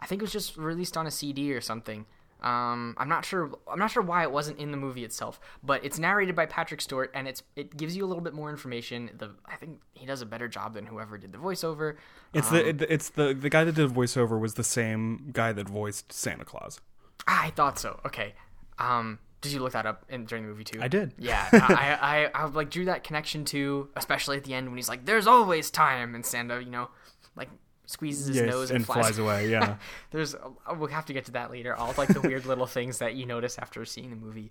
I 0.00 0.06
think 0.06 0.20
it 0.20 0.24
was 0.24 0.32
just 0.32 0.56
released 0.56 0.96
on 0.96 1.06
a 1.06 1.10
CD 1.10 1.52
or 1.52 1.60
something. 1.60 2.06
Um, 2.42 2.94
I'm 2.98 3.08
not 3.08 3.24
sure. 3.24 3.50
I'm 3.70 3.78
not 3.78 3.90
sure 3.90 4.02
why 4.02 4.22
it 4.22 4.30
wasn't 4.30 4.58
in 4.58 4.70
the 4.70 4.76
movie 4.76 5.04
itself, 5.04 5.40
but 5.62 5.84
it's 5.84 5.98
narrated 5.98 6.36
by 6.36 6.46
Patrick 6.46 6.80
Stewart, 6.80 7.10
and 7.14 7.26
it's 7.26 7.42
it 7.56 7.76
gives 7.76 7.96
you 7.96 8.04
a 8.04 8.08
little 8.08 8.22
bit 8.22 8.34
more 8.34 8.50
information. 8.50 9.10
The 9.16 9.30
I 9.46 9.56
think 9.56 9.80
he 9.94 10.04
does 10.06 10.20
a 10.20 10.26
better 10.26 10.46
job 10.46 10.74
than 10.74 10.86
whoever 10.86 11.16
did 11.18 11.32
the 11.32 11.38
voiceover. 11.38 11.96
It's 12.34 12.50
the 12.50 12.68
it- 12.68 12.82
it's 12.82 13.08
the 13.10 13.32
the 13.34 13.48
guy 13.48 13.64
that 13.64 13.74
did 13.74 13.88
the 13.88 13.94
voiceover 13.94 14.38
was 14.38 14.54
the 14.54 14.64
same 14.64 15.30
guy 15.32 15.52
that 15.52 15.68
voiced 15.68 16.12
Santa 16.12 16.44
Claus. 16.44 16.80
Ah, 17.26 17.44
I 17.44 17.50
thought 17.50 17.78
so. 17.78 18.00
Okay. 18.04 18.34
Um, 18.78 19.18
did 19.40 19.52
you 19.52 19.60
look 19.60 19.72
that 19.72 19.86
up 19.86 20.04
in, 20.08 20.26
during 20.26 20.44
the 20.44 20.50
movie 20.50 20.64
too? 20.64 20.80
I 20.82 20.88
did. 20.88 21.14
Yeah, 21.18 21.48
I, 21.52 22.28
I, 22.34 22.42
I, 22.42 22.46
like 22.46 22.68
drew 22.70 22.84
that 22.86 23.04
connection 23.04 23.44
too, 23.44 23.88
especially 23.96 24.36
at 24.36 24.44
the 24.44 24.54
end 24.54 24.68
when 24.68 24.76
he's 24.76 24.88
like, 24.88 25.06
"There's 25.06 25.26
always 25.26 25.70
time," 25.70 26.14
and 26.14 26.24
Santa, 26.26 26.60
you 26.62 26.70
know, 26.70 26.90
like 27.36 27.48
squeezes 27.86 28.26
his 28.26 28.36
Yes, 28.36 28.50
nose 28.50 28.70
and, 28.70 28.78
and 28.78 28.86
flies 28.86 29.18
away. 29.18 29.48
Yeah. 29.50 29.76
There's, 30.10 30.34
uh, 30.34 30.50
we'll 30.76 30.88
have 30.88 31.06
to 31.06 31.12
get 31.12 31.24
to 31.26 31.32
that 31.32 31.50
later. 31.50 31.74
All 31.74 31.94
like 31.96 32.08
the 32.08 32.20
weird 32.20 32.44
little 32.46 32.66
things 32.66 32.98
that 32.98 33.14
you 33.14 33.24
notice 33.26 33.58
after 33.58 33.84
seeing 33.84 34.10
the 34.10 34.16
movie. 34.16 34.50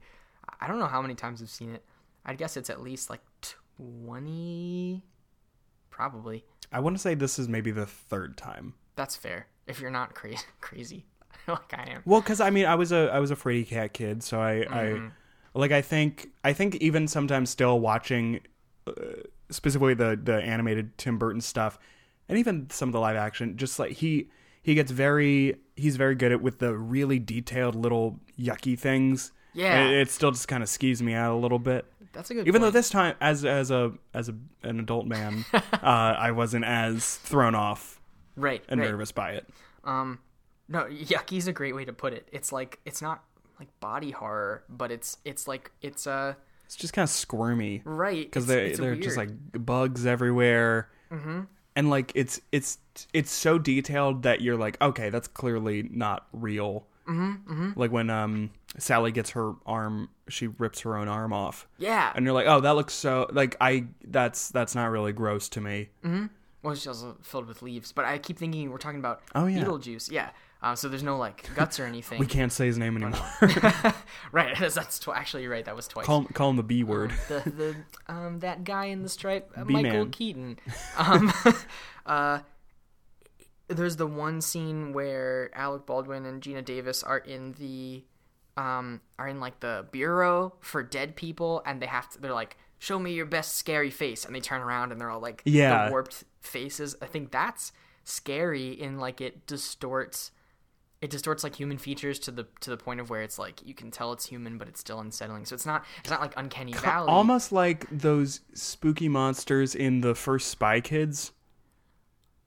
I 0.60 0.67
don't 0.67 0.80
know 0.80 0.88
how 0.88 1.02
many 1.02 1.15
times 1.15 1.41
I've 1.41 1.50
seen 1.50 1.74
it. 1.74 1.84
I'd 2.26 2.38
guess 2.38 2.58
it's 2.58 2.69
at 2.69 2.82
least 2.82 3.10
like 3.10 3.21
twenty, 3.78 5.04
probably. 5.89 6.45
I 6.71 6.80
want 6.80 6.95
to 6.95 7.02
say 7.02 7.13
this 7.13 7.38
is 7.39 7.48
maybe 7.48 7.71
the 7.71 7.86
third 7.86 8.38
time. 8.38 8.74
That's 8.95 9.15
fair 9.15 9.48
if 9.67 9.80
you're 9.80 9.91
not 9.91 10.13
crazy, 10.15 10.43
crazy 10.62 11.06
like 11.48 11.74
I 11.74 11.89
am. 11.91 12.02
Well, 12.06 12.21
because 12.21 12.41
I 12.41 12.50
mean, 12.50 12.65
I 12.65 12.76
was 12.76 12.91
a 12.91 13.10
I 13.12 13.19
was 13.19 13.32
a 13.32 13.36
free 13.36 13.63
cat 13.63 13.93
kid, 13.93 14.24
so 14.24 14.41
I 14.41 14.65
Mm-hmm. 14.69 15.08
I 15.08 15.60
like 15.60 15.71
I 15.71 15.82
think 15.82 16.30
I 16.43 16.54
think 16.54 16.76
even 16.76 17.08
sometimes 17.08 17.50
still 17.50 17.80
watching 17.80 18.41
uh, 18.88 18.91
specifically 19.50 19.93
the 19.93 20.19
the 20.21 20.41
animated 20.41 20.98
Tim 20.98 21.17
Burton 21.17 21.41
stuff, 21.41 21.80
and 22.27 22.38
even 22.38 22.69
some 22.69 22.89
of 22.89 22.93
the 22.93 22.99
live 22.99 23.15
action, 23.15 23.57
just 23.57 23.79
like 23.79 23.93
he 23.93 24.29
he 24.61 24.75
gets 24.75 24.91
very 24.91 25.57
he's 25.75 25.95
very 25.95 26.15
good 26.15 26.31
at 26.31 26.41
with 26.41 26.59
the 26.59 26.75
really 26.75 27.19
detailed 27.19 27.75
little 27.75 28.19
yucky 28.39 28.77
things. 28.77 29.31
Yeah. 29.53 29.85
it, 29.88 30.01
it 30.01 30.09
still 30.09 30.31
just 30.31 30.47
kind 30.49 30.61
of 30.61 30.67
skews 30.67 31.01
me 31.01 31.13
out 31.13 31.33
a 31.33 31.38
little 31.38 31.59
bit. 31.59 31.85
That's 32.11 32.29
a 32.31 32.33
good. 32.33 32.47
Even 32.47 32.61
though 32.61 32.71
this 32.71 32.89
time, 32.89 33.15
as 33.21 33.45
as 33.45 33.71
a 33.71 33.93
as 34.13 34.29
a 34.29 34.35
an 34.63 34.79
adult 34.79 35.05
man, 35.05 35.45
uh, 35.53 35.59
I 35.83 36.31
wasn't 36.31 36.65
as 36.65 37.15
thrown 37.17 37.55
off 37.55 38.01
right, 38.35 38.63
and 38.67 38.79
right. 38.79 38.89
nervous 38.89 39.11
by 39.11 39.31
it. 39.31 39.47
Um, 39.83 40.19
no, 40.67 40.85
yucky's 40.85 41.47
a 41.47 41.53
great 41.53 41.75
way 41.75 41.85
to 41.85 41.93
put 41.93 42.13
it. 42.13 42.27
It's 42.31 42.51
like 42.51 42.79
it's 42.85 43.01
not 43.01 43.23
like 43.59 43.67
body 43.79 44.11
horror, 44.11 44.63
but 44.69 44.91
it's 44.91 45.17
it's 45.25 45.47
like 45.47 45.71
it's 45.81 46.07
uh 46.07 46.33
It's 46.65 46.75
just 46.75 46.93
kind 46.93 47.03
of 47.03 47.09
squirmy. 47.09 47.81
right 47.83 48.25
because 48.25 48.47
they 48.47 48.67
it's 48.67 48.79
they're 48.79 48.95
just 48.95 49.17
like 49.17 49.29
bugs 49.53 50.05
everywhere, 50.05 50.89
mm-hmm. 51.11 51.41
And 51.75 51.89
like 51.89 52.11
it's 52.15 52.41
it's 52.51 52.77
it's 53.13 53.31
so 53.31 53.59
detailed 53.59 54.23
that 54.23 54.41
you're 54.41 54.57
like, 54.57 54.81
okay, 54.81 55.09
that's 55.09 55.27
clearly 55.27 55.83
not 55.91 56.27
real. 56.31 56.88
Mm-hmm, 57.07 57.51
mm-hmm. 57.51 57.79
Like 57.79 57.91
when 57.91 58.09
um 58.09 58.51
Sally 58.77 59.11
gets 59.11 59.31
her 59.31 59.53
arm, 59.65 60.09
she 60.27 60.47
rips 60.47 60.81
her 60.81 60.97
own 60.97 61.07
arm 61.07 61.33
off, 61.33 61.67
yeah. 61.77 62.11
and 62.15 62.25
you're 62.25 62.33
like, 62.33 62.47
oh, 62.47 62.61
that 62.61 62.75
looks 62.75 62.93
so 62.93 63.27
like 63.31 63.55
I 63.61 63.85
that's 64.07 64.49
that's 64.49 64.75
not 64.75 64.88
really 64.88 65.13
gross 65.13 65.49
to 65.49 65.61
me. 65.61 65.89
mm-hmm. 66.03 66.25
well, 66.63 66.75
she's 66.75 66.88
also 66.88 67.17
filled 67.21 67.47
with 67.47 67.61
leaves, 67.61 67.91
but 67.91 68.05
I 68.05 68.17
keep 68.17 68.38
thinking 68.38 68.71
we're 68.71 68.77
talking 68.77 68.99
about 68.99 69.21
Oh, 69.35 69.45
yeah. 69.45 69.63
Beetlejuice. 69.63 70.11
Yeah. 70.11 70.29
Uh, 70.65 70.75
so 70.75 70.89
there's 70.89 71.04
no 71.04 71.15
like 71.15 71.47
guts 71.56 71.80
or 71.80 71.86
anything. 71.86 72.17
We 72.17 72.25
can't 72.25 72.51
say 72.51 72.65
his 72.65 72.80
name 72.80 72.97
anymore. 72.97 73.21
right. 74.32 74.58
That's, 74.60 74.73
that's 74.73 74.97
tw- 74.97 75.10
actually 75.10 75.43
you're 75.43 75.51
right. 75.51 75.63
That 75.63 75.75
was 75.75 75.88
twice. 75.88 76.08
call 76.08 76.21
him, 76.21 76.25
call 76.34 76.49
him 76.49 76.56
the 76.56 76.63
B 76.63 76.84
word. 76.84 77.13
the 77.28 77.39
the 77.45 77.75
um 78.12 78.39
that 78.39 78.63
guy 78.63 78.86
in 78.86 79.04
the 79.04 79.10
stripe, 79.10 79.51
uh, 79.56 79.63
Michael 79.63 80.08
Keaton. 80.08 80.58
Um, 80.97 81.32
uh, 82.08 82.39
there's 83.67 83.97
the 83.97 84.08
one 84.08 84.41
scene 84.41 84.91
where 84.91 85.51
Alec 85.54 85.86
Baldwin 85.86 86.25
and 86.25 86.41
Geena 86.41 86.65
Davis 86.65 87.04
are 87.04 87.19
in 87.19 87.54
the 87.60 88.04
um 88.58 89.01
are 89.19 89.28
in 89.28 89.39
like 89.39 89.60
the 89.60 89.86
bureau 89.91 90.56
for 90.62 90.82
dead 90.82 91.15
people, 91.15 91.62
and 91.67 91.80
they 91.80 91.86
have 91.86 92.10
to. 92.10 92.19
They're 92.19 92.34
like, 92.34 92.58
"Show 92.80 92.97
me 92.97 93.13
your 93.13 93.28
best 93.28 93.56
scary 93.58 93.91
face," 93.91 94.25
and 94.25 94.36
they 94.36 94.39
turn 94.41 94.62
around 94.62 94.91
and 94.91 94.99
they're 94.99 95.12
all 95.12 95.19
like, 95.19 95.43
Yeah. 95.45 95.86
the 95.86 95.91
warped 95.91 96.23
faces. 96.41 96.95
I 97.04 97.06
think 97.06 97.30
that's 97.30 97.71
scary 98.04 98.69
in 98.71 98.97
like 98.97 99.21
it 99.21 99.45
distorts 99.45 100.32
it 101.01 101.10
distorts 101.10 101.43
like 101.43 101.55
human 101.55 101.77
features 101.77 102.17
to 102.19 102.31
the 102.31 102.47
to 102.62 102.69
the 102.69 102.77
point 102.77 102.99
of 102.99 103.10
where 103.10 103.21
it's 103.21 103.38
like 103.38 103.62
you 103.65 103.73
can 103.73 103.91
tell 103.91 104.12
it's 104.13 104.25
human 104.25 104.58
but 104.58 104.67
it's 104.67 104.79
still 104.79 104.99
unsettling 104.99 105.45
so 105.45 105.53
it's 105.53 105.65
not 105.65 105.86
it's 105.99 106.10
not 106.10 106.21
like 106.21 106.34
uncanny 106.38 106.71
valley 106.73 107.10
Almost 107.10 107.51
like 107.51 107.86
those 107.91 108.41
spooky 108.53 109.08
monsters 109.10 109.75
in 109.75 110.01
the 110.01 110.15
first 110.15 110.47
Spy 110.47 110.81
Kids. 110.81 111.31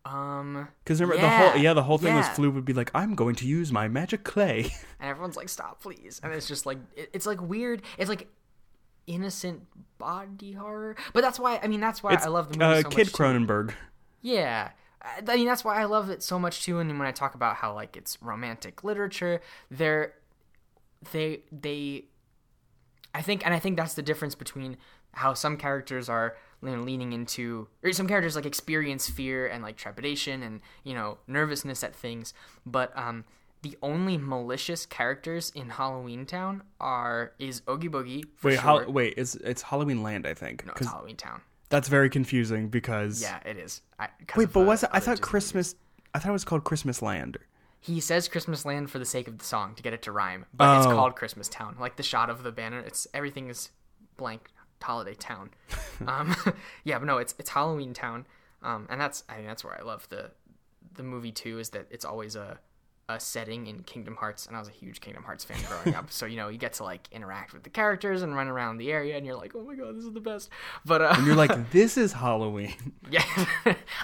um 0.04 0.68
Because 0.82 1.00
remember 1.00 1.20
the 1.20 1.28
whole 1.28 1.56
yeah 1.56 1.74
the 1.74 1.82
whole 1.82 1.98
thing 1.98 2.14
was 2.14 2.26
yeah. 2.26 2.34
Floop 2.34 2.54
would 2.54 2.64
be 2.64 2.72
like 2.72 2.90
I'm 2.94 3.14
going 3.14 3.34
to 3.36 3.46
use 3.46 3.70
my 3.70 3.88
magic 3.88 4.24
clay. 4.24 4.70
and 5.00 5.10
everyone's 5.10 5.36
like 5.36 5.48
stop 5.48 5.80
please 5.82 6.20
and 6.22 6.32
it's 6.32 6.48
just 6.48 6.64
like 6.66 6.78
it, 6.96 7.10
it's 7.12 7.26
like 7.26 7.40
weird 7.42 7.82
it's 7.98 8.08
like 8.08 8.28
innocent 9.06 9.62
body 9.98 10.52
horror 10.52 10.96
but 11.12 11.22
that's 11.22 11.38
why 11.38 11.58
i 11.62 11.66
mean 11.66 11.80
that's 11.80 12.02
why 12.02 12.12
It's 12.12 12.26
i 12.26 12.28
love 12.28 12.52
the 12.52 12.58
movie 12.58 12.80
uh, 12.80 12.82
so 12.82 12.88
Kid 12.90 13.06
much 13.06 13.12
too. 13.12 13.22
Cronenberg. 13.22 13.72
Yeah. 14.20 14.70
I 15.02 15.22
I 15.26 15.36
mean, 15.36 15.46
that's 15.46 15.64
why 15.64 15.80
I 15.80 15.84
love 15.84 16.10
it 16.10 16.22
so 16.22 16.38
much 16.38 16.64
too. 16.64 16.78
And 16.78 16.98
when 16.98 17.06
I 17.08 17.12
talk 17.12 17.34
about 17.34 17.56
how 17.56 17.74
like 17.74 17.96
it's 17.96 18.20
romantic 18.22 18.84
literature, 18.84 19.40
they're 19.70 20.14
they 21.12 21.40
they 21.52 22.04
I 23.14 23.22
think 23.22 23.44
and 23.44 23.54
I 23.54 23.58
think 23.58 23.76
that's 23.76 23.94
the 23.94 24.02
difference 24.02 24.34
between 24.34 24.76
how 25.12 25.34
some 25.34 25.56
characters 25.56 26.08
are 26.08 26.36
you 26.62 26.70
know, 26.70 26.82
leaning 26.82 27.12
into 27.12 27.68
or 27.82 27.92
some 27.92 28.08
characters 28.08 28.34
like 28.36 28.46
experience 28.46 29.08
fear 29.08 29.46
and 29.46 29.62
like 29.62 29.76
trepidation 29.76 30.42
and 30.42 30.60
you 30.84 30.94
know 30.94 31.18
nervousness 31.26 31.82
at 31.84 31.94
things, 31.94 32.34
but 32.66 32.96
um 32.96 33.24
the 33.62 33.76
only 33.82 34.16
malicious 34.16 34.86
characters 34.86 35.50
in 35.54 35.70
Halloween 35.70 36.26
Town 36.26 36.62
are 36.80 37.32
is 37.38 37.62
Oogie 37.68 37.88
Boogie. 37.88 38.24
Wait, 38.42 38.54
sure. 38.54 38.60
Hol- 38.60 38.92
wait, 38.92 39.14
it's 39.16 39.34
it's 39.36 39.62
Halloween 39.62 40.02
Land, 40.02 40.26
I 40.26 40.34
think. 40.34 40.64
no, 40.66 40.72
it's 40.76 40.86
Halloween 40.86 41.16
Town. 41.16 41.40
That's 41.68 41.88
very 41.88 42.08
confusing 42.10 42.68
because 42.68 43.20
Yeah, 43.22 43.38
it 43.44 43.56
is. 43.56 43.82
I, 43.98 44.08
Wait, 44.36 44.52
but 44.52 44.64
was 44.64 44.82
it? 44.82 44.90
I 44.92 45.00
thought 45.00 45.12
Disney 45.16 45.20
movies. 45.22 45.30
Christmas. 45.30 45.74
I 46.14 46.18
thought 46.18 46.30
it 46.30 46.32
was 46.32 46.44
called 46.44 46.64
Christmas 46.64 47.02
Land. 47.02 47.38
He 47.80 48.00
says 48.00 48.26
Christmas 48.28 48.64
Land 48.64 48.90
for 48.90 48.98
the 48.98 49.04
sake 49.04 49.28
of 49.28 49.38
the 49.38 49.44
song 49.44 49.74
to 49.76 49.82
get 49.82 49.92
it 49.92 50.02
to 50.02 50.12
rhyme, 50.12 50.46
but 50.52 50.78
it's 50.78 50.86
Oh. 50.86 50.90
called 50.94 51.14
Christmas 51.14 51.48
Town. 51.48 51.76
Like 51.78 51.96
the 51.96 52.02
shot 52.02 52.28
of 52.30 52.42
the 52.42 52.50
banner, 52.52 52.80
it's 52.80 53.06
everything 53.14 53.48
is 53.48 53.70
blank 54.16 54.50
holiday 54.82 55.14
town. 55.14 55.50
um, 56.06 56.34
yeah, 56.84 56.98
but 56.98 57.04
no, 57.06 57.18
it's 57.18 57.34
it's 57.38 57.50
Halloween 57.50 57.92
Town, 57.94 58.26
um, 58.62 58.86
and 58.90 59.00
that's 59.00 59.22
I 59.28 59.34
think 59.34 59.46
that's 59.48 59.62
where 59.64 59.78
I 59.78 59.82
love 59.84 60.08
the 60.08 60.30
the 60.94 61.02
movie 61.02 61.32
too. 61.32 61.58
Is 61.58 61.70
that 61.70 61.86
it's 61.90 62.04
always 62.04 62.34
a 62.36 62.58
a 63.08 63.18
setting 63.18 63.66
in 63.66 63.82
Kingdom 63.84 64.16
Hearts, 64.16 64.46
and 64.46 64.54
I 64.54 64.58
was 64.58 64.68
a 64.68 64.72
huge 64.72 65.00
Kingdom 65.00 65.22
Hearts 65.22 65.44
fan 65.44 65.58
growing 65.66 65.96
up. 65.96 66.10
So 66.18 66.26
you 66.26 66.36
know 66.36 66.48
you 66.48 66.58
get 66.58 66.74
to 66.74 66.84
like 66.84 67.08
interact 67.12 67.52
with 67.52 67.62
the 67.62 67.70
characters 67.70 68.22
and 68.22 68.34
run 68.34 68.48
around 68.48 68.78
the 68.78 68.90
area, 68.92 69.16
and 69.16 69.24
you're 69.24 69.36
like, 69.36 69.52
oh 69.54 69.62
my 69.62 69.74
god, 69.74 69.96
this 69.96 70.04
is 70.04 70.12
the 70.12 70.20
best. 70.20 70.50
But 70.84 71.02
uh, 71.02 71.14
And 71.16 71.26
you're 71.26 71.36
like, 71.36 71.70
this 71.70 71.96
is 71.96 72.12
Halloween. 72.12 72.74
yeah, 73.10 73.24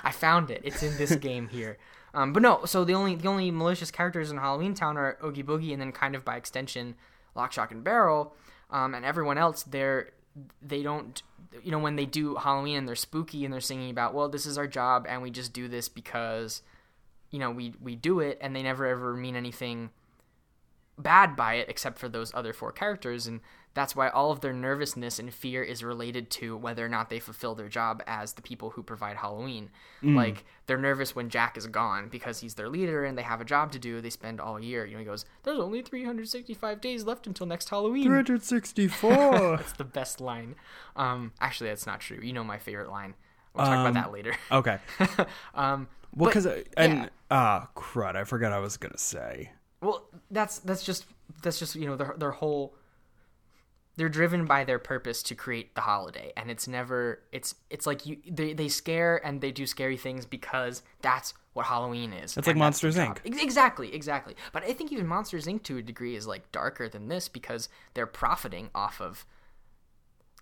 I 0.03 0.11
found 0.11 0.51
it. 0.51 0.63
It's 0.65 0.83
in 0.83 0.97
this 0.97 1.15
game 1.17 1.49
here. 1.49 1.79
Um, 2.15 2.33
but 2.33 2.43
no, 2.43 2.65
so 2.65 2.85
the 2.85 2.95
only 2.95 3.17
the 3.17 3.29
only 3.29 3.51
malicious 3.51 3.91
characters 3.91 4.31
in 4.31 4.39
Halloween 4.39 4.75
Town 4.75 4.97
are 4.97 5.19
Oogie 5.25 5.43
Boogie, 5.43 5.73
and 5.73 5.81
then 5.81 5.93
kind 5.93 6.15
of 6.15 6.25
by 6.25 6.37
extension, 6.37 6.95
Lock, 7.35 7.53
Shock, 7.53 7.73
and 7.73 7.83
Barrel, 7.83 8.35
um, 8.71 8.95
and 8.95 9.05
everyone 9.05 9.37
else. 9.39 9.65
They're 9.65 10.11
they 10.63 10.83
don't, 10.83 11.23
you 11.63 11.71
know, 11.71 11.79
when 11.79 11.97
they 11.97 12.07
do 12.07 12.37
Halloween 12.37 12.79
and 12.79 12.89
they're 12.89 12.97
spooky 12.97 13.45
and 13.45 13.53
they're 13.53 13.61
singing 13.61 13.91
about, 13.91 14.15
well, 14.15 14.29
this 14.29 14.47
is 14.47 14.59
our 14.59 14.67
job, 14.67 15.07
and 15.09 15.23
we 15.23 15.31
just 15.31 15.53
do 15.53 15.69
this 15.69 15.89
because, 15.89 16.63
you 17.35 17.41
know, 17.41 17.51
we 17.51 17.75
we 17.83 17.97
do 17.97 18.21
it, 18.21 18.39
and 18.41 18.55
they 18.55 18.63
never 18.63 18.87
ever 18.87 19.13
mean 19.17 19.35
anything 19.35 19.91
bad 20.97 21.35
by 21.35 21.55
it 21.55 21.69
except 21.69 21.99
for 21.99 22.09
those 22.09 22.33
other 22.33 22.53
four 22.53 22.71
characters 22.71 23.27
and 23.27 23.41
that's 23.75 23.97
why 23.97 24.09
all 24.09 24.31
of 24.31 24.41
their 24.41 24.53
nervousness 24.53 25.19
and 25.19 25.35
fear 25.35 25.63
is 25.63 25.83
related 25.83 26.31
to 26.31 26.57
whether 26.57 26.87
or 26.87 26.89
not 26.89 27.11
they 27.11 27.19
fulfill 27.19 27.57
their 27.57 27.69
job 27.69 28.03
as 28.07 28.35
the 28.35 28.43
people 28.43 28.71
who 28.71 28.85
provide 28.85 29.17
Halloween. 29.17 29.69
Like 30.15 30.45
they're 30.67 30.79
nervous 30.79 31.17
when 31.17 31.29
Jack 31.29 31.57
is 31.57 31.67
gone 31.67 32.09
because 32.09 32.39
he's 32.39 32.55
their 32.55 32.69
leader 32.69 33.05
and 33.05 33.19
they 33.19 33.23
have 33.23 33.41
a 33.41 33.45
job 33.45 33.73
to 33.73 33.81
do. 33.81 34.01
They 34.01 34.11
spend 34.11 34.41
all 34.41 34.61
year. 34.61 34.87
You 34.87 34.93
know, 34.93 35.01
he 35.01 35.05
goes, 35.05 35.25
"There's 35.43 35.59
only 35.59 35.83
365 35.83 36.81
days 36.81 37.03
left 37.05 37.27
until 37.27 37.47
next 37.47 37.69
Halloween." 37.69 38.05
364. 38.05 39.11
That's 39.57 39.73
the 39.73 39.83
best 39.83 40.21
line. 40.21 40.55
Um, 40.95 41.33
actually, 41.41 41.71
that's 41.71 41.87
not 41.87 42.01
true. 42.01 42.21
You 42.23 42.33
know 42.33 42.45
my 42.45 42.59
favorite 42.59 42.91
line. 42.91 43.15
We'll 43.55 43.67
talk 43.67 43.87
about 43.89 43.95
that 43.95 44.13
later. 44.13 44.35
okay. 44.51 44.79
um, 45.55 45.89
Well, 46.15 46.29
because 46.29 46.47
and 46.77 46.95
yeah. 46.95 47.09
ah 47.31 47.69
crud, 47.77 48.17
I 48.17 48.25
forgot 48.25 48.53
I 48.53 48.59
was 48.59 48.77
gonna 48.77 48.99
say. 48.99 49.53
Well, 49.81 50.09
that's 50.31 50.59
that's 50.59 50.83
just 50.83 51.07
that's 51.43 51.59
just 51.59 51.77
you 51.77 51.87
know 51.87 51.97
their 51.97 52.15
their 52.17 52.33
whole. 52.33 52.75
They're 53.97 54.09
driven 54.09 54.45
by 54.45 54.65
their 54.65 54.81
purpose 54.81 55.23
to 55.25 55.37
create 55.37 55.77
the 55.77 55.83
holiday, 55.83 56.33
and 56.37 56.51
it's 56.51 56.67
never 56.67 57.21
it's 57.31 57.55
it's 57.71 57.87
like 57.87 58.05
you 58.07 58.17
they 58.29 58.53
they 58.53 58.69
scare 58.69 59.25
and 59.25 59.41
they 59.41 59.53
do 59.53 59.67
scary 59.67 59.97
things 59.97 60.27
because 60.27 60.83
that's 61.01 61.33
what 61.53 61.67
Halloween 61.67 62.13
is. 62.13 62.37
It's 62.37 62.49
like 62.49 62.57
and 62.57 62.63
that's 62.63 62.81
their 62.81 62.91
Monsters. 62.91 63.25
Inc.. 63.25 63.41
Exactly, 63.41 63.95
exactly. 63.95 64.35
But 64.53 64.65
I 64.65 64.73
think 64.73 64.91
even 64.91 65.07
Monsters 65.07 65.47
Inc. 65.47 65.63
to 65.65 65.77
a 65.77 65.83
degree 65.83 66.17
is 66.17 66.27
like 66.27 66.51
darker 66.51 66.89
than 66.89 67.07
this 67.07 67.29
because 67.29 67.69
they're 67.95 68.07
profiting 68.07 68.71
off 68.75 69.01
of 69.01 69.25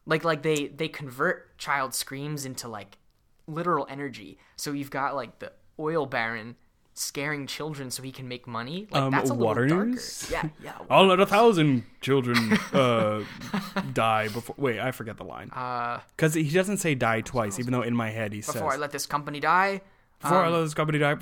like 0.06 0.24
like 0.24 0.42
they 0.42 0.68
they 0.68 0.88
convert 0.88 1.56
child 1.58 1.94
screams 1.94 2.46
into 2.46 2.68
like 2.68 2.96
literal 3.46 3.86
energy. 3.90 4.38
So 4.56 4.72
you've 4.72 4.90
got 4.90 5.14
like 5.14 5.38
the 5.38 5.52
oil 5.78 6.06
baron 6.06 6.56
scaring 6.94 7.46
children 7.46 7.90
so 7.90 8.02
he 8.02 8.12
can 8.12 8.28
make 8.28 8.46
money. 8.46 8.86
Like 8.90 9.02
Um, 9.02 9.12
that's 9.12 9.30
a 9.30 9.32
little 9.32 9.46
water 9.46 9.66
darker. 9.66 9.86
news? 9.86 10.28
Yeah, 10.30 10.48
yeah. 10.62 10.74
All 10.90 11.06
but 11.08 11.20
a 11.20 11.26
thousand 11.26 11.84
children 12.02 12.36
uh, 12.72 13.22
die 13.94 14.28
before. 14.28 14.54
Wait, 14.58 14.78
I 14.78 14.92
forget 14.92 15.16
the 15.16 15.24
line. 15.24 15.50
Uh, 15.50 16.00
Because 16.16 16.34
he 16.34 16.50
doesn't 16.50 16.76
say 16.78 16.94
die 16.94 17.22
twice, 17.22 17.58
even 17.58 17.72
though 17.72 17.82
in 17.82 17.96
my 17.96 18.10
head 18.10 18.32
he 18.34 18.40
before 18.40 18.52
says 18.52 18.60
before 18.60 18.72
I 18.74 18.76
let 18.76 18.90
this 18.92 19.06
company 19.06 19.40
die. 19.40 19.80
before 20.20 20.38
I 20.44 20.48
let 20.50 20.60
this 20.60 20.74
company 20.74 20.98
die. 20.98 21.14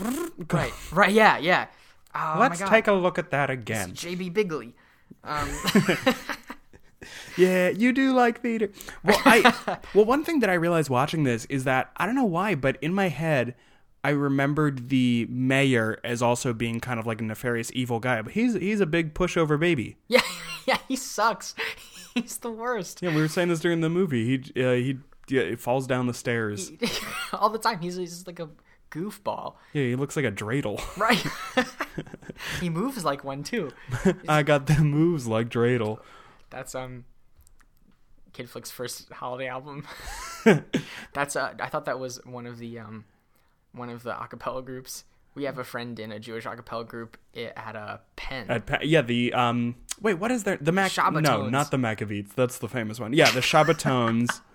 Right, 0.50 0.72
right. 0.92 1.12
Yeah, 1.12 1.38
yeah. 1.38 1.66
Oh, 2.14 2.36
Let's 2.40 2.60
take 2.68 2.88
a 2.88 2.92
look 2.92 3.18
at 3.20 3.30
that 3.30 3.50
again. 3.50 3.92
JB 3.92 4.32
Biggley. 4.34 4.74
Um, 5.22 5.48
Yeah, 7.36 7.68
you 7.68 7.92
do 7.92 8.12
like 8.12 8.40
theater. 8.42 8.70
Well, 9.04 9.20
I 9.24 9.78
well 9.94 10.04
one 10.04 10.24
thing 10.24 10.40
that 10.40 10.50
I 10.50 10.54
realized 10.54 10.90
watching 10.90 11.24
this 11.24 11.44
is 11.46 11.64
that 11.64 11.90
I 11.96 12.06
don't 12.06 12.14
know 12.14 12.24
why, 12.24 12.54
but 12.54 12.76
in 12.82 12.92
my 12.94 13.08
head 13.08 13.54
I 14.02 14.10
remembered 14.10 14.88
the 14.88 15.26
mayor 15.28 15.98
as 16.02 16.22
also 16.22 16.52
being 16.52 16.80
kind 16.80 16.98
of 16.98 17.06
like 17.06 17.20
a 17.20 17.24
nefarious 17.24 17.70
evil 17.74 18.00
guy, 18.00 18.22
but 18.22 18.32
he's 18.32 18.54
he's 18.54 18.80
a 18.80 18.86
big 18.86 19.14
pushover 19.14 19.60
baby. 19.60 19.96
yeah, 20.08 20.22
yeah. 20.66 20.78
He 20.88 20.96
sucks. 20.96 21.54
He's 22.14 22.38
the 22.38 22.50
worst. 22.50 23.02
Yeah, 23.02 23.14
we 23.14 23.20
were 23.20 23.28
saying 23.28 23.50
this 23.50 23.60
during 23.60 23.82
the 23.82 23.88
movie. 23.88 24.26
He 24.26 24.62
uh, 24.64 24.72
he 24.72 24.98
yeah, 25.28 25.44
he 25.44 25.54
falls 25.54 25.86
down 25.86 26.08
the 26.08 26.14
stairs. 26.14 26.72
All 27.32 27.50
the 27.50 27.58
time. 27.58 27.78
He's, 27.78 27.94
he's 27.94 28.10
just 28.10 28.26
like 28.26 28.40
a 28.40 28.48
goofball. 28.90 29.54
Yeah, 29.72 29.84
he 29.84 29.94
looks 29.94 30.16
like 30.16 30.24
a 30.24 30.32
dreidel. 30.32 30.80
Right. 30.96 31.24
he 32.60 32.68
moves 32.68 33.04
like 33.04 33.22
one 33.22 33.44
too. 33.44 33.70
I 34.28 34.42
got 34.42 34.66
the 34.66 34.82
moves 34.82 35.28
like 35.28 35.48
dreidel. 35.48 36.00
That's 36.50 36.74
um 36.74 37.04
Kid 38.32 38.48
Flick's 38.48 38.70
first 38.70 39.10
holiday 39.12 39.48
album. 39.48 39.86
That's 41.12 41.36
uh 41.36 41.54
I 41.60 41.68
thought 41.68 41.84
that 41.84 41.98
was 41.98 42.20
one 42.24 42.46
of 42.46 42.58
the 42.58 42.78
um 42.78 43.04
one 43.72 43.90
of 43.90 44.02
the 44.02 44.12
acapella 44.12 44.64
groups. 44.64 45.04
We 45.34 45.44
have 45.44 45.58
a 45.58 45.64
friend 45.64 45.98
in 46.00 46.10
a 46.12 46.18
Jewish 46.18 46.44
acapella 46.44 46.86
group 46.86 47.16
i- 47.36 47.52
at 47.56 47.76
a 47.76 48.00
Penn. 48.16 48.50
At 48.50 48.84
yeah, 48.86 49.02
the 49.02 49.32
um 49.34 49.76
wait, 50.00 50.14
what 50.14 50.30
is 50.30 50.44
there? 50.44 50.56
The 50.60 50.72
Mac 50.72 50.92
No, 50.96 51.48
not 51.48 51.70
the 51.70 51.76
Maccabeats. 51.76 52.34
That's 52.34 52.58
the 52.58 52.68
famous 52.68 52.98
one. 52.98 53.12
Yeah, 53.12 53.30
the 53.30 53.40
Shabbatones. 53.40 54.40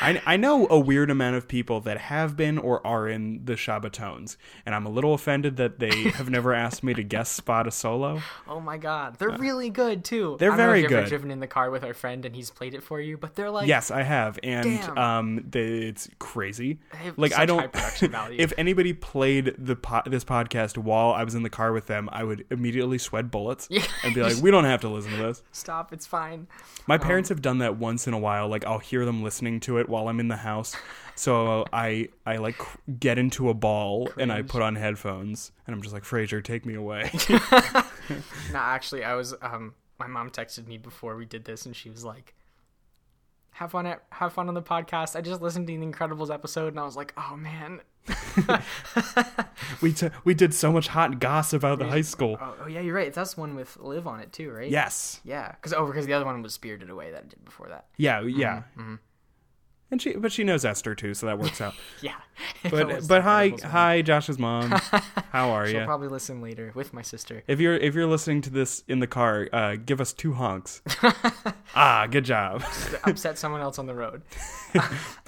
I, 0.00 0.20
I 0.26 0.36
know 0.36 0.66
a 0.70 0.78
weird 0.78 1.10
amount 1.10 1.36
of 1.36 1.46
people 1.48 1.80
that 1.82 1.98
have 1.98 2.36
been 2.36 2.58
or 2.58 2.84
are 2.86 3.08
in 3.08 3.44
the 3.44 3.52
Shabbatones, 3.54 4.36
and 4.64 4.74
I'm 4.74 4.86
a 4.86 4.90
little 4.90 5.14
offended 5.14 5.56
that 5.56 5.78
they 5.78 5.90
have 6.14 6.30
never 6.30 6.52
asked 6.54 6.82
me 6.82 6.94
to 6.94 7.02
guest 7.02 7.32
spot 7.34 7.66
a 7.66 7.70
solo. 7.70 8.20
oh 8.48 8.60
my 8.60 8.78
god, 8.78 9.16
they're 9.18 9.30
really 9.30 9.70
good 9.70 10.04
too. 10.04 10.36
they're 10.38 10.52
I 10.52 10.56
don't 10.56 10.66
know 10.66 10.72
if 10.74 10.88
very 10.88 11.02
good. 11.02 11.08
driven 11.08 11.30
in 11.30 11.40
the 11.40 11.46
car 11.46 11.70
with 11.70 11.84
our 11.84 11.94
friend 11.94 12.24
and 12.24 12.34
he's 12.34 12.50
played 12.50 12.74
it 12.74 12.82
for 12.82 13.00
you, 13.00 13.16
but 13.18 13.34
they're 13.34 13.50
like 13.50 13.68
Yes, 13.68 13.90
I 13.90 14.02
have, 14.02 14.38
and 14.42 14.64
Damn. 14.64 14.98
um, 14.98 15.44
they, 15.50 15.66
it's 15.88 16.08
crazy. 16.18 16.78
Like 17.16 17.36
I 17.38 17.46
don't. 17.46 17.70
production 17.72 18.10
value. 18.12 18.36
if 18.40 18.52
anybody 18.58 18.92
played 18.92 19.54
the 19.58 19.76
po- 19.76 20.02
this 20.06 20.24
podcast 20.24 20.78
while 20.78 21.10
I 21.12 21.24
was 21.24 21.34
in 21.34 21.42
the 21.42 21.50
car 21.50 21.72
with 21.72 21.86
them, 21.86 22.08
I 22.12 22.24
would 22.24 22.44
immediately 22.50 22.98
sweat 22.98 23.30
bullets 23.30 23.66
Yeah. 23.70 23.82
and 24.02 24.14
be 24.14 24.22
like, 24.22 24.36
"We 24.42 24.50
don't 24.50 24.64
have 24.64 24.80
to 24.82 24.88
listen 24.88 25.10
to 25.12 25.16
this." 25.18 25.42
stop, 25.52 25.92
it's 25.92 26.06
fine. 26.06 26.46
My 26.86 26.94
Um, 26.96 27.00
parents 27.00 27.28
have 27.28 27.42
done 27.42 27.58
that 27.58 27.76
once 27.76 28.06
in 28.06 28.14
a 28.14 28.18
while. 28.18 28.48
Like 28.48 28.64
I'll 28.64 28.78
hear 28.78 29.04
them 29.04 29.22
listening 29.22 29.60
to 29.60 29.78
it 29.78 29.88
while 29.90 30.08
I'm 30.08 30.20
in 30.20 30.28
the 30.28 30.36
house. 30.36 30.74
So 31.16 31.66
I 31.72 32.08
I 32.24 32.36
like 32.36 32.56
get 32.98 33.18
into 33.18 33.50
a 33.50 33.54
ball 33.54 34.08
and 34.16 34.32
I 34.32 34.42
put 34.42 34.62
on 34.62 34.76
headphones 34.76 35.52
and 35.66 35.74
I'm 35.74 35.82
just 35.82 35.92
like 35.92 36.04
Fraser, 36.04 36.40
take 36.40 36.64
me 36.64 36.74
away. 36.74 37.10
No, 38.52 38.58
actually, 38.58 39.04
I 39.04 39.14
was. 39.14 39.34
Um, 39.40 39.74
my 39.98 40.06
mom 40.06 40.30
texted 40.30 40.66
me 40.66 40.78
before 40.78 41.14
we 41.16 41.26
did 41.26 41.44
this, 41.44 41.66
and 41.66 41.76
she 41.76 41.90
was 41.90 42.04
like, 42.04 42.34
"Have 43.52 43.70
fun 43.72 43.86
at 43.86 44.02
have 44.10 44.32
fun 44.32 44.48
on 44.48 44.54
the 44.54 44.62
podcast." 44.62 45.14
I 45.14 45.20
just 45.20 45.40
listened 45.40 45.66
to 45.68 45.78
the 45.78 45.86
Incredibles 45.86 46.32
episode, 46.32 46.68
and 46.68 46.80
I 46.80 46.84
was 46.84 46.96
like, 46.96 47.12
"Oh 47.16 47.36
man, 47.36 47.80
we 49.80 49.92
t- 49.92 50.10
we 50.24 50.34
did 50.34 50.54
so 50.54 50.72
much 50.72 50.88
hot 50.88 51.20
gossip 51.20 51.62
about 51.62 51.78
the 51.78 51.86
high 51.86 52.00
school. 52.00 52.36
oh, 52.40 52.56
oh 52.64 52.66
yeah, 52.66 52.80
you're 52.80 52.94
right. 52.94 53.12
That's 53.12 53.36
one 53.36 53.54
with 53.54 53.76
Live 53.76 54.06
on 54.06 54.20
it 54.20 54.32
too, 54.32 54.50
right?" 54.50 54.70
Yes. 54.70 55.20
Yeah, 55.24 55.52
because 55.52 55.72
oh, 55.72 55.86
because 55.86 56.06
the 56.06 56.14
other 56.14 56.24
one 56.24 56.42
was 56.42 56.54
Spirited 56.54 56.90
Away 56.90 57.10
that 57.12 57.24
I 57.24 57.28
did 57.28 57.44
before 57.44 57.68
that. 57.68 57.86
Yeah. 57.96 58.22
Yeah. 58.22 58.62
Mm-hmm, 58.76 58.96
And 59.92 60.00
she 60.00 60.12
but 60.14 60.30
she 60.30 60.44
knows 60.44 60.64
Esther 60.64 60.94
too, 60.94 61.14
so 61.14 61.26
that 61.26 61.38
works 61.38 61.60
out. 61.60 61.74
Yeah, 62.00 62.14
But 62.70 63.08
but 63.08 63.22
hi 63.22 63.52
hi 63.64 64.02
Josh's 64.02 64.38
mom. 64.38 64.70
How 65.32 65.50
are 65.50 65.64
you? 65.66 65.72
She'll 65.72 65.80
you? 65.80 65.86
probably 65.86 66.08
listen 66.08 66.40
later 66.40 66.70
with 66.74 66.92
my 66.94 67.02
sister. 67.02 67.42
If 67.48 67.58
you're 67.60 67.76
if 67.76 67.94
you're 67.94 68.06
listening 68.06 68.40
to 68.42 68.50
this 68.50 68.84
in 68.88 69.00
the 69.00 69.06
car, 69.08 69.48
uh, 69.52 69.76
give 69.84 70.00
us 70.00 70.12
two 70.12 70.32
honks. 70.34 70.80
ah, 71.74 72.06
good 72.10 72.24
job. 72.24 72.62
upset 73.04 73.36
someone 73.38 73.60
else 73.60 73.78
on 73.78 73.86
the 73.86 73.94
road 73.94 74.22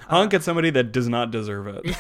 Honk 0.09 0.35
at 0.35 0.43
somebody 0.43 0.71
that 0.71 0.93
does 0.93 1.09
not 1.09 1.31
deserve 1.31 1.67
it. 1.67 1.97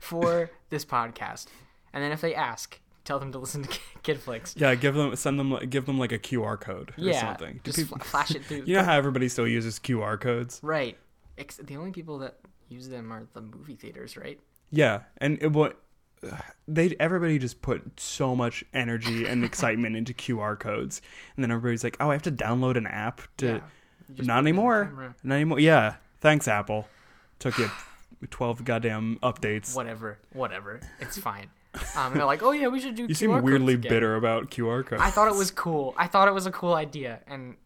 for 0.00 0.50
this 0.70 0.84
podcast, 0.84 1.46
and 1.92 2.02
then 2.02 2.12
if 2.12 2.20
they 2.20 2.34
ask, 2.34 2.78
tell 3.04 3.18
them 3.18 3.32
to 3.32 3.38
listen 3.38 3.62
to 3.64 3.78
Kid 4.02 4.20
Flicks. 4.20 4.54
Yeah, 4.56 4.74
give 4.74 4.94
them 4.94 5.16
send 5.16 5.38
them 5.38 5.56
give 5.68 5.86
them 5.86 5.98
like 5.98 6.12
a 6.12 6.18
QR 6.18 6.60
code 6.60 6.90
or 6.90 6.94
Yeah, 6.96 7.20
something. 7.20 7.60
Do 7.64 7.72
just 7.72 7.78
people- 7.78 7.98
flash 7.98 8.30
it 8.34 8.44
through. 8.44 8.62
you 8.66 8.76
know 8.76 8.84
how 8.84 8.96
everybody 8.96 9.28
still 9.28 9.48
uses 9.48 9.78
QR 9.78 10.20
codes? 10.20 10.60
Right. 10.62 10.96
Ex- 11.38 11.56
the 11.56 11.76
only 11.76 11.92
people 11.92 12.18
that 12.18 12.38
use 12.68 12.88
them 12.88 13.12
are 13.12 13.26
the 13.32 13.40
movie 13.40 13.76
theaters, 13.76 14.16
right? 14.16 14.38
Yeah, 14.70 15.02
and 15.18 15.38
it, 15.40 15.52
what 15.52 15.80
they 16.66 16.94
everybody 16.98 17.38
just 17.38 17.62
put 17.62 17.98
so 17.98 18.34
much 18.34 18.64
energy 18.74 19.26
and 19.26 19.44
excitement 19.44 19.96
into 19.96 20.12
QR 20.12 20.58
codes, 20.58 21.00
and 21.36 21.44
then 21.44 21.50
everybody's 21.50 21.84
like, 21.84 21.96
"Oh, 22.00 22.10
I 22.10 22.14
have 22.14 22.22
to 22.22 22.32
download 22.32 22.76
an 22.76 22.86
app 22.86 23.22
to." 23.38 23.46
Yeah. 23.46 23.52
Not 23.52 24.16
put 24.16 24.18
it 24.18 24.20
in 24.20 24.26
the 24.26 24.34
anymore. 24.34 25.14
Not 25.22 25.34
anymore. 25.34 25.60
Yeah, 25.60 25.96
thanks 26.20 26.48
Apple. 26.48 26.88
Took 27.38 27.58
you 27.58 27.70
twelve 28.30 28.64
goddamn 28.64 29.18
updates. 29.22 29.74
Whatever, 29.76 30.18
whatever. 30.32 30.80
It's 31.00 31.18
fine. 31.18 31.50
Um, 31.94 32.14
they're 32.14 32.24
like, 32.24 32.42
oh 32.42 32.52
yeah, 32.52 32.68
we 32.68 32.80
should 32.80 32.94
do. 32.94 33.02
You 33.02 33.08
QR 33.08 33.16
seem 33.16 33.42
weirdly 33.42 33.74
again." 33.74 33.90
bitter 33.90 34.16
about 34.16 34.50
QR 34.50 34.84
codes. 34.84 35.02
I 35.02 35.10
thought 35.10 35.28
it 35.28 35.36
was 35.36 35.50
cool. 35.50 35.94
I 35.96 36.06
thought 36.06 36.28
it 36.28 36.34
was 36.34 36.46
a 36.46 36.50
cool 36.50 36.74
idea, 36.74 37.20
and 37.26 37.56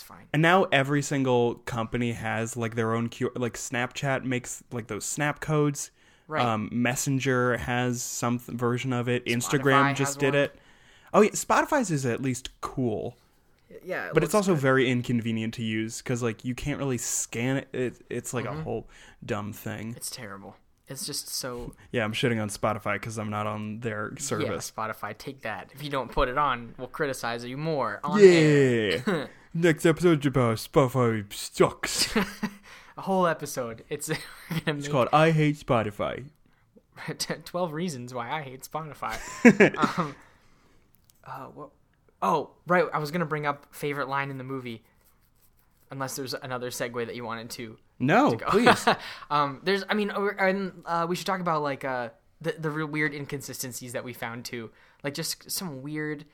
it's 0.00 0.08
fine. 0.08 0.26
And 0.32 0.40
now 0.42 0.64
every 0.72 1.02
single 1.02 1.56
company 1.66 2.12
has 2.12 2.56
like 2.56 2.74
their 2.74 2.94
own 2.94 3.08
Q. 3.08 3.30
Like 3.36 3.54
Snapchat 3.54 4.24
makes 4.24 4.62
like 4.72 4.86
those 4.86 5.04
snap 5.04 5.40
codes. 5.40 5.90
Right. 6.26 6.44
Um, 6.44 6.68
Messenger 6.72 7.56
has 7.58 8.02
some 8.02 8.38
th- 8.38 8.56
version 8.56 8.92
of 8.92 9.08
it. 9.08 9.24
Spotify 9.26 9.36
Instagram 9.36 9.94
just 9.96 10.18
did 10.18 10.34
one. 10.34 10.42
it. 10.44 10.58
Oh 11.12 11.20
yeah, 11.22 11.30
Spotify's 11.30 11.90
is 11.90 12.06
at 12.06 12.22
least 12.22 12.50
cool, 12.60 13.16
Yeah, 13.84 14.10
but 14.14 14.22
it's 14.22 14.34
also 14.34 14.54
very 14.54 14.88
inconvenient 14.88 15.54
to 15.54 15.64
use 15.64 15.98
because 15.98 16.22
like 16.22 16.44
you 16.44 16.54
can't 16.54 16.78
really 16.78 16.98
scan 16.98 17.56
it. 17.58 17.68
it 17.72 17.94
it's 18.08 18.32
like 18.32 18.44
Mm-hmm. 18.44 18.60
a 18.60 18.62
whole 18.62 18.86
dumb 19.26 19.52
thing. 19.52 19.94
it's 19.96 20.08
terrible. 20.10 20.54
It's 20.90 21.06
just 21.06 21.28
so 21.28 21.72
Yeah, 21.92 22.04
I'm 22.04 22.12
shitting 22.12 22.42
on 22.42 22.50
Spotify 22.50 22.94
because 22.94 23.16
I'm 23.16 23.30
not 23.30 23.46
on 23.46 23.80
their 23.80 24.10
yeah. 24.12 24.20
service. 24.20 24.72
Spotify, 24.76 25.16
take 25.16 25.42
that. 25.42 25.70
If 25.72 25.82
you 25.82 25.88
don't 25.90 26.10
put 26.10 26.28
it 26.28 26.36
on, 26.36 26.74
we'll 26.76 26.88
criticize 26.88 27.44
you 27.44 27.56
more. 27.56 28.00
On. 28.02 28.18
Yeah. 28.20 29.26
Next 29.54 29.86
episode 29.86 30.26
about 30.26 30.56
Spotify 30.56 31.32
sucks. 31.32 32.14
a 32.96 33.02
whole 33.02 33.26
episode. 33.26 33.84
It's 33.88 34.10
It's 34.66 34.88
called 34.88 35.08
I 35.12 35.30
Hate 35.30 35.56
Spotify. 35.56 36.26
12 37.44 37.72
reasons 37.72 38.12
why 38.12 38.30
I 38.30 38.42
hate 38.42 38.62
Spotify. 38.62 39.18
um, 39.98 40.14
uh, 41.24 41.46
what? 41.46 41.70
Oh, 42.22 42.50
right. 42.66 42.84
I 42.92 42.98
was 42.98 43.10
going 43.10 43.20
to 43.20 43.26
bring 43.26 43.46
up 43.46 43.66
favorite 43.70 44.08
line 44.08 44.30
in 44.30 44.38
the 44.38 44.44
movie. 44.44 44.82
Unless 45.90 46.16
there's 46.16 46.34
another 46.34 46.70
segue 46.70 47.04
that 47.06 47.16
you 47.16 47.24
wanted 47.24 47.50
to. 47.50 47.76
No, 47.98 48.36
please. 48.36 48.86
um, 49.30 49.60
there's, 49.64 49.84
I 49.88 49.94
mean, 49.94 50.10
uh, 50.10 50.28
and 50.38 50.82
uh, 50.86 51.06
we 51.08 51.16
should 51.16 51.26
talk 51.26 51.40
about 51.40 51.62
like 51.62 51.84
uh, 51.84 52.10
the 52.40 52.52
the 52.52 52.70
real 52.70 52.86
weird 52.86 53.12
inconsistencies 53.12 53.92
that 53.92 54.04
we 54.04 54.12
found 54.12 54.44
too. 54.44 54.70
Like 55.02 55.14
just 55.14 55.50
some 55.50 55.82
weird, 55.82 56.24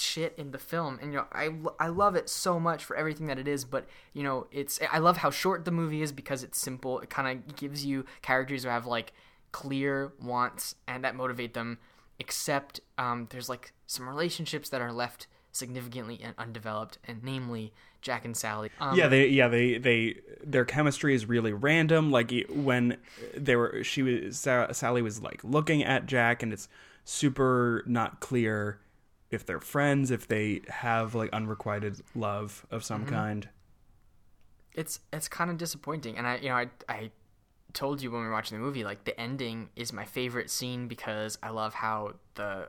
shit 0.00 0.34
in 0.36 0.50
the 0.52 0.58
film 0.58 0.98
and 1.02 1.12
you 1.12 1.18
know 1.18 1.26
I, 1.32 1.50
I 1.84 1.88
love 1.88 2.14
it 2.14 2.28
so 2.28 2.60
much 2.60 2.84
for 2.84 2.96
everything 2.96 3.26
that 3.26 3.38
it 3.38 3.48
is 3.48 3.64
but 3.64 3.86
you 4.12 4.22
know 4.22 4.46
it's 4.50 4.78
i 4.92 4.98
love 4.98 5.18
how 5.18 5.30
short 5.30 5.64
the 5.64 5.70
movie 5.70 6.02
is 6.02 6.12
because 6.12 6.42
it's 6.42 6.58
simple 6.58 7.00
it 7.00 7.10
kind 7.10 7.28
of 7.28 7.56
gives 7.56 7.84
you 7.84 8.04
characters 8.22 8.62
who 8.62 8.68
have 8.68 8.86
like 8.86 9.12
clear 9.52 10.12
wants 10.22 10.74
and 10.86 11.04
that 11.04 11.16
motivate 11.16 11.54
them 11.54 11.78
except 12.18 12.80
um, 12.96 13.28
there's 13.30 13.48
like 13.48 13.72
some 13.86 14.08
relationships 14.08 14.68
that 14.68 14.80
are 14.80 14.92
left 14.92 15.26
significantly 15.58 16.20
undeveloped 16.38 16.98
and 17.04 17.22
namely 17.22 17.72
jack 18.00 18.24
and 18.24 18.36
sally 18.36 18.70
um, 18.80 18.96
yeah, 18.96 19.08
they 19.08 19.26
yeah 19.26 19.48
they 19.48 19.76
they 19.78 20.16
their 20.44 20.64
chemistry 20.64 21.14
is 21.14 21.26
really 21.26 21.52
random. 21.52 22.10
Like 22.10 22.32
when 22.48 22.96
they 23.36 23.56
were 23.56 23.82
she 23.82 24.02
was 24.02 24.38
Sa- 24.38 24.70
Sally 24.72 25.02
was 25.02 25.20
like 25.20 25.42
looking 25.42 25.82
at 25.82 26.06
Jack, 26.06 26.42
and 26.42 26.52
it's 26.52 26.68
super 27.04 27.82
not 27.86 28.20
clear 28.20 28.78
if 29.30 29.44
they're 29.44 29.60
friends, 29.60 30.10
if 30.10 30.28
they 30.28 30.60
have 30.68 31.14
like 31.14 31.30
unrequited 31.32 32.00
love 32.14 32.64
of 32.70 32.84
some 32.84 33.04
kind. 33.04 33.48
it's 34.74 35.00
it's 35.12 35.28
kind 35.28 35.50
of 35.50 35.56
disappointing 35.58 36.16
and 36.16 36.26
i 36.26 36.36
you 36.36 36.48
know 36.48 36.54
i 36.54 36.68
i 36.88 37.10
told 37.72 38.00
you 38.00 38.10
when 38.10 38.20
we 38.20 38.26
were 38.26 38.32
watching 38.32 38.56
the 38.58 38.64
movie 38.64 38.84
like 38.84 39.04
the 39.04 39.18
ending 39.20 39.68
is 39.76 39.92
my 39.92 40.04
favorite 40.04 40.50
scene 40.50 40.88
because 40.88 41.36
i 41.42 41.50
love 41.50 41.74
how 41.74 42.12
the 42.34 42.68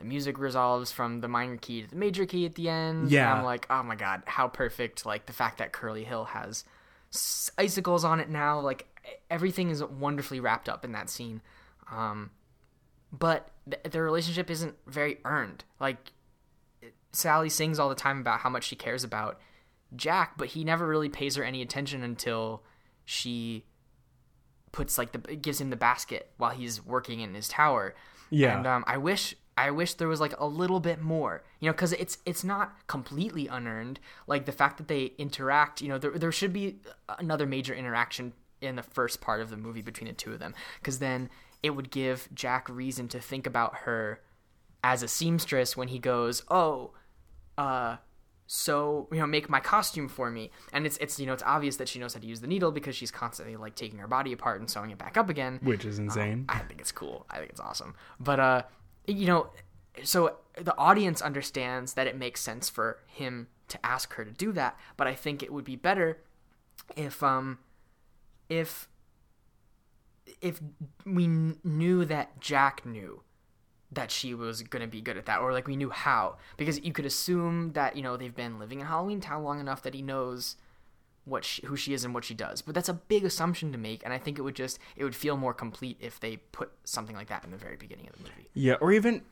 the 0.00 0.04
music 0.04 0.38
resolves 0.38 0.90
from 0.90 1.20
the 1.20 1.28
minor 1.28 1.56
key 1.56 1.82
to 1.82 1.88
the 1.90 1.94
major 1.96 2.26
key 2.26 2.44
at 2.46 2.56
the 2.56 2.68
end 2.68 3.02
And 3.02 3.10
Yeah. 3.10 3.32
i'm 3.32 3.44
like 3.44 3.66
oh 3.70 3.82
my 3.84 3.94
god 3.94 4.22
how 4.26 4.48
perfect 4.48 5.06
like 5.06 5.26
the 5.26 5.32
fact 5.32 5.58
that 5.58 5.70
curly 5.72 6.02
hill 6.04 6.24
has 6.24 6.64
s- 7.12 7.50
icicles 7.56 8.04
on 8.04 8.18
it 8.18 8.28
now 8.28 8.58
like 8.60 8.86
everything 9.30 9.70
is 9.70 9.84
wonderfully 9.84 10.40
wrapped 10.40 10.68
up 10.68 10.84
in 10.84 10.92
that 10.92 11.08
scene 11.08 11.40
um 11.92 12.30
but 13.12 13.50
th- 13.70 13.82
their 13.92 14.02
relationship 14.04 14.50
isn't 14.50 14.74
very 14.86 15.18
earned 15.24 15.64
like 15.78 16.12
Sally 17.12 17.48
sings 17.48 17.78
all 17.80 17.88
the 17.88 17.94
time 17.96 18.20
about 18.20 18.40
how 18.40 18.48
much 18.48 18.62
she 18.64 18.76
cares 18.76 19.02
about 19.02 19.40
Jack, 19.96 20.34
but 20.38 20.46
he 20.48 20.62
never 20.62 20.86
really 20.86 21.08
pays 21.08 21.34
her 21.34 21.42
any 21.42 21.60
attention 21.60 22.04
until 22.04 22.62
she 23.04 23.64
puts 24.70 24.96
like 24.96 25.10
the 25.10 25.18
gives 25.34 25.60
him 25.60 25.70
the 25.70 25.76
basket 25.76 26.30
while 26.36 26.52
he's 26.52 26.84
working 26.86 27.18
in 27.18 27.34
his 27.34 27.48
tower. 27.48 27.96
Yeah. 28.30 28.56
and 28.56 28.66
um, 28.68 28.84
I 28.86 28.96
wish 28.98 29.34
I 29.60 29.70
wish 29.70 29.94
there 29.94 30.08
was 30.08 30.20
like 30.20 30.34
a 30.40 30.46
little 30.46 30.80
bit 30.80 31.02
more, 31.02 31.42
you 31.60 31.66
know, 31.66 31.72
because 31.72 31.92
it's 31.92 32.16
it's 32.24 32.42
not 32.42 32.86
completely 32.86 33.46
unearned. 33.46 34.00
Like 34.26 34.46
the 34.46 34.52
fact 34.52 34.78
that 34.78 34.88
they 34.88 35.12
interact, 35.18 35.82
you 35.82 35.88
know, 35.88 35.98
there 35.98 36.12
there 36.12 36.32
should 36.32 36.54
be 36.54 36.76
another 37.18 37.46
major 37.46 37.74
interaction 37.74 38.32
in 38.62 38.76
the 38.76 38.82
first 38.82 39.20
part 39.20 39.42
of 39.42 39.50
the 39.50 39.58
movie 39.58 39.82
between 39.82 40.08
the 40.08 40.14
two 40.14 40.32
of 40.32 40.38
them, 40.38 40.54
because 40.80 40.98
then 40.98 41.28
it 41.62 41.70
would 41.70 41.90
give 41.90 42.28
Jack 42.34 42.70
reason 42.70 43.06
to 43.08 43.20
think 43.20 43.46
about 43.46 43.80
her 43.84 44.20
as 44.82 45.02
a 45.02 45.08
seamstress 45.08 45.76
when 45.76 45.88
he 45.88 45.98
goes, 45.98 46.42
"Oh, 46.48 46.92
uh, 47.58 47.98
so 48.46 49.08
you 49.12 49.18
know, 49.18 49.26
make 49.26 49.50
my 49.50 49.60
costume 49.60 50.08
for 50.08 50.30
me." 50.30 50.50
And 50.72 50.86
it's 50.86 50.96
it's 50.98 51.20
you 51.20 51.26
know 51.26 51.34
it's 51.34 51.42
obvious 51.44 51.76
that 51.76 51.88
she 51.88 51.98
knows 51.98 52.14
how 52.14 52.20
to 52.20 52.26
use 52.26 52.40
the 52.40 52.46
needle 52.46 52.72
because 52.72 52.96
she's 52.96 53.10
constantly 53.10 53.56
like 53.56 53.74
taking 53.74 53.98
her 53.98 54.08
body 54.08 54.32
apart 54.32 54.60
and 54.60 54.70
sewing 54.70 54.90
it 54.90 54.96
back 54.96 55.18
up 55.18 55.28
again. 55.28 55.60
Which 55.62 55.84
is 55.84 55.98
insane. 55.98 56.46
I 56.48 56.60
think 56.60 56.80
it's 56.80 56.92
cool. 56.92 57.26
I 57.28 57.36
think 57.36 57.50
it's 57.50 57.60
awesome. 57.60 57.94
But 58.18 58.40
uh, 58.40 58.62
you 59.06 59.26
know, 59.26 59.50
so 60.02 60.36
the 60.56 60.76
audience 60.76 61.20
understands 61.22 61.94
that 61.94 62.06
it 62.06 62.16
makes 62.16 62.40
sense 62.40 62.68
for 62.68 62.98
him 63.06 63.48
to 63.68 63.84
ask 63.84 64.14
her 64.14 64.24
to 64.24 64.30
do 64.30 64.52
that. 64.52 64.78
But 64.96 65.06
I 65.06 65.14
think 65.14 65.42
it 65.42 65.52
would 65.52 65.64
be 65.64 65.76
better 65.76 66.18
if 66.96 67.22
um, 67.22 67.58
if 68.48 68.88
if 70.40 70.60
we 71.04 71.24
kn- 71.24 71.58
knew 71.64 72.04
that 72.04 72.40
Jack 72.40 72.84
knew 72.86 73.22
that 73.92 74.10
she 74.10 74.34
was 74.34 74.62
going 74.62 74.82
to 74.82 74.88
be 74.88 75.00
good 75.00 75.16
at 75.16 75.26
that 75.26 75.40
or 75.40 75.52
like 75.52 75.66
we 75.66 75.76
knew 75.76 75.90
how 75.90 76.36
because 76.56 76.80
you 76.80 76.92
could 76.92 77.06
assume 77.06 77.72
that 77.72 77.96
you 77.96 78.02
know 78.02 78.16
they've 78.16 78.34
been 78.34 78.58
living 78.58 78.80
in 78.80 78.86
Halloween 78.86 79.20
town 79.20 79.42
long 79.42 79.58
enough 79.58 79.82
that 79.82 79.94
he 79.94 80.02
knows 80.02 80.56
what 81.30 81.44
she, 81.44 81.64
who 81.66 81.76
she 81.76 81.94
is 81.94 82.04
and 82.04 82.12
what 82.12 82.24
she 82.24 82.34
does 82.34 82.60
but 82.60 82.74
that's 82.74 82.88
a 82.88 82.94
big 82.94 83.24
assumption 83.24 83.72
to 83.72 83.78
make 83.78 84.02
and 84.04 84.12
I 84.12 84.18
think 84.18 84.38
it 84.38 84.42
would 84.42 84.56
just 84.56 84.78
it 84.96 85.04
would 85.04 85.14
feel 85.14 85.36
more 85.36 85.54
complete 85.54 85.96
if 86.00 86.20
they 86.20 86.36
put 86.36 86.70
something 86.84 87.16
like 87.16 87.28
that 87.28 87.44
in 87.44 87.50
the 87.50 87.56
very 87.56 87.76
beginning 87.76 88.08
of 88.08 88.16
the 88.16 88.22
movie 88.24 88.48
Yeah, 88.54 88.74
or 88.80 88.92
even 88.92 89.22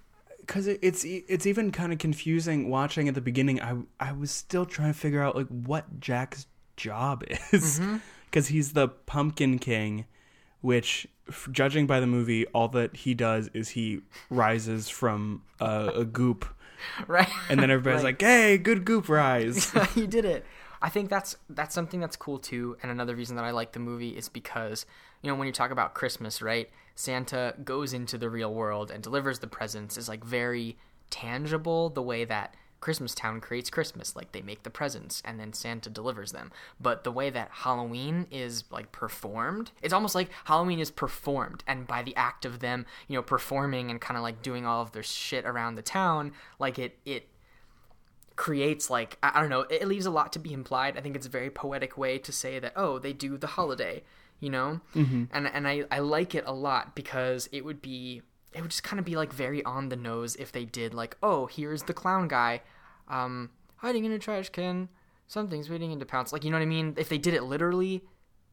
because 0.40 0.66
it's 0.66 1.04
it's 1.04 1.44
even 1.46 1.70
kind 1.72 1.92
of 1.92 1.98
confusing 1.98 2.70
watching 2.70 3.06
at 3.08 3.14
the 3.14 3.20
beginning. 3.20 3.60
I 3.60 3.76
I 4.00 4.12
was 4.12 4.30
still 4.30 4.64
trying 4.64 4.92
to 4.94 4.98
figure 4.98 5.22
out 5.22 5.36
like 5.36 5.48
what 5.48 6.00
Jack's 6.00 6.46
job 6.76 7.22
is 7.52 7.80
mm-hmm. 7.80 7.96
because 8.26 8.48
he's 8.48 8.72
the 8.72 8.88
Pumpkin 8.88 9.58
King, 9.58 10.06
which 10.62 11.06
judging 11.52 11.86
by 11.86 12.00
the 12.00 12.06
movie, 12.06 12.46
all 12.54 12.68
that 12.68 12.96
he 12.96 13.12
does 13.14 13.50
is 13.52 13.70
he 13.70 14.00
rises 14.30 14.88
from 14.88 15.42
a, 15.60 15.90
a 15.96 16.04
goop, 16.06 16.46
right 17.06 17.28
and 17.50 17.60
then 17.60 17.70
everybody's 17.70 18.02
Right. 18.02 18.18
like, 18.18 18.22
"Hey, 18.22 18.56
good 18.56 18.84
goop 18.86 19.08
rise." 19.10 19.70
you 19.94 20.06
did 20.06 20.24
it. 20.24 20.46
I 20.80 20.88
think 20.88 21.10
that's 21.10 21.36
that's 21.48 21.74
something 21.74 22.00
that's 22.00 22.16
cool 22.16 22.38
too. 22.38 22.76
And 22.82 22.90
another 22.90 23.14
reason 23.14 23.36
that 23.36 23.44
I 23.44 23.50
like 23.50 23.72
the 23.72 23.80
movie 23.80 24.16
is 24.16 24.28
because 24.28 24.86
you 25.22 25.30
know 25.30 25.36
when 25.36 25.46
you 25.46 25.52
talk 25.52 25.70
about 25.70 25.94
Christmas, 25.94 26.40
right? 26.42 26.68
Santa 26.94 27.54
goes 27.64 27.92
into 27.92 28.18
the 28.18 28.30
real 28.30 28.52
world 28.52 28.90
and 28.90 29.02
delivers 29.02 29.38
the 29.38 29.46
presents 29.46 29.96
is 29.96 30.08
like 30.08 30.24
very 30.24 30.76
tangible. 31.10 31.90
The 31.90 32.02
way 32.02 32.24
that 32.24 32.54
Christmas 32.80 33.14
Town 33.14 33.40
creates 33.40 33.70
Christmas, 33.70 34.14
like 34.14 34.32
they 34.32 34.42
make 34.42 34.62
the 34.62 34.70
presents 34.70 35.20
and 35.24 35.38
then 35.38 35.52
Santa 35.52 35.90
delivers 35.90 36.32
them. 36.32 36.52
But 36.80 37.04
the 37.04 37.12
way 37.12 37.30
that 37.30 37.50
Halloween 37.52 38.26
is 38.30 38.64
like 38.70 38.92
performed, 38.92 39.72
it's 39.82 39.92
almost 39.92 40.14
like 40.14 40.30
Halloween 40.44 40.78
is 40.78 40.90
performed, 40.90 41.64
and 41.66 41.86
by 41.86 42.02
the 42.02 42.14
act 42.14 42.44
of 42.44 42.60
them, 42.60 42.86
you 43.08 43.16
know, 43.16 43.22
performing 43.22 43.90
and 43.90 44.00
kind 44.00 44.16
of 44.16 44.22
like 44.22 44.42
doing 44.42 44.64
all 44.64 44.82
of 44.82 44.92
their 44.92 45.02
shit 45.02 45.44
around 45.44 45.74
the 45.74 45.82
town, 45.82 46.32
like 46.58 46.78
it 46.78 46.98
it 47.04 47.28
creates 48.38 48.88
like 48.88 49.18
I 49.22 49.32
I 49.34 49.40
don't 49.40 49.50
know, 49.50 49.62
it 49.62 49.86
leaves 49.86 50.06
a 50.06 50.10
lot 50.10 50.32
to 50.32 50.38
be 50.38 50.54
implied. 50.54 50.96
I 50.96 51.00
think 51.00 51.16
it's 51.16 51.26
a 51.26 51.30
very 51.30 51.50
poetic 51.50 51.98
way 51.98 52.16
to 52.18 52.32
say 52.32 52.58
that 52.60 52.72
oh, 52.76 52.98
they 52.98 53.12
do 53.12 53.36
the 53.36 53.48
holiday, 53.48 54.04
you 54.40 54.48
know? 54.48 54.80
Mm-hmm. 54.94 55.24
And 55.32 55.46
and 55.48 55.68
I 55.68 55.84
I 55.90 55.98
like 55.98 56.34
it 56.34 56.44
a 56.46 56.52
lot 56.52 56.94
because 56.94 57.48
it 57.52 57.64
would 57.64 57.82
be 57.82 58.22
it 58.54 58.62
would 58.62 58.70
just 58.70 58.84
kind 58.84 58.98
of 58.98 59.04
be 59.04 59.16
like 59.16 59.32
very 59.32 59.62
on 59.64 59.90
the 59.90 59.96
nose 59.96 60.36
if 60.36 60.52
they 60.52 60.64
did 60.64 60.94
like 60.94 61.18
oh, 61.22 61.46
here's 61.46 61.82
the 61.82 61.92
clown 61.92 62.28
guy 62.28 62.62
um 63.08 63.50
hiding 63.76 64.04
in 64.04 64.12
a 64.12 64.18
trash 64.18 64.48
can, 64.50 64.88
something's 65.26 65.68
waiting 65.68 65.90
in 65.90 65.98
to 65.98 66.06
pounce. 66.06 66.32
Like 66.32 66.44
you 66.44 66.50
know 66.50 66.58
what 66.58 66.62
I 66.62 66.66
mean? 66.66 66.94
If 66.96 67.08
they 67.08 67.18
did 67.18 67.34
it 67.34 67.42
literally, 67.42 68.04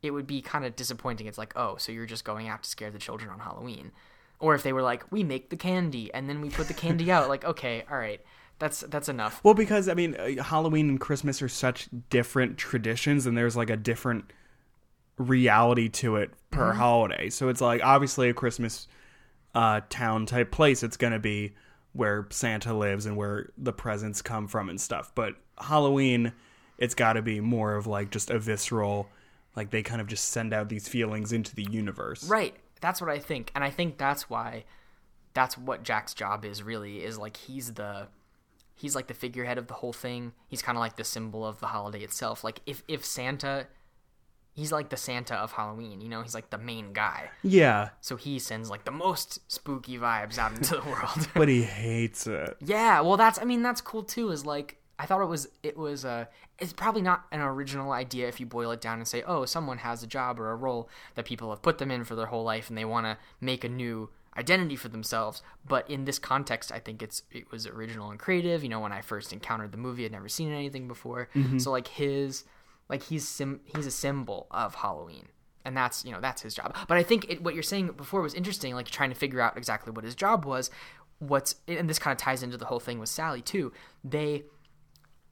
it 0.01 0.11
would 0.11 0.27
be 0.27 0.41
kind 0.41 0.65
of 0.65 0.75
disappointing. 0.75 1.27
It's 1.27 1.38
like, 1.38 1.53
oh, 1.55 1.75
so 1.77 1.91
you're 1.91 2.07
just 2.07 2.25
going 2.25 2.47
out 2.47 2.63
to 2.63 2.69
scare 2.69 2.91
the 2.91 2.99
children 2.99 3.29
on 3.29 3.39
Halloween. 3.39 3.91
Or 4.39 4.53
if 4.55 4.63
they 4.63 4.73
were 4.73 4.81
like, 4.81 5.11
we 5.11 5.23
make 5.23 5.49
the 5.49 5.55
candy 5.55 6.13
and 6.13 6.27
then 6.27 6.41
we 6.41 6.49
put 6.49 6.67
the 6.67 6.73
candy 6.73 7.09
out, 7.11 7.29
like, 7.29 7.45
okay, 7.45 7.86
all 7.89 7.97
right, 7.97 8.19
that's 8.60 8.82
that's 8.82 9.10
enough. 9.10 9.41
Well, 9.43 9.53
because 9.53 9.89
I 9.89 9.93
mean, 9.93 10.16
uh, 10.16 10.43
Halloween 10.43 10.89
and 10.89 10.99
Christmas 10.99 11.41
are 11.41 11.49
such 11.49 11.88
different 12.10 12.58
traditions, 12.58 13.26
and 13.26 13.38
there's 13.38 13.56
like 13.56 13.70
a 13.70 13.78
different 13.78 14.32
reality 15.18 15.89
to 15.89 16.18
it 16.18 16.32
per 16.51 16.74
holiday. 16.74 17.30
So 17.30 17.49
it's 17.49 17.62
like 17.62 17.84
obviously 17.84 18.30
a 18.30 18.34
Christmas 18.34 18.88
uh, 19.53 19.82
town 19.89 20.26
type 20.26 20.51
place. 20.51 20.84
It's 20.84 20.97
going 20.97 21.14
to 21.14 21.20
be 21.20 21.53
where 21.93 22.28
Santa 22.30 22.74
lives 22.74 23.06
and 23.06 23.16
where 23.16 23.49
the 23.58 23.72
presents 23.72 24.22
come 24.22 24.47
from 24.47 24.70
and 24.70 24.80
stuff. 24.80 25.12
But 25.16 25.36
Halloween, 25.58 26.34
it's 26.78 26.93
got 26.93 27.14
to 27.14 27.22
be 27.22 27.39
more 27.39 27.76
of 27.76 27.88
like 27.88 28.10
just 28.10 28.30
a 28.30 28.38
visceral, 28.38 29.08
like 29.56 29.72
they 29.72 29.82
kind 29.82 30.01
of 30.01 30.08
just 30.08 30.30
send 30.30 30.53
out 30.53 30.68
these 30.68 30.88
feelings 30.88 31.32
into 31.32 31.56
the 31.56 31.64
universe. 31.64 32.28
Right. 32.28 32.56
That's 32.82 32.99
what 32.99 33.10
I 33.10 33.20
think. 33.20 33.51
And 33.56 33.64
I 33.64 33.70
think 33.70 33.97
that's 33.97 34.30
why 34.30 34.66
that's 35.34 35.58
what 35.58 35.84
Jack's 35.84 36.14
job 36.14 36.43
is 36.45 36.62
really 36.62 37.03
is 37.03 37.18
like 37.18 37.38
he's 37.38 37.74
the 37.74 38.08
he's 38.76 38.95
like 38.95 39.07
the 39.07 39.13
figurehead 39.13 39.57
of 39.57 39.67
the 39.67 39.73
whole 39.76 39.93
thing. 39.93 40.34
He's 40.47 40.61
kind 40.61 40.78
of 40.78 40.82
like 40.82 40.97
the 40.97 41.03
symbol 41.03 41.45
of 41.45 41.59
the 41.59 41.67
holiday 41.67 42.01
itself. 42.01 42.43
Like 42.43 42.59
if 42.65 42.84
if 42.88 43.03
Santa 43.03 43.67
he's 44.53 44.71
like 44.71 44.89
the 44.89 44.97
Santa 44.97 45.36
of 45.36 45.51
Halloween, 45.51 45.99
you 46.01 46.07
know, 46.07 46.21
he's 46.21 46.34
like 46.34 46.49
the 46.49 46.57
main 46.57 46.93
guy. 46.93 47.30
Yeah, 47.43 47.89
So 47.99 48.15
he 48.15 48.39
sends 48.39 48.69
like 48.69 48.86
the 48.86 48.91
most 48.91 49.51
spooky 49.51 49.97
vibes 49.97 50.38
out 50.38 50.53
into 50.53 50.76
the 50.76 50.82
world. 50.89 51.28
but 51.36 51.49
he 51.49 51.63
hates 51.63 52.26
it. 52.26 52.55
Yeah, 52.61 53.01
well, 53.01 53.17
that's 53.17 53.39
I 53.39 53.43
mean 53.43 53.61
that's 53.61 53.82
cool 53.82 54.03
too. 54.03 54.30
Is 54.32 54.45
like 54.45 54.78
I 54.97 55.05
thought 55.05 55.21
it 55.21 55.26
was 55.28 55.47
it 55.61 55.78
was 55.78 56.05
uh 56.05 56.26
it's 56.57 56.71
probably 56.73 57.01
not 57.01 57.26
an 57.32 57.41
original 57.41 57.91
idea 57.91 58.30
if 58.30 58.39
you 58.39 58.45
boil 58.45 58.71
it 58.71 58.80
down 58.80 58.99
and 58.99 59.07
say 59.07 59.23
oh 59.28 59.43
someone 59.45 59.80
has 59.80 60.03
a 60.03 60.07
job 60.07 60.39
or 60.39 60.51
a 60.51 60.55
role 60.55 60.89
that 61.15 61.26
people 61.26 61.49
have 61.49 61.61
put 61.61 61.78
them 61.80 61.91
in 61.91 62.05
for 62.05 62.15
their 62.15 62.28
whole 62.28 62.43
life 62.45 62.69
and 62.69 62.78
they 62.78 62.86
want 62.86 63.05
to 63.05 63.17
make 63.41 63.65
a 63.65 63.69
new 63.69 64.09
identity 64.38 64.75
for 64.75 64.89
themselves. 64.89 65.41
But 65.67 65.89
in 65.89 66.05
this 66.05 66.19
context, 66.19 66.71
I 66.71 66.79
think 66.79 67.01
it's 67.01 67.23
it 67.31 67.51
was 67.51 67.67
original 67.67 68.11
and 68.11 68.19
creative. 68.19 68.63
You 68.63 68.69
know, 68.69 68.79
when 68.79 68.91
I 68.91 69.01
first 69.01 69.33
encountered 69.33 69.71
the 69.71 69.77
movie, 69.77 70.05
I'd 70.05 70.11
never 70.11 70.29
seen 70.29 70.51
anything 70.51 70.88
before. 70.88 71.29
Mm-hmm. 71.36 71.59
So 71.59 71.71
like 71.71 71.88
his 71.88 72.43
like 72.89 73.03
he's 73.03 73.27
sim- 73.27 73.61
he's 73.75 73.88
a 73.88 73.91
symbol 73.91 74.47
of 74.51 74.75
Halloween 74.75 75.27
and 75.65 75.75
that's 75.75 76.05
you 76.05 76.11
know 76.11 76.21
that's 76.21 76.41
his 76.41 76.53
job 76.53 76.75
but 76.88 76.97
i 76.97 77.03
think 77.03 77.25
it, 77.27 77.43
what 77.43 77.53
you're 77.53 77.63
saying 77.63 77.88
before 77.97 78.21
was 78.21 78.33
interesting 78.33 78.73
like 78.75 78.86
trying 78.86 79.09
to 79.09 79.15
figure 79.15 79.41
out 79.41 79.57
exactly 79.57 79.91
what 79.91 80.05
his 80.05 80.15
job 80.15 80.45
was 80.45 80.69
what's 81.19 81.55
and 81.67 81.89
this 81.89 81.99
kind 81.99 82.11
of 82.11 82.17
ties 82.17 82.43
into 82.43 82.55
the 82.55 82.65
whole 82.65 82.79
thing 82.79 82.99
with 82.99 83.09
sally 83.09 83.41
too 83.41 83.73
they 84.03 84.43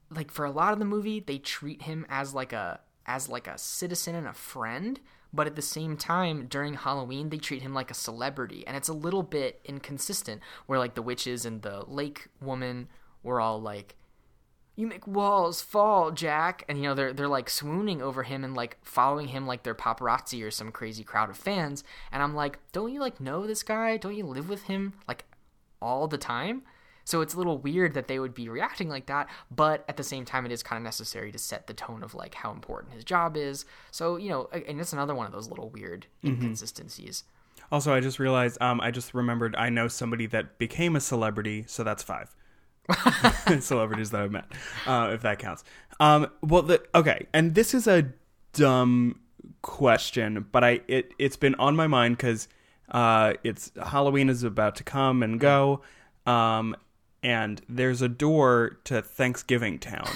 like 0.10 0.32
for 0.32 0.46
a 0.46 0.52
lot 0.52 0.74
of 0.74 0.80
the 0.80 0.86
movie 0.86 1.20
they 1.20 1.38
treat 1.38 1.84
him 1.84 2.06
as 2.10 2.34
like 2.34 2.52
a 2.52 2.80
as 3.06 3.30
like 3.30 3.48
a 3.48 3.58
citizen 3.58 4.16
and 4.16 4.28
a 4.28 4.34
friend 4.34 5.00
but 5.34 5.48
at 5.48 5.56
the 5.56 5.62
same 5.62 5.98
time 5.98 6.46
during 6.48 6.76
halloween 6.76 7.30
they 7.30 7.38
treat 7.38 7.62
him 7.62 7.74
like 7.74 7.90
a 7.90 7.96
celebrity 7.96 8.64
and 8.68 8.78
it's 8.78 8.88
a 8.88 8.94
little 8.94 9.24
bit 9.24 9.60
inconsistent 9.66 10.42
where 10.68 10.80
like 10.80 10.96
the 10.96 11.02
witches 11.02 11.46
and 11.46 11.62
the 11.62 11.84
lake 11.88 12.28
woman 12.40 12.88
were 13.24 13.40
all 13.40 13.60
like, 13.60 13.96
"You 14.76 14.86
make 14.88 15.08
walls 15.08 15.62
fall, 15.62 16.12
Jack," 16.12 16.64
and 16.68 16.78
you 16.78 16.84
know 16.84 16.94
they're 16.94 17.14
they're 17.14 17.28
like 17.28 17.50
swooning 17.50 18.02
over 18.02 18.24
him 18.24 18.44
and 18.44 18.54
like 18.54 18.78
following 18.84 19.30
him 19.30 19.48
like 19.48 19.64
they're 19.64 19.74
paparazzi 19.74 20.46
or 20.46 20.52
some 20.52 20.72
crazy 20.72 21.04
crowd 21.04 21.30
of 21.30 21.38
fans. 21.38 21.84
And 22.12 22.22
I'm 22.22 22.36
like, 22.36 22.60
don't 22.72 22.94
you 22.94 23.00
like 23.00 23.20
know 23.20 23.48
this 23.48 23.64
guy? 23.64 23.98
Don't 23.98 24.16
you 24.16 24.26
live 24.26 24.50
with 24.50 24.64
him 24.64 24.94
like 25.08 25.26
all 25.82 26.08
the 26.08 26.18
time? 26.18 26.64
So 27.06 27.22
it's 27.22 27.34
a 27.34 27.38
little 27.38 27.58
weird 27.58 27.94
that 27.94 28.08
they 28.08 28.20
would 28.20 28.34
be 28.34 28.50
reacting 28.50 28.90
like 28.90 29.08
that, 29.08 29.28
but 29.52 29.84
at 29.88 29.98
the 29.98 30.04
same 30.04 30.26
time, 30.26 30.46
it 30.46 30.52
is 30.52 30.64
kind 30.64 30.78
of 30.78 30.84
necessary 30.84 31.32
to 31.32 31.38
set 31.38 31.68
the 31.68 31.74
tone 31.74 32.04
of 32.04 32.16
like 32.16 32.36
how 32.36 32.52
important 32.52 32.94
his 32.94 33.04
job 33.04 33.36
is. 33.38 33.66
So 33.92 34.18
you 34.18 34.30
know, 34.30 34.50
and 34.52 34.80
it's 34.80 34.94
another 34.94 35.16
one 35.16 35.26
of 35.26 35.32
those 35.32 35.50
little 35.50 35.70
weird 35.70 36.08
inconsistencies. 36.24 37.24
Also, 37.72 37.94
I 37.94 38.02
just 38.02 38.20
realized, 38.20 38.62
um, 38.62 38.80
I 38.82 38.92
just 38.92 39.14
remembered 39.14 39.56
I 39.56 39.70
know 39.70 39.88
somebody 39.88 40.28
that 40.28 40.58
became 40.58 40.96
a 40.96 41.00
celebrity, 41.00 41.66
so 41.68 41.84
that's 41.84 42.04
five. 42.04 42.36
Celebrities 43.62 44.12
that 44.12 44.22
I've 44.22 44.32
met, 44.32 44.46
uh, 44.86 45.12
if 45.14 45.22
that 45.22 45.40
counts. 45.40 45.64
Um, 46.00 46.28
well, 46.42 46.62
the, 46.64 46.84
okay, 46.94 47.28
and 47.34 47.56
this 47.56 47.74
is 47.74 47.88
a 47.88 48.10
dumb 48.54 49.20
question, 49.62 50.46
but 50.52 50.64
I 50.64 50.82
it 50.88 51.14
it's 51.18 51.38
been 51.38 51.56
on 51.56 51.76
my 51.76 51.88
mind 51.88 52.18
because 52.18 52.48
uh, 52.90 53.34
it's 53.44 53.72
Halloween 53.82 54.30
is 54.30 54.44
about 54.44 54.76
to 54.78 54.84
come 54.84 55.24
and 55.24 55.40
go, 55.40 55.82
um, 56.26 56.76
and 57.24 57.62
there's 57.70 58.02
a 58.02 58.10
door 58.10 58.78
to 58.86 59.02
Thanksgiving 59.02 59.80
Town. 59.80 60.08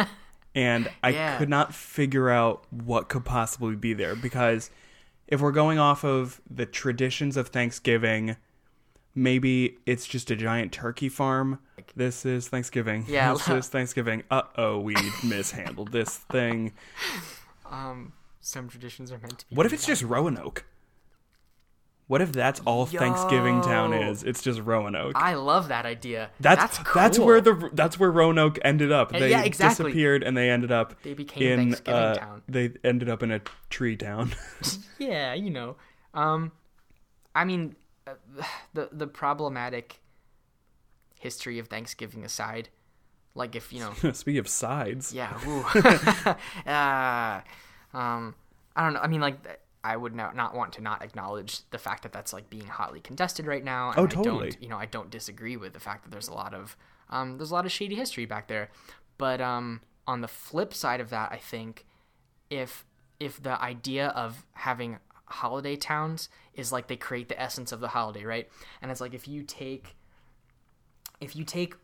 and 0.54 0.90
I 1.02 1.10
Yeah. 1.10 1.38
could 1.38 1.48
not 1.48 1.74
figure 1.74 2.30
out 2.30 2.64
what 2.70 3.08
could 3.08 3.24
possibly 3.24 3.74
be 3.76 3.92
there 3.94 4.14
because 4.14 4.70
if 5.28 5.40
we're 5.40 5.52
going 5.52 5.78
off 5.78 6.04
of 6.04 6.40
the 6.50 6.66
traditions 6.66 7.36
of 7.36 7.48
Thanksgiving, 7.48 8.36
maybe 9.14 9.78
it's 9.86 10.06
just 10.06 10.30
a 10.30 10.36
giant 10.36 10.72
turkey 10.72 11.08
farm. 11.08 11.58
This 11.96 12.24
is 12.24 12.48
Thanksgiving. 12.48 13.04
Yeah. 13.08 13.32
This 13.32 13.48
is 13.48 13.68
Thanksgiving. 13.68 14.22
Uh 14.30 14.42
oh, 14.56 14.78
we 14.78 14.94
mishandled 15.24 15.92
this 15.92 16.18
thing. 16.18 16.72
Um, 17.70 18.12
some 18.40 18.68
traditions 18.68 19.10
are 19.12 19.18
meant 19.18 19.40
to 19.40 19.48
be. 19.48 19.56
What 19.56 19.66
if 19.66 19.72
it's 19.72 19.86
just 19.86 20.02
Roanoke? 20.02 20.64
What 22.12 22.20
if 22.20 22.30
that's 22.30 22.60
all 22.66 22.84
Thanksgiving 22.84 23.62
Town 23.62 23.94
is? 23.94 24.22
It's 24.22 24.42
just 24.42 24.60
Roanoke. 24.60 25.14
I 25.14 25.32
love 25.32 25.68
that 25.68 25.86
idea. 25.86 26.28
That's 26.40 26.76
that's 26.76 26.92
that's, 26.92 27.18
where 27.18 27.40
the 27.40 27.70
that's 27.72 27.98
where 27.98 28.10
Roanoke 28.10 28.58
ended 28.62 28.92
up. 28.92 29.12
They 29.12 29.30
yeah, 29.30 29.44
exactly. 29.44 29.86
disappeared 29.86 30.22
and 30.22 30.36
they 30.36 30.50
ended 30.50 30.70
up 30.70 30.94
They 31.04 31.14
became 31.14 31.42
in 31.42 31.58
Thanksgiving 31.58 31.94
uh, 31.94 32.14
Town. 32.16 32.42
They 32.46 32.72
ended 32.84 33.08
up 33.08 33.22
in 33.22 33.30
a 33.30 33.40
tree 33.70 33.96
town. 33.96 34.34
yeah, 34.98 35.32
you 35.32 35.48
know. 35.48 35.76
Um, 36.12 36.52
I 37.34 37.46
mean, 37.46 37.76
uh, 38.06 38.12
the 38.74 38.90
the 38.92 39.06
problematic 39.06 39.98
history 41.14 41.58
of 41.58 41.68
Thanksgiving 41.68 42.26
aside, 42.26 42.68
like 43.34 43.56
if 43.56 43.72
you 43.72 43.80
know, 43.80 43.94
Speaking 44.12 44.38
of 44.38 44.48
sides, 44.48 45.14
yeah, 45.14 45.32
uh, 46.66 47.96
um, 47.96 48.34
I 48.76 48.84
don't 48.84 48.92
know. 48.92 49.00
I 49.00 49.06
mean, 49.06 49.22
like. 49.22 49.61
I 49.84 49.96
would 49.96 50.14
not, 50.14 50.36
not 50.36 50.54
want 50.54 50.72
to 50.74 50.80
not 50.80 51.02
acknowledge 51.02 51.68
the 51.70 51.78
fact 51.78 52.04
that 52.04 52.12
that's 52.12 52.32
like 52.32 52.48
being 52.48 52.66
hotly 52.66 53.00
contested 53.00 53.46
right 53.46 53.64
now. 53.64 53.90
And 53.90 53.98
Oh, 53.98 54.04
I 54.04 54.06
totally. 54.06 54.50
don't, 54.50 54.62
you 54.62 54.68
know, 54.68 54.78
I 54.78 54.86
don't 54.86 55.10
disagree 55.10 55.56
with 55.56 55.72
the 55.72 55.80
fact 55.80 56.04
that 56.04 56.10
there's 56.10 56.28
a 56.28 56.34
lot 56.34 56.54
of 56.54 56.76
um, 57.10 57.36
there's 57.36 57.50
a 57.50 57.54
lot 57.54 57.66
of 57.66 57.72
shady 57.72 57.94
history 57.96 58.24
back 58.24 58.48
there. 58.48 58.70
But 59.18 59.40
um, 59.40 59.80
on 60.06 60.20
the 60.20 60.28
flip 60.28 60.72
side 60.72 61.00
of 61.00 61.10
that, 61.10 61.30
I 61.32 61.36
think 61.38 61.84
if 62.48 62.84
if 63.20 63.42
the 63.42 63.60
idea 63.62 64.08
of 64.08 64.44
having 64.52 64.98
holiday 65.26 65.76
towns 65.76 66.28
is 66.54 66.72
like 66.72 66.86
they 66.88 66.96
create 66.96 67.28
the 67.28 67.40
essence 67.40 67.72
of 67.72 67.80
the 67.80 67.88
holiday, 67.88 68.24
right? 68.24 68.48
And 68.80 68.90
it's 68.90 69.00
like 69.00 69.14
if 69.14 69.26
you 69.26 69.42
take 69.42 69.96
if 71.20 71.34
you 71.36 71.44
take 71.44 71.74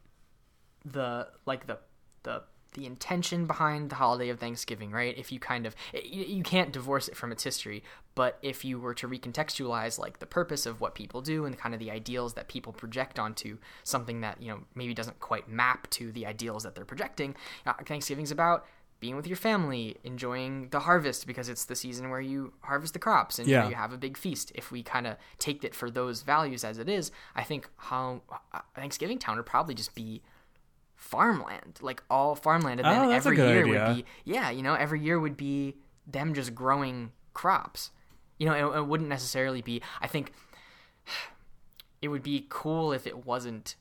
the 0.84 1.28
like 1.46 1.66
the 1.66 1.78
the 2.22 2.42
the 2.74 2.86
intention 2.86 3.46
behind 3.46 3.90
the 3.90 3.96
holiday 3.96 4.28
of 4.28 4.38
Thanksgiving, 4.38 4.90
right? 4.90 5.16
If 5.16 5.32
you 5.32 5.40
kind 5.40 5.66
of 5.66 5.74
you, 5.92 6.24
you 6.24 6.42
can't 6.42 6.72
divorce 6.72 7.08
it 7.08 7.16
from 7.16 7.32
its 7.32 7.42
history, 7.42 7.82
but 8.14 8.38
if 8.42 8.64
you 8.64 8.78
were 8.78 8.94
to 8.94 9.08
recontextualize 9.08 9.98
like 9.98 10.18
the 10.18 10.26
purpose 10.26 10.66
of 10.66 10.80
what 10.80 10.94
people 10.94 11.20
do 11.22 11.44
and 11.44 11.56
kind 11.56 11.74
of 11.74 11.78
the 11.80 11.90
ideals 11.90 12.34
that 12.34 12.48
people 12.48 12.72
project 12.72 13.18
onto 13.18 13.58
something 13.84 14.20
that 14.20 14.40
you 14.42 14.48
know 14.48 14.60
maybe 14.74 14.92
doesn't 14.94 15.18
quite 15.20 15.48
map 15.48 15.88
to 15.90 16.12
the 16.12 16.26
ideals 16.26 16.62
that 16.64 16.74
they're 16.74 16.84
projecting, 16.84 17.34
uh, 17.66 17.72
Thanksgiving's 17.86 18.30
about 18.30 18.66
being 19.00 19.14
with 19.14 19.28
your 19.28 19.36
family, 19.36 19.96
enjoying 20.02 20.68
the 20.70 20.80
harvest 20.80 21.24
because 21.24 21.48
it's 21.48 21.66
the 21.66 21.76
season 21.76 22.10
where 22.10 22.20
you 22.20 22.52
harvest 22.62 22.94
the 22.94 22.98
crops 22.98 23.38
and 23.38 23.46
you, 23.48 23.54
know, 23.54 23.62
Yeah. 23.62 23.68
you 23.68 23.74
have 23.76 23.92
a 23.92 23.96
big 23.96 24.16
feast. 24.16 24.50
If 24.56 24.72
we 24.72 24.82
kind 24.82 25.06
of 25.06 25.16
take 25.38 25.62
it 25.62 25.72
for 25.72 25.88
those 25.88 26.22
values 26.22 26.64
as 26.64 26.78
it 26.78 26.88
is, 26.88 27.12
I 27.36 27.44
think 27.44 27.68
how 27.76 28.22
uh, 28.52 28.58
Thanksgiving 28.74 29.20
Town 29.20 29.36
would 29.36 29.46
probably 29.46 29.74
just 29.76 29.94
be 29.94 30.20
farmland, 30.98 31.78
like 31.80 32.02
all 32.10 32.34
farmland, 32.34 32.80
and 32.80 32.86
then 32.88 33.06
Oh, 33.06 33.10
every 33.10 33.36
year 33.38 33.62
idea. 33.64 33.86
would 33.88 33.96
be 33.96 34.04
yeah, 34.24 34.50
you 34.50 34.62
know, 34.62 34.74
every 34.74 35.00
year 35.00 35.18
would 35.18 35.36
be 35.38 35.76
them 36.06 36.34
just 36.34 36.54
growing 36.54 37.12
crops. 37.32 37.90
You 38.38 38.46
know, 38.46 38.72
it, 38.74 38.78
it 38.78 38.86
wouldn't 38.86 39.08
necessarily 39.08 39.62
be. 39.62 39.80
I 40.02 40.06
think 40.08 40.32
it 42.02 42.08
would 42.08 42.22
be 42.22 42.46
cool 42.48 42.92
if 42.92 43.06
it 43.06 43.24
wasn't 43.26 43.76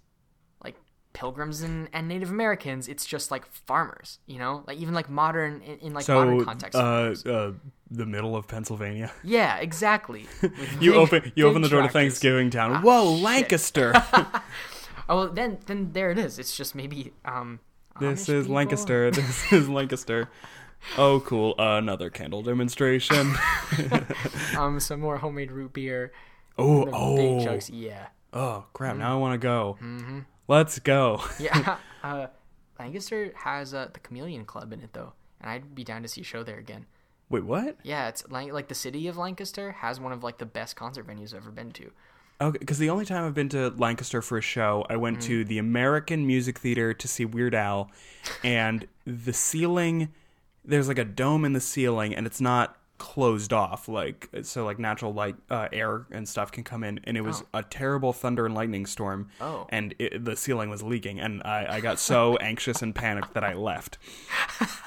like 0.63 0.75
pilgrims 1.13 1.61
and, 1.61 1.89
and 1.91 2.07
Native 2.07 2.29
Americans. 2.29 2.87
It's 2.87 3.05
just 3.05 3.29
like 3.31 3.45
farmers. 3.51 4.19
You 4.27 4.39
know, 4.39 4.63
like 4.67 4.77
even 4.77 4.93
like 4.93 5.09
modern 5.09 5.61
in, 5.61 5.79
in 5.79 5.93
like 5.93 6.07
modern 6.07 6.45
context. 6.45 6.75
uh, 6.79 7.15
uh, 7.25 7.51
the 7.89 8.05
middle 8.05 8.35
of 8.35 8.47
Pennsylvania. 8.47 9.11
yeah, 9.23 9.57
exactly. 9.57 10.27
You 10.79 10.91
big- 10.91 10.99
open 10.99 11.31
you 11.35 11.47
open 11.47 11.61
the 11.61 11.69
door 11.69 11.81
to. 11.81 11.89
Thanksgiving 11.89 12.49
Town. 12.51 12.81
Whoa, 12.83 13.11
Lancaster! 13.13 13.93
Oh, 15.09 15.27
then 15.27 15.59
then 15.65 15.91
there 15.93 16.11
it 16.11 16.17
is. 16.17 16.39
It's 16.39 16.55
just 16.55 16.75
maybe 16.75 17.13
um. 17.25 17.59
this 17.99 18.27
Amish 18.27 18.33
is 18.33 18.43
people? 18.45 18.55
Lancaster. 18.55 19.11
This 19.11 19.53
is 19.53 19.69
Lancaster. 19.69 20.29
Oh, 20.97 21.19
cool! 21.21 21.55
another 21.57 22.09
candle 22.09 22.43
demonstration. 22.43 23.33
Um, 24.57 24.79
some 24.79 24.99
more 24.99 25.17
homemade 25.17 25.51
root 25.51 25.73
beer. 25.73 26.11
Oh, 26.57 26.87
oh, 26.91 27.43
chunks. 27.43 27.69
Yeah. 27.69 28.07
oh, 28.33 28.65
crap! 28.73 28.95
Now 28.95 29.13
I 29.13 29.19
want 29.19 29.33
to 29.33 29.37
go. 29.37 29.77
Mm-hmm. 29.81 30.19
Let's 30.47 30.79
go. 30.79 31.21
Yeah. 31.39 31.77
uh, 32.03 32.27
Lancaster 32.79 33.33
has 33.35 33.73
uh, 33.73 33.89
the 33.93 33.99
Chameleon 33.99 34.45
Club 34.45 34.71
in 34.73 34.81
it 34.81 34.93
though, 34.93 35.13
and 35.41 35.49
I'd 35.51 35.75
be 35.75 35.83
down 35.83 36.01
to 36.03 36.07
see 36.07 36.21
a 36.21 36.23
show 36.23 36.43
there 36.43 36.57
again. 36.57 36.85
Wait, 37.29 37.43
what? 37.43 37.77
Yeah, 37.83 38.07
it's 38.07 38.27
like 38.29 38.51
like 38.53 38.67
the 38.67 38.75
city 38.75 39.07
of 39.07 39.17
Lancaster 39.17 39.71
has 39.73 39.99
one 39.99 40.11
of 40.11 40.23
like 40.23 40.37
the 40.37 40.45
best 40.45 40.75
concert 40.75 41.05
venues 41.05 41.33
I've 41.33 41.41
ever 41.41 41.51
been 41.51 41.71
to. 41.71 41.91
Okay, 42.39 42.57
because 42.59 42.77
the 42.77 42.89
only 42.91 43.05
time 43.05 43.25
I've 43.25 43.33
been 43.33 43.49
to 43.49 43.69
Lancaster 43.77 44.21
for 44.21 44.37
a 44.37 44.41
show, 44.41 44.85
I 44.89 44.95
went 44.95 45.21
to 45.23 45.43
Mm. 45.43 45.47
the 45.47 45.57
American 45.57 46.27
Music 46.27 46.59
Theater 46.59 46.93
to 46.93 47.07
see 47.07 47.25
Weird 47.25 47.55
Al, 47.55 47.89
and 48.43 48.87
the 49.05 49.33
ceiling, 49.33 50.09
there's 50.63 50.87
like 50.87 50.99
a 50.99 51.05
dome 51.05 51.45
in 51.45 51.53
the 51.53 51.59
ceiling, 51.59 52.13
and 52.13 52.27
it's 52.27 52.39
not 52.39 52.77
closed 52.97 53.53
off, 53.53 53.87
like 53.87 54.29
so, 54.43 54.65
like 54.65 54.79
natural 54.79 55.13
light, 55.13 55.35
uh, 55.49 55.67
air 55.71 56.05
and 56.11 56.27
stuff 56.27 56.51
can 56.51 56.63
come 56.63 56.83
in, 56.83 56.99
and 57.03 57.15
it 57.17 57.21
was 57.21 57.43
a 57.53 57.63
terrible 57.63 58.13
thunder 58.13 58.45
and 58.45 58.55
lightning 58.55 58.85
storm, 58.85 59.29
Oh. 59.39 59.67
and 59.69 59.93
it, 59.99 60.23
the 60.25 60.35
ceiling 60.35 60.69
was 60.69 60.81
leaking, 60.83 61.19
and 61.19 61.41
I, 61.43 61.75
I 61.75 61.79
got 61.81 61.99
so 61.99 62.35
anxious 62.41 62.81
and 62.81 62.93
panicked 62.95 63.33
that 63.33 63.43
I 63.43 63.53
left. 63.53 63.97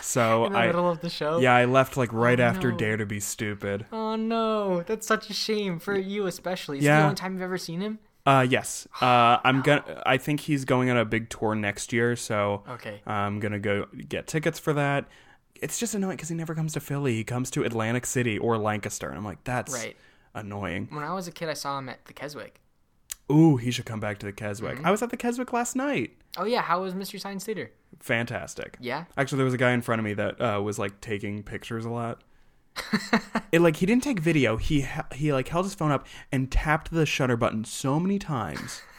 So 0.03 0.47
In 0.47 0.53
the 0.55 0.59
I, 0.59 0.67
middle 0.67 0.91
of 0.91 1.01
the 1.03 1.11
show. 1.11 1.39
yeah, 1.39 1.55
I 1.55 1.67
left 1.67 1.97
like 1.97 2.13
right 2.13 2.41
after 2.41 2.73
no. 2.73 2.77
Dare 2.79 2.97
to 2.97 3.07
Be 3.07 3.21
Stupid. 3.21 3.87
Oh 3.93 4.17
no, 4.17 4.83
that's 4.83 5.07
such 5.07 5.31
a 5.31 5.33
shame 5.35 5.79
for 5.79 5.97
you 5.97 6.27
especially. 6.27 6.79
Is 6.79 6.85
Yeah. 6.85 6.99
the 6.99 7.05
only 7.05 7.15
time 7.17 7.35
you've 7.35 7.43
ever 7.43 7.59
seen 7.59 7.81
him? 7.81 7.99
Uh, 8.27 8.45
yes. 8.49 8.89
Uh, 9.01 9.39
I'm 9.45 9.63
gonna. 9.63 10.03
I 10.05 10.17
think 10.17 10.41
he's 10.41 10.65
going 10.65 10.91
on 10.91 10.97
a 10.97 11.05
big 11.05 11.29
tour 11.31 11.55
next 11.55 11.93
year, 11.93 12.17
so 12.17 12.65
Okay. 12.69 13.01
I'm 13.07 13.39
gonna 13.41 13.59
go 13.61 13.87
get 14.09 14.27
tickets 14.27 14.59
for 14.59 14.73
that. 14.73 15.07
It's 15.63 15.79
just 15.79 15.95
annoying 15.95 16.17
because 16.17 16.29
he 16.29 16.35
never 16.35 16.55
comes 16.55 16.73
to 16.75 16.81
Philly. 16.81 17.15
He 17.15 17.25
comes 17.25 17.51
to 17.53 17.63
Atlantic 17.65 18.07
City 18.07 18.39
or 18.39 18.57
Lancaster, 18.59 19.09
and 19.09 19.17
I'm 19.19 19.25
like, 19.25 19.45
that's 19.45 19.73
Right. 19.73 19.97
annoying. 20.35 20.89
When 20.91 21.05
I 21.05 21.13
was 21.15 21.29
a 21.29 21.33
kid, 21.33 21.49
I 21.49 21.55
saw 21.55 21.79
him 21.79 21.89
at 21.89 22.05
the 22.07 22.13
Keswick. 22.13 22.61
Ooh, 23.31 23.57
he 23.57 23.71
should 23.71 23.85
come 23.87 24.01
back 24.01 24.19
to 24.19 24.27
the 24.27 24.33
Keswick. 24.33 24.77
Mm-hmm. 24.79 24.87
I 24.87 24.91
was 24.91 25.03
at 25.03 25.11
the 25.11 25.17
Keswick 25.17 25.53
last 25.53 25.77
night. 25.77 26.17
Oh 26.37 26.45
yeah, 26.45 26.63
how 26.63 26.83
was 26.83 26.95
Mystery 26.95 27.21
Science 27.21 27.45
Theater? 27.45 27.71
Fantastic. 28.01 28.77
Yeah. 28.81 29.05
Actually, 29.17 29.37
there 29.39 29.45
was 29.45 29.55
a 29.55 29.59
guy 29.59 29.73
in 29.73 29.83
front 29.83 30.01
of 30.01 30.05
me 30.05 30.15
that 30.15 30.41
uh, 30.41 30.61
was 30.63 30.79
like 30.79 31.01
taking 31.01 31.43
pictures 31.43 31.85
a 31.85 31.91
lot. 31.91 32.23
it 33.53 33.61
like 33.61 33.77
he 33.77 33.87
didn't 33.87 34.03
take 34.03 34.21
video. 34.21 34.57
He 34.57 34.83
ha- 34.83 35.07
he 35.13 35.33
like 35.33 35.49
held 35.49 35.67
his 35.67 35.75
phone 35.75 35.91
up 35.91 36.07
and 36.33 36.51
tapped 36.51 36.91
the 36.91 37.05
shutter 37.07 37.37
button 37.37 37.65
so 37.65 38.01
many 38.01 38.19
times. 38.19 38.83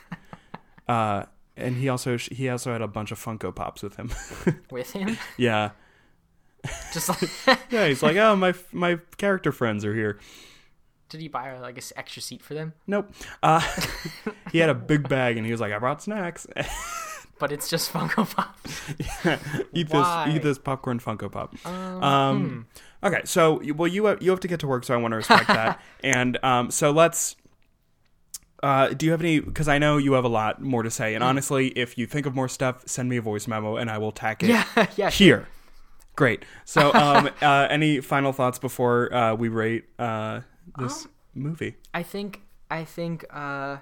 Uh, 0.87 1.25
and 1.55 1.77
he 1.77 1.87
also 1.87 2.17
sh- 2.17 2.29
he 2.33 2.49
also 2.49 2.73
had 2.73 2.81
a 2.81 2.87
bunch 2.87 3.11
of 3.13 3.23
Funko 3.23 3.55
Pops 3.55 3.81
with 3.81 3.95
him. 3.95 4.11
With 4.71 4.91
him, 4.91 5.17
yeah, 5.37 5.71
just 6.93 7.09
like, 7.09 7.29
yeah. 7.71 7.87
He's 7.87 8.03
like, 8.03 8.17
oh 8.17 8.35
my 8.35 8.53
my 8.71 8.99
character 9.17 9.51
friends 9.51 9.83
are 9.85 9.93
here. 9.95 10.19
did 11.09 11.19
he 11.21 11.27
buy 11.27 11.57
like 11.59 11.75
a 11.75 11.79
s- 11.79 11.93
extra 11.95 12.21
seat 12.21 12.41
for 12.41 12.53
them? 12.53 12.73
Nope. 12.87 13.11
Uh, 13.43 13.61
he 14.51 14.59
had 14.59 14.69
a 14.69 14.75
big 14.75 15.09
bag 15.09 15.37
and 15.37 15.45
he 15.45 15.51
was 15.51 15.59
like, 15.61 15.73
I 15.73 15.79
brought 15.79 16.01
snacks. 16.01 16.47
But 17.39 17.51
it's 17.51 17.67
just 17.69 17.91
Funko 17.91 18.29
Pops. 18.35 19.65
eat 19.73 19.89
Why? 19.89 20.25
this 20.27 20.35
eat 20.35 20.43
this 20.43 20.57
popcorn 20.59 20.99
Funko 20.99 21.31
Pop. 21.31 21.55
Um, 21.65 22.67
okay, 23.03 23.21
so 23.25 23.59
well 23.75 23.87
you 23.87 24.05
have, 24.05 24.21
you 24.21 24.29
have 24.29 24.39
to 24.41 24.47
get 24.47 24.59
to 24.59 24.67
work, 24.67 24.83
so 24.83 24.93
I 24.93 24.97
want 24.97 25.13
to 25.13 25.15
respect 25.17 25.47
that. 25.47 25.81
and 26.03 26.37
um, 26.43 26.69
so 26.69 26.91
let's 26.91 27.35
Uh, 28.61 28.89
do 28.89 29.07
you 29.07 29.11
have 29.11 29.21
any? 29.21 29.39
Because 29.39 29.67
I 29.67 29.79
know 29.79 29.97
you 29.97 30.13
have 30.13 30.23
a 30.23 30.29
lot 30.29 30.61
more 30.61 30.83
to 30.83 30.91
say, 30.91 31.13
Mm. 31.13 31.15
and 31.15 31.23
honestly, 31.23 31.69
if 31.69 31.97
you 31.97 32.05
think 32.05 32.27
of 32.27 32.35
more 32.35 32.47
stuff, 32.47 32.83
send 32.85 33.09
me 33.09 33.17
a 33.17 33.21
voice 33.21 33.47
memo, 33.47 33.75
and 33.75 33.89
I 33.89 33.97
will 33.97 34.11
tack 34.11 34.43
it 34.43 34.49
Yeah, 34.49 34.85
yeah. 34.95 35.09
here. 35.09 35.47
Great. 36.21 36.45
So, 36.65 36.93
um, 37.03 37.29
uh, 37.41 37.67
any 37.69 37.99
final 37.99 38.31
thoughts 38.31 38.59
before 38.59 39.11
uh, 39.11 39.33
we 39.33 39.49
rate 39.49 39.85
uh, 39.97 40.41
this 40.77 41.05
Um, 41.05 41.11
movie? 41.33 41.75
I 41.95 42.03
think 42.03 42.41
I 42.69 42.85
think 42.85 43.25
uh 43.33 43.77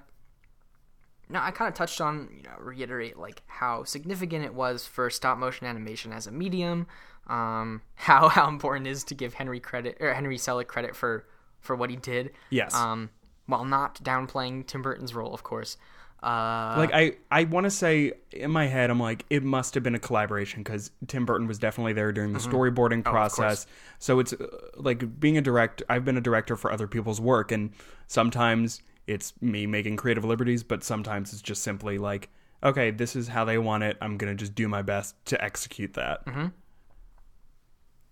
no, 1.32 1.40
I 1.42 1.52
kind 1.52 1.68
of 1.68 1.76
touched 1.76 2.00
on, 2.02 2.30
you 2.36 2.44
know, 2.44 2.56
reiterate 2.60 3.18
like 3.20 3.44
how 3.48 3.84
significant 3.84 4.46
it 4.46 4.54
was 4.54 4.88
for 4.88 5.10
stop 5.10 5.38
motion 5.38 5.68
animation 5.68 6.12
as 6.14 6.28
a 6.28 6.32
medium, 6.32 6.88
um 7.28 7.82
how 7.96 8.30
how 8.30 8.48
important 8.48 8.88
it 8.88 8.92
is 8.92 9.04
to 9.06 9.16
give 9.16 9.34
Henry 9.34 9.60
credit 9.60 9.98
or 10.00 10.14
Henry 10.14 10.38
Selick 10.38 10.68
credit 10.68 10.96
for 10.96 11.26
for 11.60 11.76
what 11.76 11.90
he 11.90 11.98
did. 11.98 12.32
Yes. 12.50 12.74
Um 12.74 13.10
while 13.48 13.66
not 13.66 14.02
downplaying 14.04 14.66
Tim 14.66 14.82
Burton's 14.82 15.14
role, 15.14 15.34
of 15.34 15.44
course. 15.44 15.76
Uh 16.22 16.76
like 16.78 16.92
I, 16.94 17.14
I 17.32 17.46
want 17.46 17.64
to 17.66 17.72
say 17.72 18.14
in 18.32 18.52
my 18.52 18.68
head, 18.68 18.90
I'm 18.90 19.00
like, 19.00 19.26
it 19.30 19.44
must 19.44 19.74
have 19.76 19.84
been 19.84 19.96
a 19.96 20.00
collaboration 20.00 20.64
because 20.64 20.92
Tim 21.08 21.26
Burton 21.26 21.48
was 21.48 21.60
definitely 21.60 21.94
there 21.94 22.12
during 22.12 22.34
the 22.34 22.40
storyboarding 22.40 23.04
Mm-hmm. 23.04 23.08
Oh, 23.08 23.12
of 23.12 23.14
process. 23.14 23.68
So 24.00 24.20
it's 24.20 24.34
uh, 24.34 24.46
like 24.76 25.20
being 25.20 25.38
a 25.38 25.42
director. 25.42 25.86
I've 25.88 26.04
been 26.04 26.18
a 26.18 26.22
director 26.22 26.56
for 26.58 26.72
other 26.72 26.88
people's 26.88 27.22
work, 27.22 27.52
and 27.54 27.72
sometimes 28.08 28.82
it's 29.08 29.34
me 29.42 29.66
making 29.66 29.96
creative 29.98 30.26
liberties, 30.26 30.62
but 30.62 30.84
sometimes 30.84 31.32
it's 31.34 31.42
just 31.42 31.64
simply 31.64 31.98
like, 31.98 32.30
okay, 32.64 32.92
this 32.92 33.16
is 33.16 33.30
how 33.30 33.46
they 33.46 33.58
want 33.58 33.84
it. 33.84 33.98
I'm 34.02 34.18
gonna 34.18 34.36
just 34.36 34.54
do 34.56 34.68
my 34.68 34.82
best 34.82 35.16
to 35.28 35.42
execute 35.44 35.94
that. 35.94 36.26
Mm-hmm. 36.26 36.40
and 36.40 36.52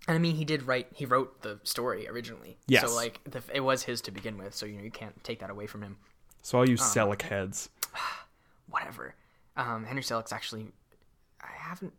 I 0.08 0.18
mean 0.18 0.36
he 0.36 0.46
did 0.46 0.64
write 0.64 0.88
he 0.94 1.06
wrote 1.06 1.42
the 1.42 1.60
story 1.64 2.08
originally. 2.08 2.58
Yes. 2.68 2.88
So 2.90 2.96
like 2.96 3.20
the, 3.26 3.44
it 3.54 3.60
was 3.60 3.84
his 3.84 4.00
to 4.02 4.12
begin 4.12 4.38
with, 4.38 4.54
so 4.56 4.66
you 4.66 4.78
know 4.78 4.84
you 4.84 4.92
can't 4.92 5.22
take 5.24 5.40
that 5.40 5.50
away 5.50 5.68
from 5.68 5.82
him. 5.84 5.98
So 6.42 6.60
all 6.60 6.70
you 6.70 6.76
Uh. 6.76 6.78
Selick 6.78 7.24
heads, 7.24 7.70
whatever. 8.70 9.16
Um, 9.56 9.86
Henry 9.86 10.04
Selick's 10.04 10.32
actually, 10.32 10.68
I 11.42 11.50
haven't 11.58 11.94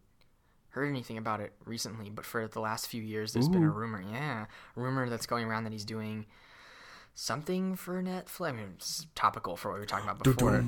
heard 0.71 0.89
anything 0.89 1.19
about 1.19 1.41
it 1.41 1.53
recently, 1.65 2.11
but 2.11 2.25
for 2.25 2.47
the 2.47 2.61
last 2.61 2.87
few 2.87 3.03
years, 3.03 3.33
there's 3.33 3.49
been 3.49 3.65
a 3.65 3.71
rumor, 3.71 4.03
yeah, 4.13 4.47
a 4.77 4.81
rumor 4.81 5.09
that's 5.09 5.27
going 5.27 5.45
around 5.45 5.65
that 5.65 5.73
he's 5.73 5.85
doing 5.85 6.27
something 7.15 7.75
for 7.75 8.01
Netflix. 8.03 8.49
I 8.49 8.53
mean, 8.53 8.75
it's 8.77 9.07
topical 9.17 9.57
for 9.57 9.71
what 9.71 9.75
we 9.75 9.81
were 9.81 9.87
talking 9.87 10.09
about 10.09 10.23
before, 10.23 10.65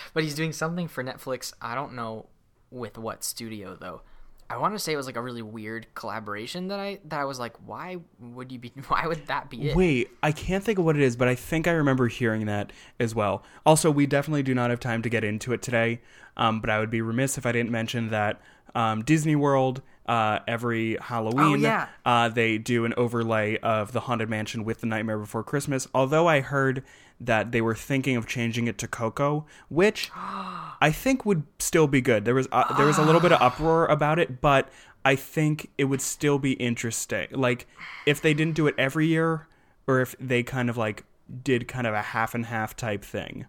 but 0.14 0.24
he's 0.24 0.34
doing 0.34 0.52
something 0.52 0.88
for 0.88 1.04
Netflix. 1.04 1.52
I 1.60 1.74
don't 1.74 1.94
know 1.94 2.26
with 2.70 2.98
what 2.98 3.22
studio 3.22 3.76
though. 3.80 4.02
I 4.48 4.58
want 4.58 4.74
to 4.74 4.78
say 4.78 4.92
it 4.92 4.96
was 4.96 5.06
like 5.06 5.16
a 5.16 5.20
really 5.20 5.42
weird 5.42 5.86
collaboration 5.94 6.68
that 6.68 6.78
I 6.78 7.00
that 7.06 7.20
I 7.20 7.24
was 7.24 7.38
like, 7.38 7.56
why 7.66 7.98
would 8.20 8.52
you 8.52 8.58
be? 8.58 8.72
Why 8.88 9.06
would 9.06 9.26
that 9.26 9.50
be 9.50 9.70
it? 9.70 9.76
Wait, 9.76 10.10
I 10.22 10.32
can't 10.32 10.62
think 10.62 10.78
of 10.78 10.84
what 10.84 10.96
it 10.96 11.02
is, 11.02 11.16
but 11.16 11.26
I 11.28 11.34
think 11.34 11.66
I 11.66 11.72
remember 11.72 12.08
hearing 12.08 12.46
that 12.46 12.72
as 13.00 13.14
well. 13.14 13.42
Also, 13.64 13.90
we 13.90 14.06
definitely 14.06 14.42
do 14.42 14.54
not 14.54 14.70
have 14.70 14.78
time 14.80 15.02
to 15.02 15.08
get 15.08 15.24
into 15.24 15.52
it 15.52 15.62
today, 15.62 16.00
um, 16.36 16.60
but 16.60 16.70
I 16.70 16.78
would 16.78 16.90
be 16.90 17.00
remiss 17.02 17.38
if 17.38 17.46
I 17.46 17.52
didn't 17.52 17.70
mention 17.70 18.10
that 18.10 18.40
um, 18.74 19.02
Disney 19.02 19.34
World, 19.34 19.82
uh, 20.06 20.38
every 20.46 20.96
Halloween, 21.00 21.40
Oh, 21.40 21.54
yeah. 21.54 21.86
uh, 22.04 22.28
they 22.28 22.58
do 22.58 22.84
an 22.84 22.94
overlay 22.96 23.58
of 23.58 23.92
the 23.92 24.00
Haunted 24.00 24.28
Mansion 24.28 24.64
with 24.64 24.80
The 24.80 24.86
Nightmare 24.86 25.18
Before 25.18 25.42
Christmas. 25.42 25.88
Although 25.94 26.26
I 26.28 26.40
heard 26.40 26.82
that 27.20 27.50
they 27.52 27.60
were 27.60 27.74
thinking 27.74 28.14
of 28.16 28.26
changing 28.26 28.66
it 28.66 28.78
to 28.78 28.86
Coco, 28.86 29.46
which 29.68 30.10
I 30.16 30.92
think 30.92 31.24
would 31.24 31.44
still 31.58 31.86
be 31.86 32.00
good. 32.00 32.24
There 32.24 32.34
was 32.34 32.46
uh, 32.52 32.76
there 32.76 32.86
was 32.86 32.98
a 32.98 33.02
little 33.02 33.20
bit 33.20 33.32
of 33.32 33.40
uproar 33.40 33.86
about 33.86 34.18
it, 34.18 34.40
but 34.40 34.68
I 35.04 35.16
think 35.16 35.70
it 35.78 35.84
would 35.84 36.00
still 36.02 36.38
be 36.38 36.52
interesting. 36.52 37.28
Like 37.32 37.66
if 38.06 38.20
they 38.20 38.34
didn't 38.34 38.54
do 38.54 38.66
it 38.66 38.74
every 38.76 39.06
year, 39.06 39.46
or 39.86 40.00
if 40.00 40.14
they 40.20 40.42
kind 40.42 40.68
of 40.70 40.76
like 40.76 41.04
did 41.42 41.66
kind 41.66 41.86
of 41.86 41.94
a 41.94 42.02
half 42.02 42.34
and 42.34 42.46
half 42.46 42.76
type 42.76 43.04
thing. 43.04 43.46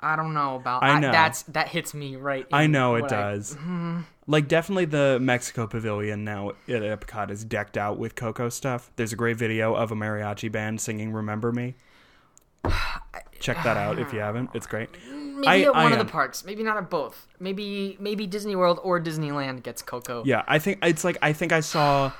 I 0.00 0.16
don't 0.16 0.34
know 0.34 0.56
about. 0.56 0.82
I 0.82 1.00
know. 1.00 1.10
that's 1.12 1.42
that 1.44 1.68
hits 1.68 1.94
me 1.94 2.16
right. 2.16 2.46
I 2.52 2.66
know 2.66 2.94
it 2.96 3.02
what 3.02 3.12
I- 3.12 3.32
does. 3.32 3.56
Like 4.28 4.48
definitely 4.48 4.86
the 4.86 5.18
Mexico 5.20 5.68
Pavilion 5.68 6.24
now 6.24 6.48
at 6.50 6.82
Epcot 6.82 7.30
is 7.30 7.44
decked 7.44 7.76
out 7.78 7.96
with 7.96 8.16
Coco 8.16 8.48
stuff. 8.48 8.90
There's 8.96 9.12
a 9.12 9.16
great 9.16 9.36
video 9.36 9.74
of 9.76 9.92
a 9.92 9.94
mariachi 9.94 10.50
band 10.50 10.80
singing 10.80 11.12
"Remember 11.12 11.52
Me." 11.52 11.76
Check 13.38 13.62
that 13.64 13.76
out 13.76 13.98
if 13.98 14.12
you 14.12 14.18
haven't. 14.20 14.50
It's 14.54 14.66
great. 14.66 14.88
Maybe 15.10 15.46
I- 15.46 15.60
at 15.62 15.76
I 15.76 15.82
one 15.84 15.92
of 15.92 15.98
the 15.98 16.04
parks. 16.10 16.44
Maybe 16.44 16.62
not 16.62 16.76
at 16.76 16.88
both. 16.90 17.28
Maybe 17.38 17.96
maybe 18.00 18.26
Disney 18.26 18.56
World 18.56 18.80
or 18.82 18.98
Disneyland 19.00 19.62
gets 19.62 19.82
Coco. 19.82 20.22
Yeah, 20.24 20.42
I 20.48 20.58
think 20.58 20.78
it's 20.82 21.04
like 21.04 21.18
I 21.22 21.32
think 21.34 21.52
I 21.52 21.60
saw 21.60 22.10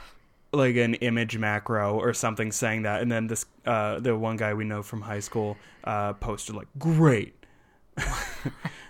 like 0.53 0.77
an 0.77 0.95
image 0.95 1.37
macro 1.39 1.99
or 1.99 2.12
something 2.14 2.53
saying 2.53 2.83
that, 2.83 3.01
and 3.03 3.11
then 3.11 3.27
this 3.27 3.47
uh, 3.64 3.99
the 4.01 4.16
one 4.16 4.37
guy 4.37 4.53
we 4.55 4.64
know 4.64 4.83
from 4.83 5.01
high 5.01 5.20
school 5.20 5.57
uh, 5.85 6.12
posted 6.12 6.55
like, 6.55 6.68
"Great." 6.79 7.35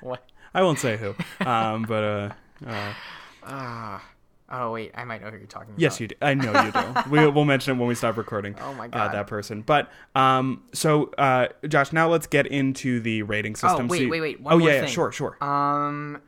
What? 0.00 0.24
I 0.54 0.62
won't 0.62 0.78
say 0.78 0.96
who, 0.96 1.14
um, 1.44 1.82
but 1.82 2.34
uh, 2.66 2.92
uh, 3.44 3.98
Oh 4.48 4.70
wait, 4.72 4.92
I 4.94 5.04
might 5.04 5.20
know 5.22 5.30
who 5.30 5.38
you're 5.38 5.46
talking 5.48 5.70
about. 5.70 5.80
yes, 5.80 5.98
you. 6.00 6.06
Do. 6.08 6.14
I 6.22 6.34
know 6.34 6.52
you 6.62 6.70
do. 6.70 7.10
we, 7.10 7.26
we'll 7.28 7.44
mention 7.44 7.74
it 7.76 7.80
when 7.80 7.88
we 7.88 7.96
stop 7.96 8.16
recording. 8.16 8.54
Oh 8.60 8.74
my 8.74 8.84
Uh, 8.86 8.88
God. 8.88 9.12
that 9.12 9.26
person. 9.26 9.62
But 9.62 9.90
um, 10.14 10.62
so 10.72 11.10
uh, 11.18 11.48
Josh, 11.66 11.92
now 11.92 12.08
let's 12.08 12.28
get 12.28 12.46
into 12.46 13.00
the 13.00 13.22
rating 13.22 13.56
system. 13.56 13.86
Oh, 13.86 13.88
wait, 13.88 13.98
So 13.98 14.02
you- 14.04 14.10
wait, 14.10 14.20
wait, 14.20 14.40
one 14.40 14.54
oh 14.54 14.58
more 14.60 14.68
yeah, 14.70 14.82
yeah, 14.82 14.86
sure, 14.86 15.10
sure. 15.10 15.36
Um, 15.44 16.20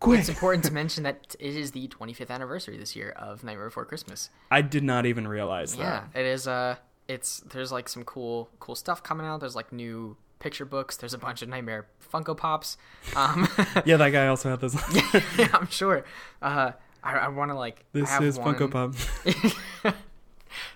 Quick. 0.00 0.18
it's 0.20 0.28
important 0.28 0.64
to 0.64 0.72
mention 0.72 1.04
that 1.04 1.36
it 1.38 1.54
is 1.54 1.70
the 1.70 1.86
25th 1.88 2.30
anniversary 2.30 2.76
this 2.76 2.96
year 2.96 3.10
of 3.10 3.44
Nightmare 3.44 3.66
Before 3.66 3.84
Christmas. 3.84 4.30
I 4.50 4.62
did 4.62 4.82
not 4.82 5.06
even 5.06 5.28
realize 5.28 5.76
Yeah, 5.76 6.04
that. 6.12 6.20
it 6.20 6.26
is. 6.26 6.48
Uh, 6.48 6.76
it's 7.06 7.38
there's 7.40 7.70
like 7.70 7.88
some 7.88 8.02
cool 8.04 8.48
cool 8.58 8.74
stuff 8.74 9.02
coming 9.02 9.26
out. 9.26 9.38
There's 9.40 9.54
like 9.56 9.72
new 9.72 10.16
picture 10.40 10.64
books. 10.64 10.96
There's 10.96 11.14
a 11.14 11.18
bunch 11.18 11.42
of 11.42 11.48
Nightmare 11.48 11.86
Funko 12.12 12.36
Pops. 12.36 12.76
Um, 13.14 13.46
Yeah, 13.84 13.96
that 13.98 14.10
guy 14.10 14.26
also 14.26 14.50
had 14.50 14.60
those. 14.60 14.74
yeah, 15.38 15.48
I'm 15.54 15.68
sure. 15.68 16.04
Uh, 16.42 16.72
I, 17.04 17.12
I 17.16 17.28
want 17.28 17.52
to 17.52 17.54
like. 17.54 17.84
This 17.92 18.10
is 18.20 18.38
one. 18.38 18.56
Funko 18.56 18.70
Pop, 18.70 19.94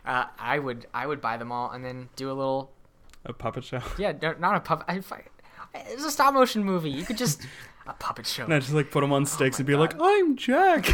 Uh, 0.06 0.26
I 0.38 0.58
would 0.58 0.86
I 0.94 1.06
would 1.06 1.20
buy 1.20 1.36
them 1.36 1.50
all 1.50 1.70
and 1.72 1.84
then 1.84 2.08
do 2.14 2.28
a 2.30 2.32
little 2.32 2.70
a 3.24 3.32
puppet 3.32 3.64
show. 3.64 3.80
yeah 3.98 4.12
not 4.38 4.54
a 4.54 4.60
puppet. 4.60 4.86
I, 4.88 5.02
I, 5.14 5.82
it's 5.88 6.04
a 6.04 6.10
stop 6.10 6.32
motion 6.32 6.62
movie. 6.62 6.90
You 6.90 7.04
could 7.04 7.18
just 7.18 7.42
a 7.86 7.92
puppet 7.94 8.26
show. 8.26 8.44
And 8.44 8.54
I 8.54 8.60
just 8.60 8.72
like 8.72 8.90
put 8.90 9.00
them 9.00 9.12
on 9.12 9.26
sticks 9.26 9.58
my 9.58 9.62
and 9.62 9.66
be 9.66 9.74
like, 9.76 9.94
"I'm 9.98 10.36
Jack." 10.36 10.90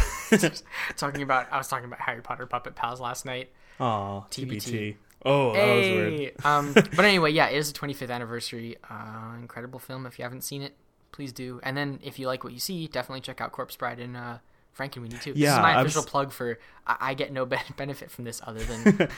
talking 0.96 1.22
about 1.22 1.52
I 1.52 1.58
was 1.58 1.68
talking 1.68 1.84
about 1.86 2.00
Harry 2.00 2.22
Potter 2.22 2.46
puppet 2.46 2.74
pals 2.74 3.00
last 3.00 3.26
night. 3.26 3.50
Oh, 3.78 4.24
TBT. 4.30 4.56
TBT. 4.56 4.96
Oh, 5.24 5.52
that 5.52 5.74
was 5.76 5.86
weird. 5.86 6.32
Um, 6.44 6.72
but 6.96 7.04
anyway, 7.04 7.30
yeah, 7.32 7.48
it 7.48 7.56
is 7.56 7.72
the 7.72 7.78
25th 7.78 8.10
anniversary. 8.10 8.76
Uh, 8.88 9.36
incredible 9.38 9.78
film. 9.78 10.06
If 10.06 10.18
you 10.18 10.22
haven't 10.24 10.42
seen 10.42 10.62
it, 10.62 10.74
please 11.12 11.32
do. 11.32 11.60
And 11.62 11.76
then 11.76 11.98
if 12.02 12.18
you 12.18 12.26
like 12.26 12.44
what 12.44 12.52
you 12.52 12.58
see, 12.60 12.86
definitely 12.86 13.20
check 13.20 13.40
out 13.40 13.52
Corpse 13.52 13.76
Bride 13.76 13.98
and 14.00 14.16
uh, 14.16 14.38
Frankenweenie 14.78 15.20
too. 15.20 15.32
this 15.34 15.42
Yeah, 15.42 15.56
is 15.56 15.62
my 15.62 15.74
I've 15.78 15.86
official 15.86 16.02
s- 16.04 16.08
plug 16.08 16.32
for. 16.32 16.58
I, 16.86 16.96
I 17.00 17.14
get 17.14 17.32
no 17.32 17.44
be- 17.52 17.56
benefit 17.76 18.10
from 18.10 18.24
this 18.24 18.40
other 18.46 18.60
than 18.60 19.08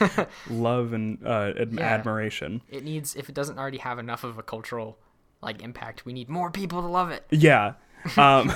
Love 0.51 0.93
and 0.93 1.19
uh, 1.25 1.53
ad- 1.59 1.73
Yeah. 1.73 1.83
admiration. 1.83 2.63
it 2.69 2.83
needs. 2.85 3.15
If 3.15 3.29
it 3.29 3.35
doesn't 3.35 3.59
already 3.59 3.79
have 3.79 3.99
enough 3.99 4.25
of 4.25 4.39
a 4.39 4.43
cultural 4.43 4.99
like 5.41 5.63
impact, 5.63 6.05
we 6.05 6.13
need 6.13 6.29
more 6.29 6.51
people 6.51 6.81
to 6.83 6.89
love 6.89 7.11
it. 7.11 7.25
Yeah. 7.31 7.75
Um, 8.17 8.53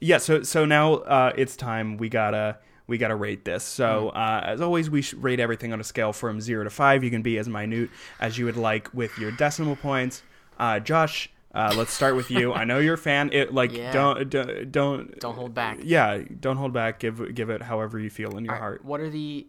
yeah. 0.00 0.18
So 0.18 0.42
so 0.42 0.64
now 0.64 0.94
uh, 0.94 1.32
it's 1.36 1.56
time. 1.56 1.96
We 1.96 2.08
gotta 2.08 2.58
we 2.86 2.98
gotta 2.98 3.14
rate 3.16 3.44
this. 3.44 3.64
So 3.64 4.08
uh, 4.10 4.42
as 4.44 4.60
always, 4.60 4.90
we 4.90 5.04
rate 5.16 5.40
everything 5.40 5.72
on 5.72 5.80
a 5.80 5.84
scale 5.84 6.12
from 6.12 6.40
zero 6.40 6.64
to 6.64 6.70
five. 6.70 7.02
You 7.04 7.10
can 7.10 7.22
be 7.22 7.38
as 7.38 7.48
minute 7.48 7.90
as 8.20 8.38
you 8.38 8.44
would 8.46 8.56
like 8.56 8.92
with 8.92 9.16
your 9.18 9.30
decimal 9.32 9.76
points. 9.76 10.22
Uh, 10.58 10.78
Josh, 10.80 11.30
uh, 11.54 11.74
let's 11.76 11.92
start 11.92 12.16
with 12.16 12.30
you. 12.30 12.52
I 12.52 12.64
know 12.64 12.78
you're 12.78 12.94
a 12.94 12.98
fan. 12.98 13.30
It 13.32 13.52
like 13.54 13.72
Yeah. 13.72 13.92
don't 13.92 14.28
don't 14.30 14.70
don't 14.72 15.18
Don't 15.20 15.34
hold 15.34 15.54
back. 15.54 15.78
Yeah, 15.82 16.18
don't 16.40 16.56
hold 16.56 16.72
back. 16.72 16.98
Give 16.98 17.34
give 17.34 17.50
it 17.50 17.62
however 17.62 17.98
you 17.98 18.10
feel 18.10 18.36
in 18.36 18.44
your 18.44 18.54
right, 18.54 18.60
heart. 18.60 18.84
What 18.84 19.00
are 19.00 19.10
the? 19.10 19.46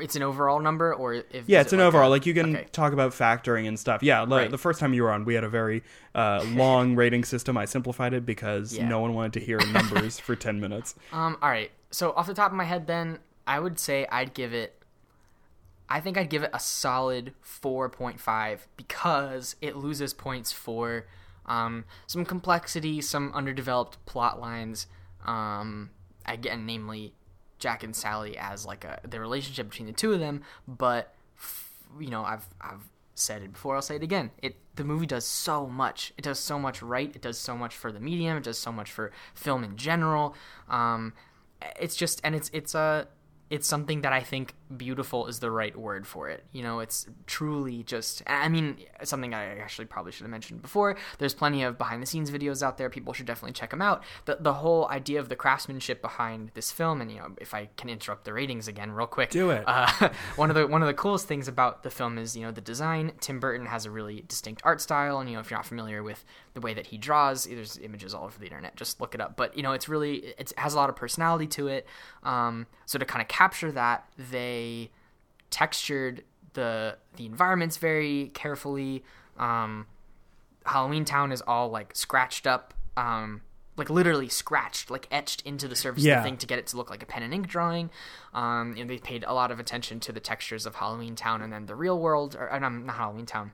It's 0.00 0.16
an 0.16 0.22
overall 0.22 0.60
number, 0.60 0.94
or 0.94 1.12
if 1.14 1.44
Yeah, 1.46 1.60
it's 1.60 1.72
it 1.72 1.76
an 1.76 1.82
overall. 1.82 2.08
a- 2.08 2.10
like 2.10 2.24
you 2.24 2.32
can 2.32 2.56
okay. 2.56 2.66
talk 2.72 2.92
about 2.94 3.10
factoring 3.12 3.66
and 3.68 3.78
stuff. 3.78 4.02
Yeah, 4.02 4.24
Right. 4.26 4.50
the 4.50 4.56
first 4.56 4.80
time 4.80 4.94
you 4.94 5.02
were 5.02 5.10
on, 5.10 5.24
we 5.26 5.34
had 5.34 5.44
a 5.44 5.48
very 5.50 5.82
uh, 6.14 6.42
long 6.54 6.94
rating 6.96 7.24
system. 7.24 7.58
I 7.58 7.64
simplified 7.66 8.14
it 8.14 8.24
because 8.24 8.74
Yeah. 8.74 8.88
no 8.88 9.00
one 9.00 9.12
wanted 9.12 9.34
to 9.34 9.40
hear 9.40 9.58
numbers 9.72 10.18
for 10.20 10.34
ten 10.36 10.60
minutes. 10.60 10.94
Um. 11.12 11.36
All 11.42 11.50
right. 11.50 11.70
So 11.92 12.12
off 12.12 12.26
the 12.26 12.34
top 12.34 12.50
of 12.50 12.56
my 12.56 12.64
head, 12.64 12.86
then 12.86 13.20
I 13.46 13.60
would 13.60 13.78
say 13.78 14.06
I'd 14.10 14.34
give 14.34 14.52
it. 14.52 14.82
I 15.88 16.00
think 16.00 16.16
I'd 16.16 16.30
give 16.30 16.42
it 16.42 16.50
a 16.52 16.58
solid 16.60 17.34
four 17.40 17.88
point 17.88 18.18
five 18.18 18.66
because 18.76 19.56
it 19.60 19.76
loses 19.76 20.14
points 20.14 20.50
for 20.50 21.06
um, 21.46 21.84
some 22.06 22.24
complexity, 22.24 23.00
some 23.00 23.30
underdeveloped 23.34 24.04
plot 24.06 24.40
lines. 24.40 24.86
Um, 25.24 25.90
again, 26.26 26.66
namely 26.66 27.12
Jack 27.58 27.82
and 27.84 27.94
Sally 27.94 28.36
as 28.38 28.64
like 28.66 28.84
a 28.84 29.00
the 29.06 29.20
relationship 29.20 29.70
between 29.70 29.86
the 29.86 29.92
two 29.92 30.12
of 30.12 30.20
them. 30.20 30.42
But 30.66 31.14
you 32.00 32.10
know, 32.10 32.24
I've 32.24 32.46
I've 32.60 32.88
said 33.14 33.42
it 33.42 33.52
before. 33.52 33.76
I'll 33.76 33.82
say 33.82 33.96
it 33.96 34.02
again. 34.02 34.30
It 34.42 34.56
the 34.76 34.84
movie 34.84 35.06
does 35.06 35.26
so 35.26 35.66
much. 35.66 36.12
It 36.16 36.22
does 36.22 36.38
so 36.38 36.58
much 36.58 36.82
right. 36.82 37.14
It 37.14 37.22
does 37.22 37.38
so 37.38 37.56
much 37.56 37.76
for 37.76 37.92
the 37.92 38.00
medium. 38.00 38.36
It 38.36 38.44
does 38.44 38.58
so 38.58 38.72
much 38.72 38.90
for 38.90 39.12
film 39.34 39.62
in 39.62 39.76
general. 39.76 40.34
Um, 40.68 41.12
it's 41.80 41.96
just 41.96 42.20
and 42.24 42.34
it's 42.34 42.50
it's 42.52 42.74
a 42.74 43.06
it's 43.50 43.66
something 43.66 44.02
that 44.02 44.12
I 44.12 44.20
think 44.20 44.54
beautiful 44.76 45.26
is 45.26 45.38
the 45.38 45.50
right 45.50 45.76
word 45.76 46.06
for 46.06 46.28
it. 46.28 46.44
You 46.52 46.62
know, 46.62 46.80
it's 46.80 47.06
truly 47.26 47.82
just. 47.82 48.22
I 48.26 48.48
mean, 48.48 48.76
something 49.04 49.34
I 49.34 49.58
actually 49.58 49.86
probably 49.86 50.12
should 50.12 50.22
have 50.22 50.30
mentioned 50.30 50.62
before. 50.62 50.96
There's 51.18 51.34
plenty 51.34 51.62
of 51.62 51.78
behind 51.78 52.02
the 52.02 52.06
scenes 52.06 52.30
videos 52.30 52.62
out 52.62 52.78
there. 52.78 52.90
People 52.90 53.12
should 53.12 53.26
definitely 53.26 53.52
check 53.52 53.70
them 53.70 53.82
out. 53.82 54.02
The 54.24 54.38
the 54.40 54.54
whole 54.54 54.88
idea 54.88 55.20
of 55.20 55.28
the 55.28 55.36
craftsmanship 55.36 56.02
behind 56.02 56.50
this 56.54 56.72
film, 56.72 57.00
and 57.00 57.10
you 57.10 57.18
know, 57.18 57.32
if 57.40 57.54
I 57.54 57.68
can 57.76 57.88
interrupt 57.88 58.24
the 58.24 58.32
ratings 58.32 58.68
again 58.68 58.92
real 58.92 59.06
quick, 59.06 59.30
Do 59.30 59.50
it. 59.50 59.64
Uh, 59.66 60.10
one 60.36 60.50
of 60.50 60.56
the 60.56 60.66
one 60.66 60.82
of 60.82 60.88
the 60.88 60.94
coolest 60.94 61.28
things 61.28 61.48
about 61.48 61.82
the 61.82 61.90
film 61.90 62.18
is 62.18 62.36
you 62.36 62.42
know 62.42 62.52
the 62.52 62.60
design. 62.60 63.12
Tim 63.20 63.40
Burton 63.40 63.66
has 63.66 63.86
a 63.86 63.90
really 63.90 64.24
distinct 64.28 64.62
art 64.64 64.80
style, 64.80 65.18
and 65.18 65.28
you 65.28 65.36
know 65.36 65.40
if 65.40 65.50
you're 65.50 65.58
not 65.58 65.66
familiar 65.66 66.02
with 66.02 66.24
the 66.54 66.60
way 66.60 66.74
that 66.74 66.86
he 66.86 66.98
draws, 66.98 67.44
there's 67.44 67.78
images 67.78 68.14
all 68.14 68.24
over 68.24 68.38
the 68.38 68.46
internet. 68.46 68.76
Just 68.76 69.00
look 69.00 69.14
it 69.14 69.20
up. 69.20 69.36
But 69.36 69.56
you 69.56 69.62
know 69.62 69.72
it's 69.72 69.88
really 69.88 70.34
it 70.38 70.52
has 70.56 70.74
a 70.74 70.76
lot 70.76 70.90
of 70.90 70.96
personality 70.96 71.46
to 71.48 71.68
it. 71.68 71.86
Um, 72.22 72.66
so 72.86 72.98
to 72.98 73.04
kind 73.04 73.22
of 73.22 73.28
capture 73.28 73.72
that, 73.72 74.06
they 74.30 74.61
textured 75.50 76.24
the 76.54 76.96
the 77.16 77.26
environments 77.26 77.76
very 77.76 78.30
carefully. 78.34 79.02
Um, 79.38 79.86
Halloween 80.66 81.04
Town 81.04 81.32
is 81.32 81.42
all 81.46 81.68
like 81.70 81.96
scratched 81.96 82.46
up, 82.46 82.74
um, 82.96 83.42
like 83.76 83.90
literally 83.90 84.28
scratched, 84.28 84.90
like 84.90 85.08
etched 85.10 85.42
into 85.42 85.66
the 85.66 85.74
surface 85.76 86.04
Yeah. 86.04 86.18
of 86.18 86.22
the 86.22 86.28
thing 86.28 86.36
to 86.38 86.46
get 86.46 86.58
it 86.58 86.66
to 86.68 86.76
look 86.76 86.90
like 86.90 87.02
a 87.02 87.06
pen 87.06 87.22
and 87.22 87.34
ink 87.34 87.48
drawing. 87.48 87.90
Um, 88.32 88.74
and 88.78 88.88
they 88.88 88.98
paid 88.98 89.24
a 89.26 89.32
lot 89.34 89.50
of 89.50 89.58
attention 89.58 89.98
to 90.00 90.12
the 90.12 90.20
textures 90.20 90.64
of 90.66 90.76
Halloween 90.76 91.16
Town 91.16 91.42
and 91.42 91.52
then 91.52 91.66
the 91.66 91.74
real 91.74 91.98
world, 91.98 92.36
or 92.38 92.48
no, 92.60 92.68
not 92.68 92.96
Halloween 92.96 93.26
Town, 93.26 93.52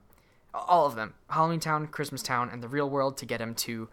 all 0.52 0.86
of 0.86 0.96
them, 0.96 1.14
Halloween 1.30 1.60
Town, 1.60 1.86
Christmas 1.86 2.22
Town, 2.22 2.50
and 2.52 2.62
the 2.62 2.68
real 2.68 2.90
world 2.90 3.16
to 3.18 3.26
get 3.26 3.38
them 3.38 3.54
to 3.54 3.88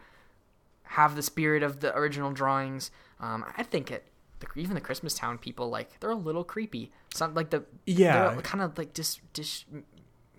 have 0.89 1.15
the 1.15 1.21
spirit 1.23 1.63
of 1.63 1.79
the 1.79 1.95
original 1.95 2.31
drawings. 2.31 2.91
Um, 3.19 3.45
I 3.57 3.63
think 3.63 3.89
it. 3.91 4.03
The, 4.39 4.47
even 4.55 4.75
the 4.75 4.81
Christmas 4.81 5.13
Town 5.13 5.37
people 5.37 5.69
like 5.69 5.99
they're 5.99 6.09
a 6.11 6.15
little 6.15 6.43
creepy. 6.43 6.91
Some 7.13 7.33
like 7.33 7.49
the 7.51 7.63
Yeah. 7.85 8.31
they're 8.31 8.41
kind 8.41 8.61
of 8.63 8.77
like 8.77 8.93
dis, 8.93 9.19
dis 9.33 9.65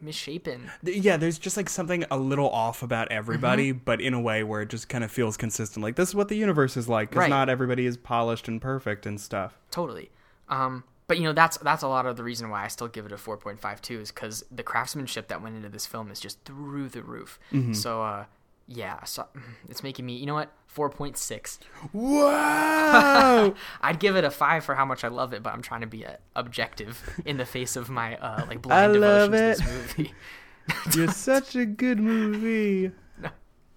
misshapen. 0.01 0.71
Yeah 0.83 1.17
there's 1.17 1.39
just 1.39 1.57
like 1.57 1.69
something 1.71 2.05
a 2.11 2.19
little 2.19 2.51
off 2.51 2.83
about 2.83 3.11
everybody 3.11 3.71
Mm-hmm. 3.73 3.81
but 3.85 4.01
in 4.01 4.13
a 4.13 4.21
way 4.21 4.45
where 4.45 4.61
it 4.61 4.69
just 4.69 4.89
kind 4.91 5.03
of 5.03 5.11
feels 5.11 5.37
consistent 5.39 5.83
like 5.83 5.97
this 5.97 6.11
is 6.11 6.15
what 6.15 6.29
the 6.29 6.37
universe 6.37 6.77
is 6.77 6.87
like 6.89 7.09
because 7.09 7.23
Right. 7.23 7.31
not 7.31 7.49
everybody 7.49 7.87
is 7.87 7.97
polished 7.97 8.47
and 8.49 8.61
perfect 8.61 9.07
and 9.07 9.19
stuff 9.21 9.59
totally. 9.71 10.11
Um, 10.49 10.85
but 11.09 11.17
you 11.19 11.25
know 11.25 11.33
that's 11.33 11.57
that's 11.59 11.83
a 11.83 11.89
lot 11.89 12.05
of 12.05 12.17
the 12.17 12.23
reason 12.23 12.51
why 12.51 12.65
I 12.65 12.69
still 12.69 12.89
give 12.89 13.07
it 13.07 13.13
a 13.13 13.17
four 13.17 13.37
point 13.39 13.59
five 13.59 13.81
two 13.81 14.01
is 14.01 14.11
because 14.13 14.45
the 14.51 14.63
craftsmanship 14.63 15.29
that 15.29 15.41
went 15.43 15.57
into 15.57 15.69
this 15.71 15.87
film 15.87 16.11
is 16.11 16.21
just 16.21 16.45
through 16.45 16.89
the 16.91 17.03
roof. 17.03 17.39
So 17.73 18.03
uh, 18.03 18.25
yeah, 18.67 19.03
so 19.05 19.27
it's 19.69 19.83
making 19.83 20.07
me 20.07 20.17
you 20.17 20.27
know 20.27 20.35
what 20.35 20.53
four 20.67 20.91
point 20.91 21.17
six. 21.17 21.59
whoa 21.93 23.55
I'd 23.81 23.99
give 23.99 24.17
it 24.17 24.25
a 24.25 24.31
five 24.31 24.65
for 24.65 24.75
how 24.75 24.85
much 24.85 25.05
I 25.05 25.09
love 25.09 25.33
it, 25.33 25.43
but 25.43 25.53
I'm 25.53 25.63
trying 25.63 25.81
to 25.83 25.87
be 25.87 26.05
uh, 26.05 26.17
objective 26.35 27.03
in 27.25 27.37
the 27.37 27.47
face 27.47 27.77
of 27.77 27.89
my 27.91 28.17
uh, 28.17 28.45
like 28.47 28.59
I 28.59 28.61
blind 28.61 28.93
devotion 28.95 29.01
love 29.01 29.31
to 29.31 29.37
this 29.37 29.61
movie. 29.97 30.15
you're 30.97 31.09
such 31.13 31.55
a 31.57 31.65
good 31.65 31.99
movie 32.01 32.91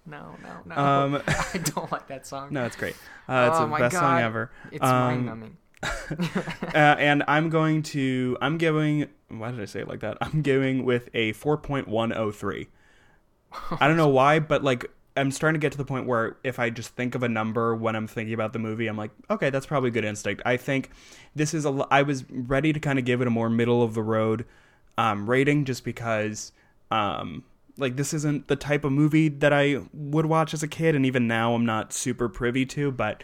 no, 0.05 0.35
no, 0.41 0.49
no. 0.65 0.75
No. 0.75 0.81
Um, 1.17 1.21
I 1.27 1.57
don't 1.59 1.91
like 1.91 2.07
that 2.07 2.25
song. 2.25 2.47
no 2.51 2.65
it's 2.65 2.75
great 2.75 2.95
uh, 3.27 3.49
it's 3.51 3.59
oh 3.59 3.67
the 3.67 3.77
best 3.77 3.93
god, 3.93 3.99
song 3.99 4.19
ever 4.21 4.51
It's 4.71 4.83
Um, 4.83 4.91
mind 4.91 5.25
numbing. 5.27 5.57
uh, 5.83 6.95
and 6.97 7.23
I'm 7.27 7.49
going 7.49 7.83
to 7.83 8.35
I'm 8.41 8.57
giving 8.57 9.07
why 9.29 9.51
did 9.51 9.61
I 9.61 9.65
say 9.65 9.81
it 9.81 9.87
like 9.87 9.99
that? 9.99 10.17
I'm 10.21 10.41
giving 10.41 10.83
with 10.83 11.09
a 11.13 11.33
4.103. 11.33 12.67
I 13.79 13.87
don't 13.87 13.97
know 13.97 14.07
why, 14.07 14.39
but 14.39 14.63
like 14.63 14.89
I'm 15.17 15.31
starting 15.31 15.59
to 15.59 15.63
get 15.63 15.71
to 15.73 15.77
the 15.77 15.85
point 15.85 16.05
where 16.05 16.37
if 16.43 16.59
I 16.59 16.69
just 16.69 16.95
think 16.95 17.15
of 17.15 17.23
a 17.23 17.29
number 17.29 17.75
when 17.75 17.95
I'm 17.95 18.07
thinking 18.07 18.33
about 18.33 18.53
the 18.53 18.59
movie, 18.59 18.87
I'm 18.87 18.97
like, 18.97 19.11
okay, 19.29 19.49
that's 19.49 19.65
probably 19.65 19.91
good 19.91 20.05
instinct. 20.05 20.41
I 20.45 20.57
think 20.57 20.91
this 21.35 21.53
is 21.53 21.65
a 21.65 21.87
I 21.91 22.03
was 22.03 22.25
ready 22.29 22.73
to 22.73 22.79
kind 22.79 22.99
of 22.99 23.05
give 23.05 23.21
it 23.21 23.27
a 23.27 23.31
more 23.31 23.49
middle 23.49 23.83
of 23.83 23.93
the 23.93 24.03
road 24.03 24.45
um, 24.97 25.29
rating 25.29 25.65
just 25.65 25.83
because 25.83 26.51
um, 26.91 27.43
like 27.77 27.95
this 27.95 28.13
isn't 28.13 28.47
the 28.47 28.55
type 28.55 28.83
of 28.83 28.91
movie 28.91 29.29
that 29.29 29.53
I 29.53 29.81
would 29.93 30.25
watch 30.25 30.53
as 30.53 30.63
a 30.63 30.67
kid 30.67 30.95
and 30.95 31.05
even 31.05 31.27
now 31.27 31.53
I'm 31.53 31.65
not 31.65 31.91
super 31.93 32.29
privy 32.29 32.65
to, 32.67 32.91
but 32.91 33.23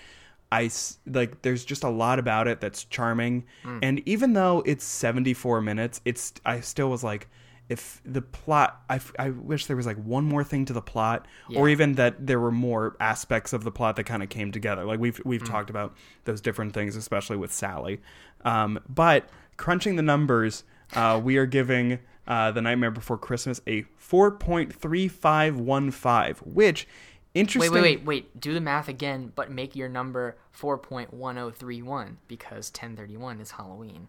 I 0.52 0.70
like 1.06 1.42
there's 1.42 1.66
just 1.66 1.84
a 1.84 1.90
lot 1.90 2.20
about 2.20 2.48
it 2.48 2.62
that's 2.62 2.84
charming. 2.86 3.46
And 3.84 4.02
even 4.08 4.34
though 4.34 4.64
it's 4.66 4.86
74 4.86 5.62
minutes, 5.62 6.02
it's 6.06 6.34
I 6.46 6.60
still 6.62 6.90
was 6.90 7.04
like 7.04 7.28
if 7.68 8.02
the 8.06 8.22
plot 8.22 8.84
I 8.90 9.30
wish 9.30 9.66
there 9.66 9.76
was 9.76 9.86
like 9.86 9.98
one 9.98 10.24
more 10.24 10.44
thing 10.44 10.66
to 10.66 10.74
the 10.74 10.82
plot 10.82 11.28
or 11.56 11.70
even 11.70 11.94
that 11.94 12.28
there 12.28 12.40
were 12.40 12.52
more 12.52 12.96
aspects 13.00 13.54
of 13.54 13.64
the 13.64 13.72
plot 13.72 13.96
that 13.96 14.04
kind 14.04 14.22
of 14.22 14.30
came 14.30 14.52
together. 14.52 14.86
Like 14.86 15.00
we've 15.00 15.20
we've 15.26 15.44
talked 15.44 15.72
about 15.72 15.96
those 16.26 16.42
different 16.42 16.74
things 16.74 16.96
especially 16.96 17.38
with 17.38 17.52
Sally. 17.52 18.02
Um, 18.44 18.80
but 18.88 19.28
crunching 19.58 19.96
the 19.96 20.04
numbers, 20.04 20.64
uh, 20.94 21.20
we 21.24 21.38
are 21.38 21.48
giving 21.48 21.98
uh, 22.28 22.52
The 22.52 22.62
Nightmare 22.62 22.92
Before 22.92 23.18
Christmas 23.18 23.60
a 23.66 23.82
4.3515, 24.00 26.46
which 26.46 26.88
Wait, 27.36 27.42
interesting 27.42 27.74
wait, 27.74 27.82
wait, 27.82 28.06
wait. 28.06 28.40
Do 28.40 28.54
the 28.54 28.62
math 28.62 28.88
again, 28.88 29.34
but 29.36 29.52
make 29.52 29.76
your 29.76 29.90
number 29.90 30.38
4.1031 30.58 32.16
because 32.28 32.70
1031 32.70 33.42
is 33.42 33.52
Halloween. 33.52 34.08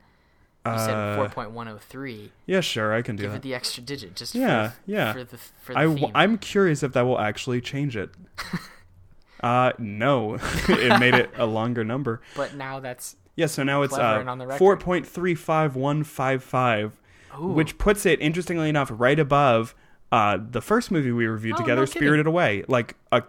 You 0.67 0.73
Uh, 0.73 1.29
said 1.31 1.33
4.103. 1.51 2.31
Yeah, 2.47 2.61
sure, 2.61 2.93
I 2.95 3.03
can 3.03 3.17
do 3.17 3.23
Give 3.23 3.31
that. 3.33 3.37
it 3.39 3.43
the 3.43 3.55
extra 3.55 3.83
digit 3.83 4.15
just 4.17 4.35
Yeah, 4.35 4.71
for, 4.71 4.77
yeah. 4.87 5.13
for 5.13 5.25
the 5.25 5.37
for 5.39 5.73
the 5.75 5.79
I, 5.79 5.95
theme. 5.95 6.11
am 6.15 6.39
curious 6.39 6.83
if 6.83 6.93
that 6.93 7.03
will 7.03 7.19
actually 7.21 7.61
change 7.61 7.97
it. 7.97 8.11
uh, 9.43 9.73
no, 9.79 10.35
it 10.69 10.99
made 11.01 11.15
it 11.15 11.31
a 11.37 11.47
longer 11.47 11.85
number. 11.85 12.21
but 12.37 12.55
now 12.55 12.81
that's 12.81 13.17
Yeah, 13.37 13.47
so 13.47 13.63
now 13.63 13.83
it's 13.83 13.95
Clever 13.95 14.17
uh, 14.17 14.21
and 14.21 14.31
on 14.31 14.39
the 14.39 14.47
record. 14.47 14.59
four 14.59 14.77
point 14.77 15.07
three 15.07 15.35
five 15.35 15.77
one 15.77 16.05
five 16.05 16.43
five, 16.43 16.99
Ooh. 17.39 17.49
which 17.49 17.79
puts 17.79 18.07
it 18.07 18.21
interestingly 18.21 18.69
enough 18.69 18.91
right 18.93 19.19
above 19.19 19.75
uh, 20.13 20.39
the 20.51 20.63
first 20.63 20.91
movie 20.91 21.13
we 21.13 21.27
reviewed 21.27 21.57
Oh, 21.57 21.59
together, 21.59 21.83
no 21.83 21.87
kidding. 21.87 22.01
Spirited 22.01 22.27
Away, 22.27 22.65
like 22.69 22.97
a 23.13 23.23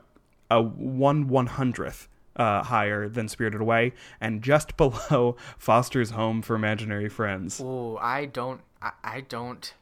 a 0.49 0.61
one 0.61 1.27
one 1.27 1.47
hundredth 1.47 2.07
uh, 2.37 2.63
higher 2.63 3.09
than 3.09 3.27
Spirited 3.27 3.59
Away, 3.59 3.91
and 4.21 4.41
just 4.41 4.77
below 4.77 5.35
Foster's 5.57 6.11
Home 6.11 6.41
for 6.41 6.55
Imaginary 6.55 7.09
Friends. 7.09 7.59
Oh, 7.63 7.97
I 8.01 8.25
don't 8.25 8.61
I, 8.81 8.91
I 9.03 9.21
don't 9.21 9.73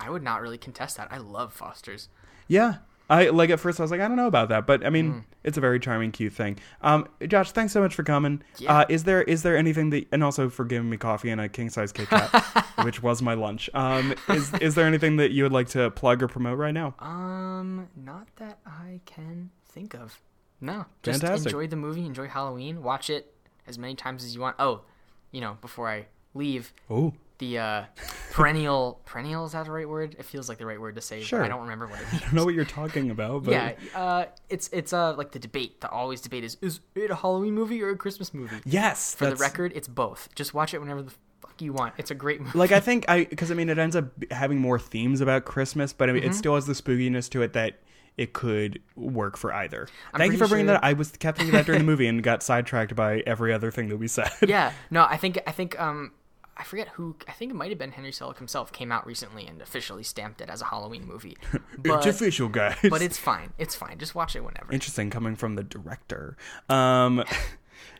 I 0.00 0.10
would 0.10 0.22
not 0.22 0.40
really 0.42 0.58
contest 0.58 0.96
that. 0.96 1.08
I 1.12 1.18
love 1.18 1.52
Foster's. 1.52 2.08
Yeah. 2.48 2.76
I 3.10 3.28
like 3.28 3.50
at 3.50 3.60
first 3.60 3.78
I 3.78 3.82
was 3.84 3.90
like 3.90 4.00
I 4.00 4.08
don't 4.08 4.16
know 4.16 4.26
about 4.26 4.48
that, 4.48 4.66
but 4.66 4.84
I 4.84 4.88
mean 4.88 5.12
Mm. 5.12 5.24
it's 5.44 5.58
a 5.58 5.60
very 5.60 5.78
charming, 5.78 6.10
cute 6.10 6.32
thing. 6.32 6.56
Um, 6.80 7.06
Josh, 7.28 7.52
thanks 7.52 7.70
so 7.74 7.82
much 7.82 7.94
for 7.94 8.02
coming. 8.02 8.42
Yeah. 8.56 8.78
Uh, 8.78 8.84
is 8.88 9.04
there 9.04 9.22
is 9.22 9.42
there 9.42 9.58
anything 9.58 9.90
that 9.90 10.06
and 10.10 10.24
also 10.24 10.48
for 10.48 10.64
giving 10.64 10.88
me 10.88 10.96
coffee 10.96 11.28
and 11.28 11.38
a 11.38 11.50
king 11.50 11.68
size 11.68 11.92
Kit 11.92 12.08
Kat, 12.08 12.30
which 12.82 13.02
was 13.02 13.20
my 13.20 13.34
lunch. 13.34 13.68
Um, 13.74 14.14
is 14.30 14.50
is 14.54 14.74
there 14.74 14.86
anything 14.86 15.16
that 15.16 15.32
you 15.32 15.42
would 15.42 15.52
like 15.52 15.68
to 15.70 15.90
plug 15.90 16.22
or 16.22 16.28
promote 16.28 16.56
right 16.56 16.72
now? 16.72 16.94
Um, 16.98 17.88
not 17.94 18.26
that 18.36 18.58
I 18.66 19.00
can 19.04 19.50
think 19.68 19.92
of. 19.94 20.18
No, 20.64 20.86
just 21.02 21.20
Fantastic. 21.20 21.46
enjoy 21.52 21.66
the 21.66 21.76
movie, 21.76 22.04
enjoy 22.06 22.26
Halloween, 22.28 22.82
watch 22.82 23.10
it 23.10 23.32
as 23.66 23.78
many 23.78 23.94
times 23.94 24.24
as 24.24 24.34
you 24.34 24.40
want. 24.40 24.56
Oh, 24.58 24.82
you 25.30 25.40
know, 25.40 25.58
before 25.60 25.88
I 25.88 26.06
leave, 26.34 26.72
Oh, 26.90 27.12
the 27.38 27.58
uh, 27.58 27.84
perennial 28.32 29.00
perennial 29.04 29.44
is 29.44 29.52
that 29.52 29.64
the 29.66 29.70
right 29.72 29.88
word? 29.88 30.16
It 30.18 30.24
feels 30.24 30.48
like 30.48 30.58
the 30.58 30.66
right 30.66 30.80
word 30.80 30.94
to 30.94 31.00
say. 31.00 31.20
Sure. 31.20 31.42
I 31.44 31.48
don't 31.48 31.62
remember 31.62 31.86
what 31.86 32.00
it 32.00 32.10
means. 32.10 32.14
I 32.22 32.24
don't 32.26 32.34
know 32.34 32.44
what 32.44 32.54
you're 32.54 32.64
talking 32.64 33.10
about, 33.10 33.44
but 33.44 33.50
Yeah, 33.52 33.72
uh, 33.94 34.24
it's 34.48 34.68
it's 34.72 34.92
uh 34.92 35.14
like 35.14 35.32
the 35.32 35.38
debate. 35.38 35.80
The 35.80 35.88
always 35.90 36.20
debate 36.20 36.44
is 36.44 36.56
is 36.60 36.80
it 36.94 37.10
a 37.10 37.16
Halloween 37.16 37.54
movie 37.54 37.82
or 37.82 37.90
a 37.90 37.96
Christmas 37.96 38.32
movie? 38.32 38.56
yes, 38.64 39.14
For 39.14 39.26
the 39.26 39.36
record, 39.36 39.72
it's 39.74 39.88
both. 39.88 40.28
Just 40.34 40.54
watch 40.54 40.74
it 40.74 40.78
whenever 40.80 41.02
the 41.02 41.12
fuck 41.40 41.60
you 41.60 41.72
want. 41.72 41.94
It's 41.98 42.10
a 42.10 42.14
great 42.14 42.40
movie. 42.40 42.58
like 42.58 42.72
I 42.72 42.80
think 42.80 43.04
I 43.08 43.24
because 43.24 43.50
I 43.50 43.54
mean 43.54 43.68
it 43.68 43.78
ends 43.78 43.96
up 43.96 44.06
having 44.30 44.58
more 44.60 44.78
themes 44.78 45.20
about 45.20 45.44
Christmas, 45.44 45.92
but 45.92 46.08
I 46.08 46.12
mean, 46.12 46.22
Mm-hmm. 46.22 46.30
it 46.30 46.34
still 46.34 46.54
has 46.54 46.66
the 46.66 46.72
spookiness 46.74 47.28
to 47.30 47.42
it 47.42 47.52
that 47.54 47.80
it 48.16 48.32
could 48.32 48.80
work 48.96 49.36
for 49.36 49.52
either. 49.52 49.88
I'm 50.12 50.18
Thank 50.18 50.32
you 50.32 50.38
for 50.38 50.46
bringing 50.48 50.66
sure- 50.66 50.74
that. 50.74 50.84
I 50.84 50.92
was 50.92 51.10
kept 51.12 51.38
thinking 51.38 51.54
that 51.54 51.66
during 51.66 51.80
the 51.80 51.84
movie 51.86 52.06
and 52.06 52.22
got 52.22 52.42
sidetracked 52.42 52.94
by 52.94 53.22
every 53.26 53.52
other 53.52 53.70
thing 53.70 53.88
that 53.88 53.96
we 53.96 54.08
said. 54.08 54.30
yeah, 54.46 54.72
no, 54.90 55.04
I 55.08 55.16
think 55.16 55.40
I 55.46 55.52
think 55.52 55.80
um 55.80 56.12
I 56.56 56.62
forget 56.62 56.86
who. 56.90 57.16
I 57.26 57.32
think 57.32 57.50
it 57.50 57.54
might 57.54 57.70
have 57.70 57.78
been 57.78 57.90
Henry 57.90 58.12
Selick 58.12 58.38
himself 58.38 58.72
came 58.72 58.92
out 58.92 59.04
recently 59.06 59.44
and 59.44 59.60
officially 59.60 60.04
stamped 60.04 60.40
it 60.40 60.48
as 60.48 60.62
a 60.62 60.66
Halloween 60.66 61.04
movie. 61.06 61.36
But, 61.76 62.06
it's 62.06 62.20
official, 62.20 62.48
guys. 62.48 62.76
but 62.88 63.02
it's 63.02 63.18
fine. 63.18 63.52
It's 63.58 63.74
fine. 63.74 63.98
Just 63.98 64.14
watch 64.14 64.36
it 64.36 64.44
whenever. 64.44 64.72
interesting 64.72 65.10
coming 65.10 65.34
from 65.36 65.56
the 65.56 65.64
director. 65.64 66.36
Um, 66.68 67.24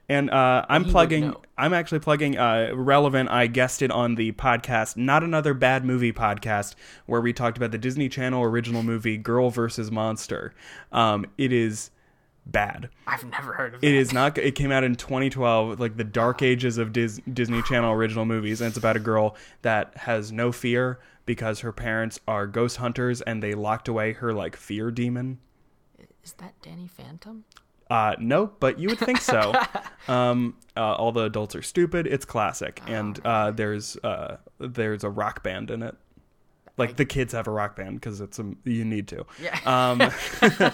and 0.09 0.31
uh, 0.31 0.65
I'm 0.69 0.85
He 0.85 0.91
plugging. 0.91 1.35
I'm 1.57 1.73
actually 1.73 2.01
plugging. 2.01 2.37
Uh, 2.37 2.73
relevant. 2.75 3.31
I 3.31 3.47
guested 3.47 3.91
on 3.91 4.17
the 4.17 4.33
podcast, 4.33 4.97
not 4.97 5.23
another 5.23 5.55
bad 5.55 5.85
movie 5.85 6.13
podcast, 6.13 6.75
where 7.07 7.21
we 7.21 7.33
talked 7.33 7.57
about 7.57 7.71
the 7.71 7.79
Disney 7.79 8.09
Channel 8.09 8.43
original 8.43 8.83
movie 8.83 9.17
Girl 9.17 9.51
versus 9.51 9.91
Monster. 9.91 10.55
Um, 10.93 11.27
it 11.39 11.53
is 11.53 11.91
bad. 12.47 12.91
I've 13.07 13.25
never 13.25 13.53
heard 13.53 13.75
of 13.75 13.81
that. 13.81 13.87
It 13.87 13.95
is 13.95 14.13
not. 14.13 14.37
It 14.37 14.55
came 14.55 14.73
out 14.73 14.85
in 14.85 14.97
2012, 14.97 15.81
like 15.81 15.97
the 15.97 16.05
dark 16.05 16.43
ages 16.43 16.79
of 16.79 16.93
Dis- 16.93 17.21
Disney 17.33 17.63
Channel 17.63 17.93
original 17.93 18.25
movies, 18.25 18.61
and 18.61 18.69
it's 18.69 18.77
about 18.77 18.97
a 18.97 19.01
girl 19.01 19.37
that 19.63 19.97
has 19.97 20.33
no 20.33 20.53
fear 20.53 20.99
because 21.27 21.61
her 21.61 21.73
parents 21.73 22.21
are 22.29 22.47
ghost 22.47 22.77
hunters 22.77 23.23
and 23.23 23.43
they 23.43 23.55
locked 23.55 23.89
away 23.89 24.13
her 24.13 24.33
like 24.35 24.57
fear 24.57 24.91
demon. 24.91 25.39
Is 26.23 26.33
that 26.35 26.55
Danny 26.63 26.87
Phantom? 26.89 27.45
Uh, 27.95 28.16
no, 28.18 28.51
but 28.59 28.80
you 28.80 28.88
would 28.88 28.99
think 28.99 29.20
so. 29.20 29.53
um, 30.09 30.57
uh, 30.76 30.95
all 30.95 31.12
the 31.12 31.22
adults 31.22 31.55
are 31.55 31.62
stupid. 31.62 32.09
It's 32.09 32.24
classic, 32.24 32.82
and 32.88 33.24
uh, 33.24 33.53
there's 33.53 33.97
uh, 33.99 34.38
there's 34.59 35.05
a 35.05 35.11
rock 35.11 35.45
band 35.45 35.70
in 35.70 35.80
it. 35.84 35.95
Like 36.76 36.97
the 36.97 37.05
kids 37.05 37.32
have 37.34 37.47
a 37.47 37.53
rock 37.53 37.76
band 37.76 38.01
because 38.01 38.20
it's 38.20 38.40
a 38.40 38.53
you 38.64 38.84
need 38.84 39.07
to. 39.09 39.24
Yeah. 39.40 39.61
Um, 39.64 40.01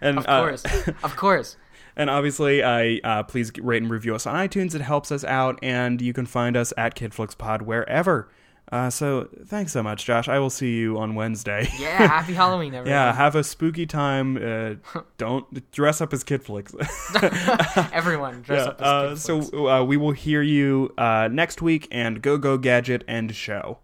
and 0.00 0.18
of 0.18 0.26
uh, 0.26 0.40
course, 0.40 0.64
of 1.04 1.14
course. 1.14 1.56
and 1.96 2.10
obviously, 2.10 2.60
I 2.60 2.98
uh, 3.04 3.22
please 3.22 3.52
rate 3.60 3.82
and 3.82 3.90
review 3.92 4.16
us 4.16 4.26
on 4.26 4.34
iTunes. 4.34 4.74
It 4.74 4.80
helps 4.80 5.12
us 5.12 5.22
out, 5.22 5.60
and 5.62 6.02
you 6.02 6.12
can 6.12 6.26
find 6.26 6.56
us 6.56 6.72
at 6.76 6.96
KidFlixPod 6.96 7.62
wherever. 7.62 8.28
Uh, 8.72 8.90
so 8.90 9.28
thanks 9.46 9.72
so 9.72 9.82
much, 9.82 10.04
Josh. 10.04 10.28
I 10.28 10.38
will 10.40 10.50
see 10.50 10.74
you 10.76 10.98
on 10.98 11.14
Wednesday. 11.14 11.68
Yeah, 11.78 12.06
happy 12.08 12.32
Halloween, 12.32 12.74
everyone. 12.74 12.90
yeah, 12.90 13.12
have 13.12 13.36
a 13.36 13.44
spooky 13.44 13.86
time. 13.86 14.36
Uh, 14.36 15.00
don't 15.18 15.70
dress 15.72 16.00
up 16.00 16.12
as 16.12 16.24
Kid 16.24 16.42
Flicks. 16.42 16.74
everyone 17.92 18.42
dress 18.42 18.64
yeah, 18.64 18.70
up 18.70 18.80
as 18.80 18.86
uh, 19.28 19.40
so 19.42 19.68
uh, 19.68 19.84
we 19.84 19.96
will 19.96 20.12
hear 20.12 20.42
you 20.42 20.92
uh, 20.98 21.28
next 21.30 21.62
week, 21.62 21.86
and 21.90 22.22
go 22.22 22.38
go 22.38 22.58
gadget 22.58 23.04
and 23.06 23.34
show. 23.34 23.78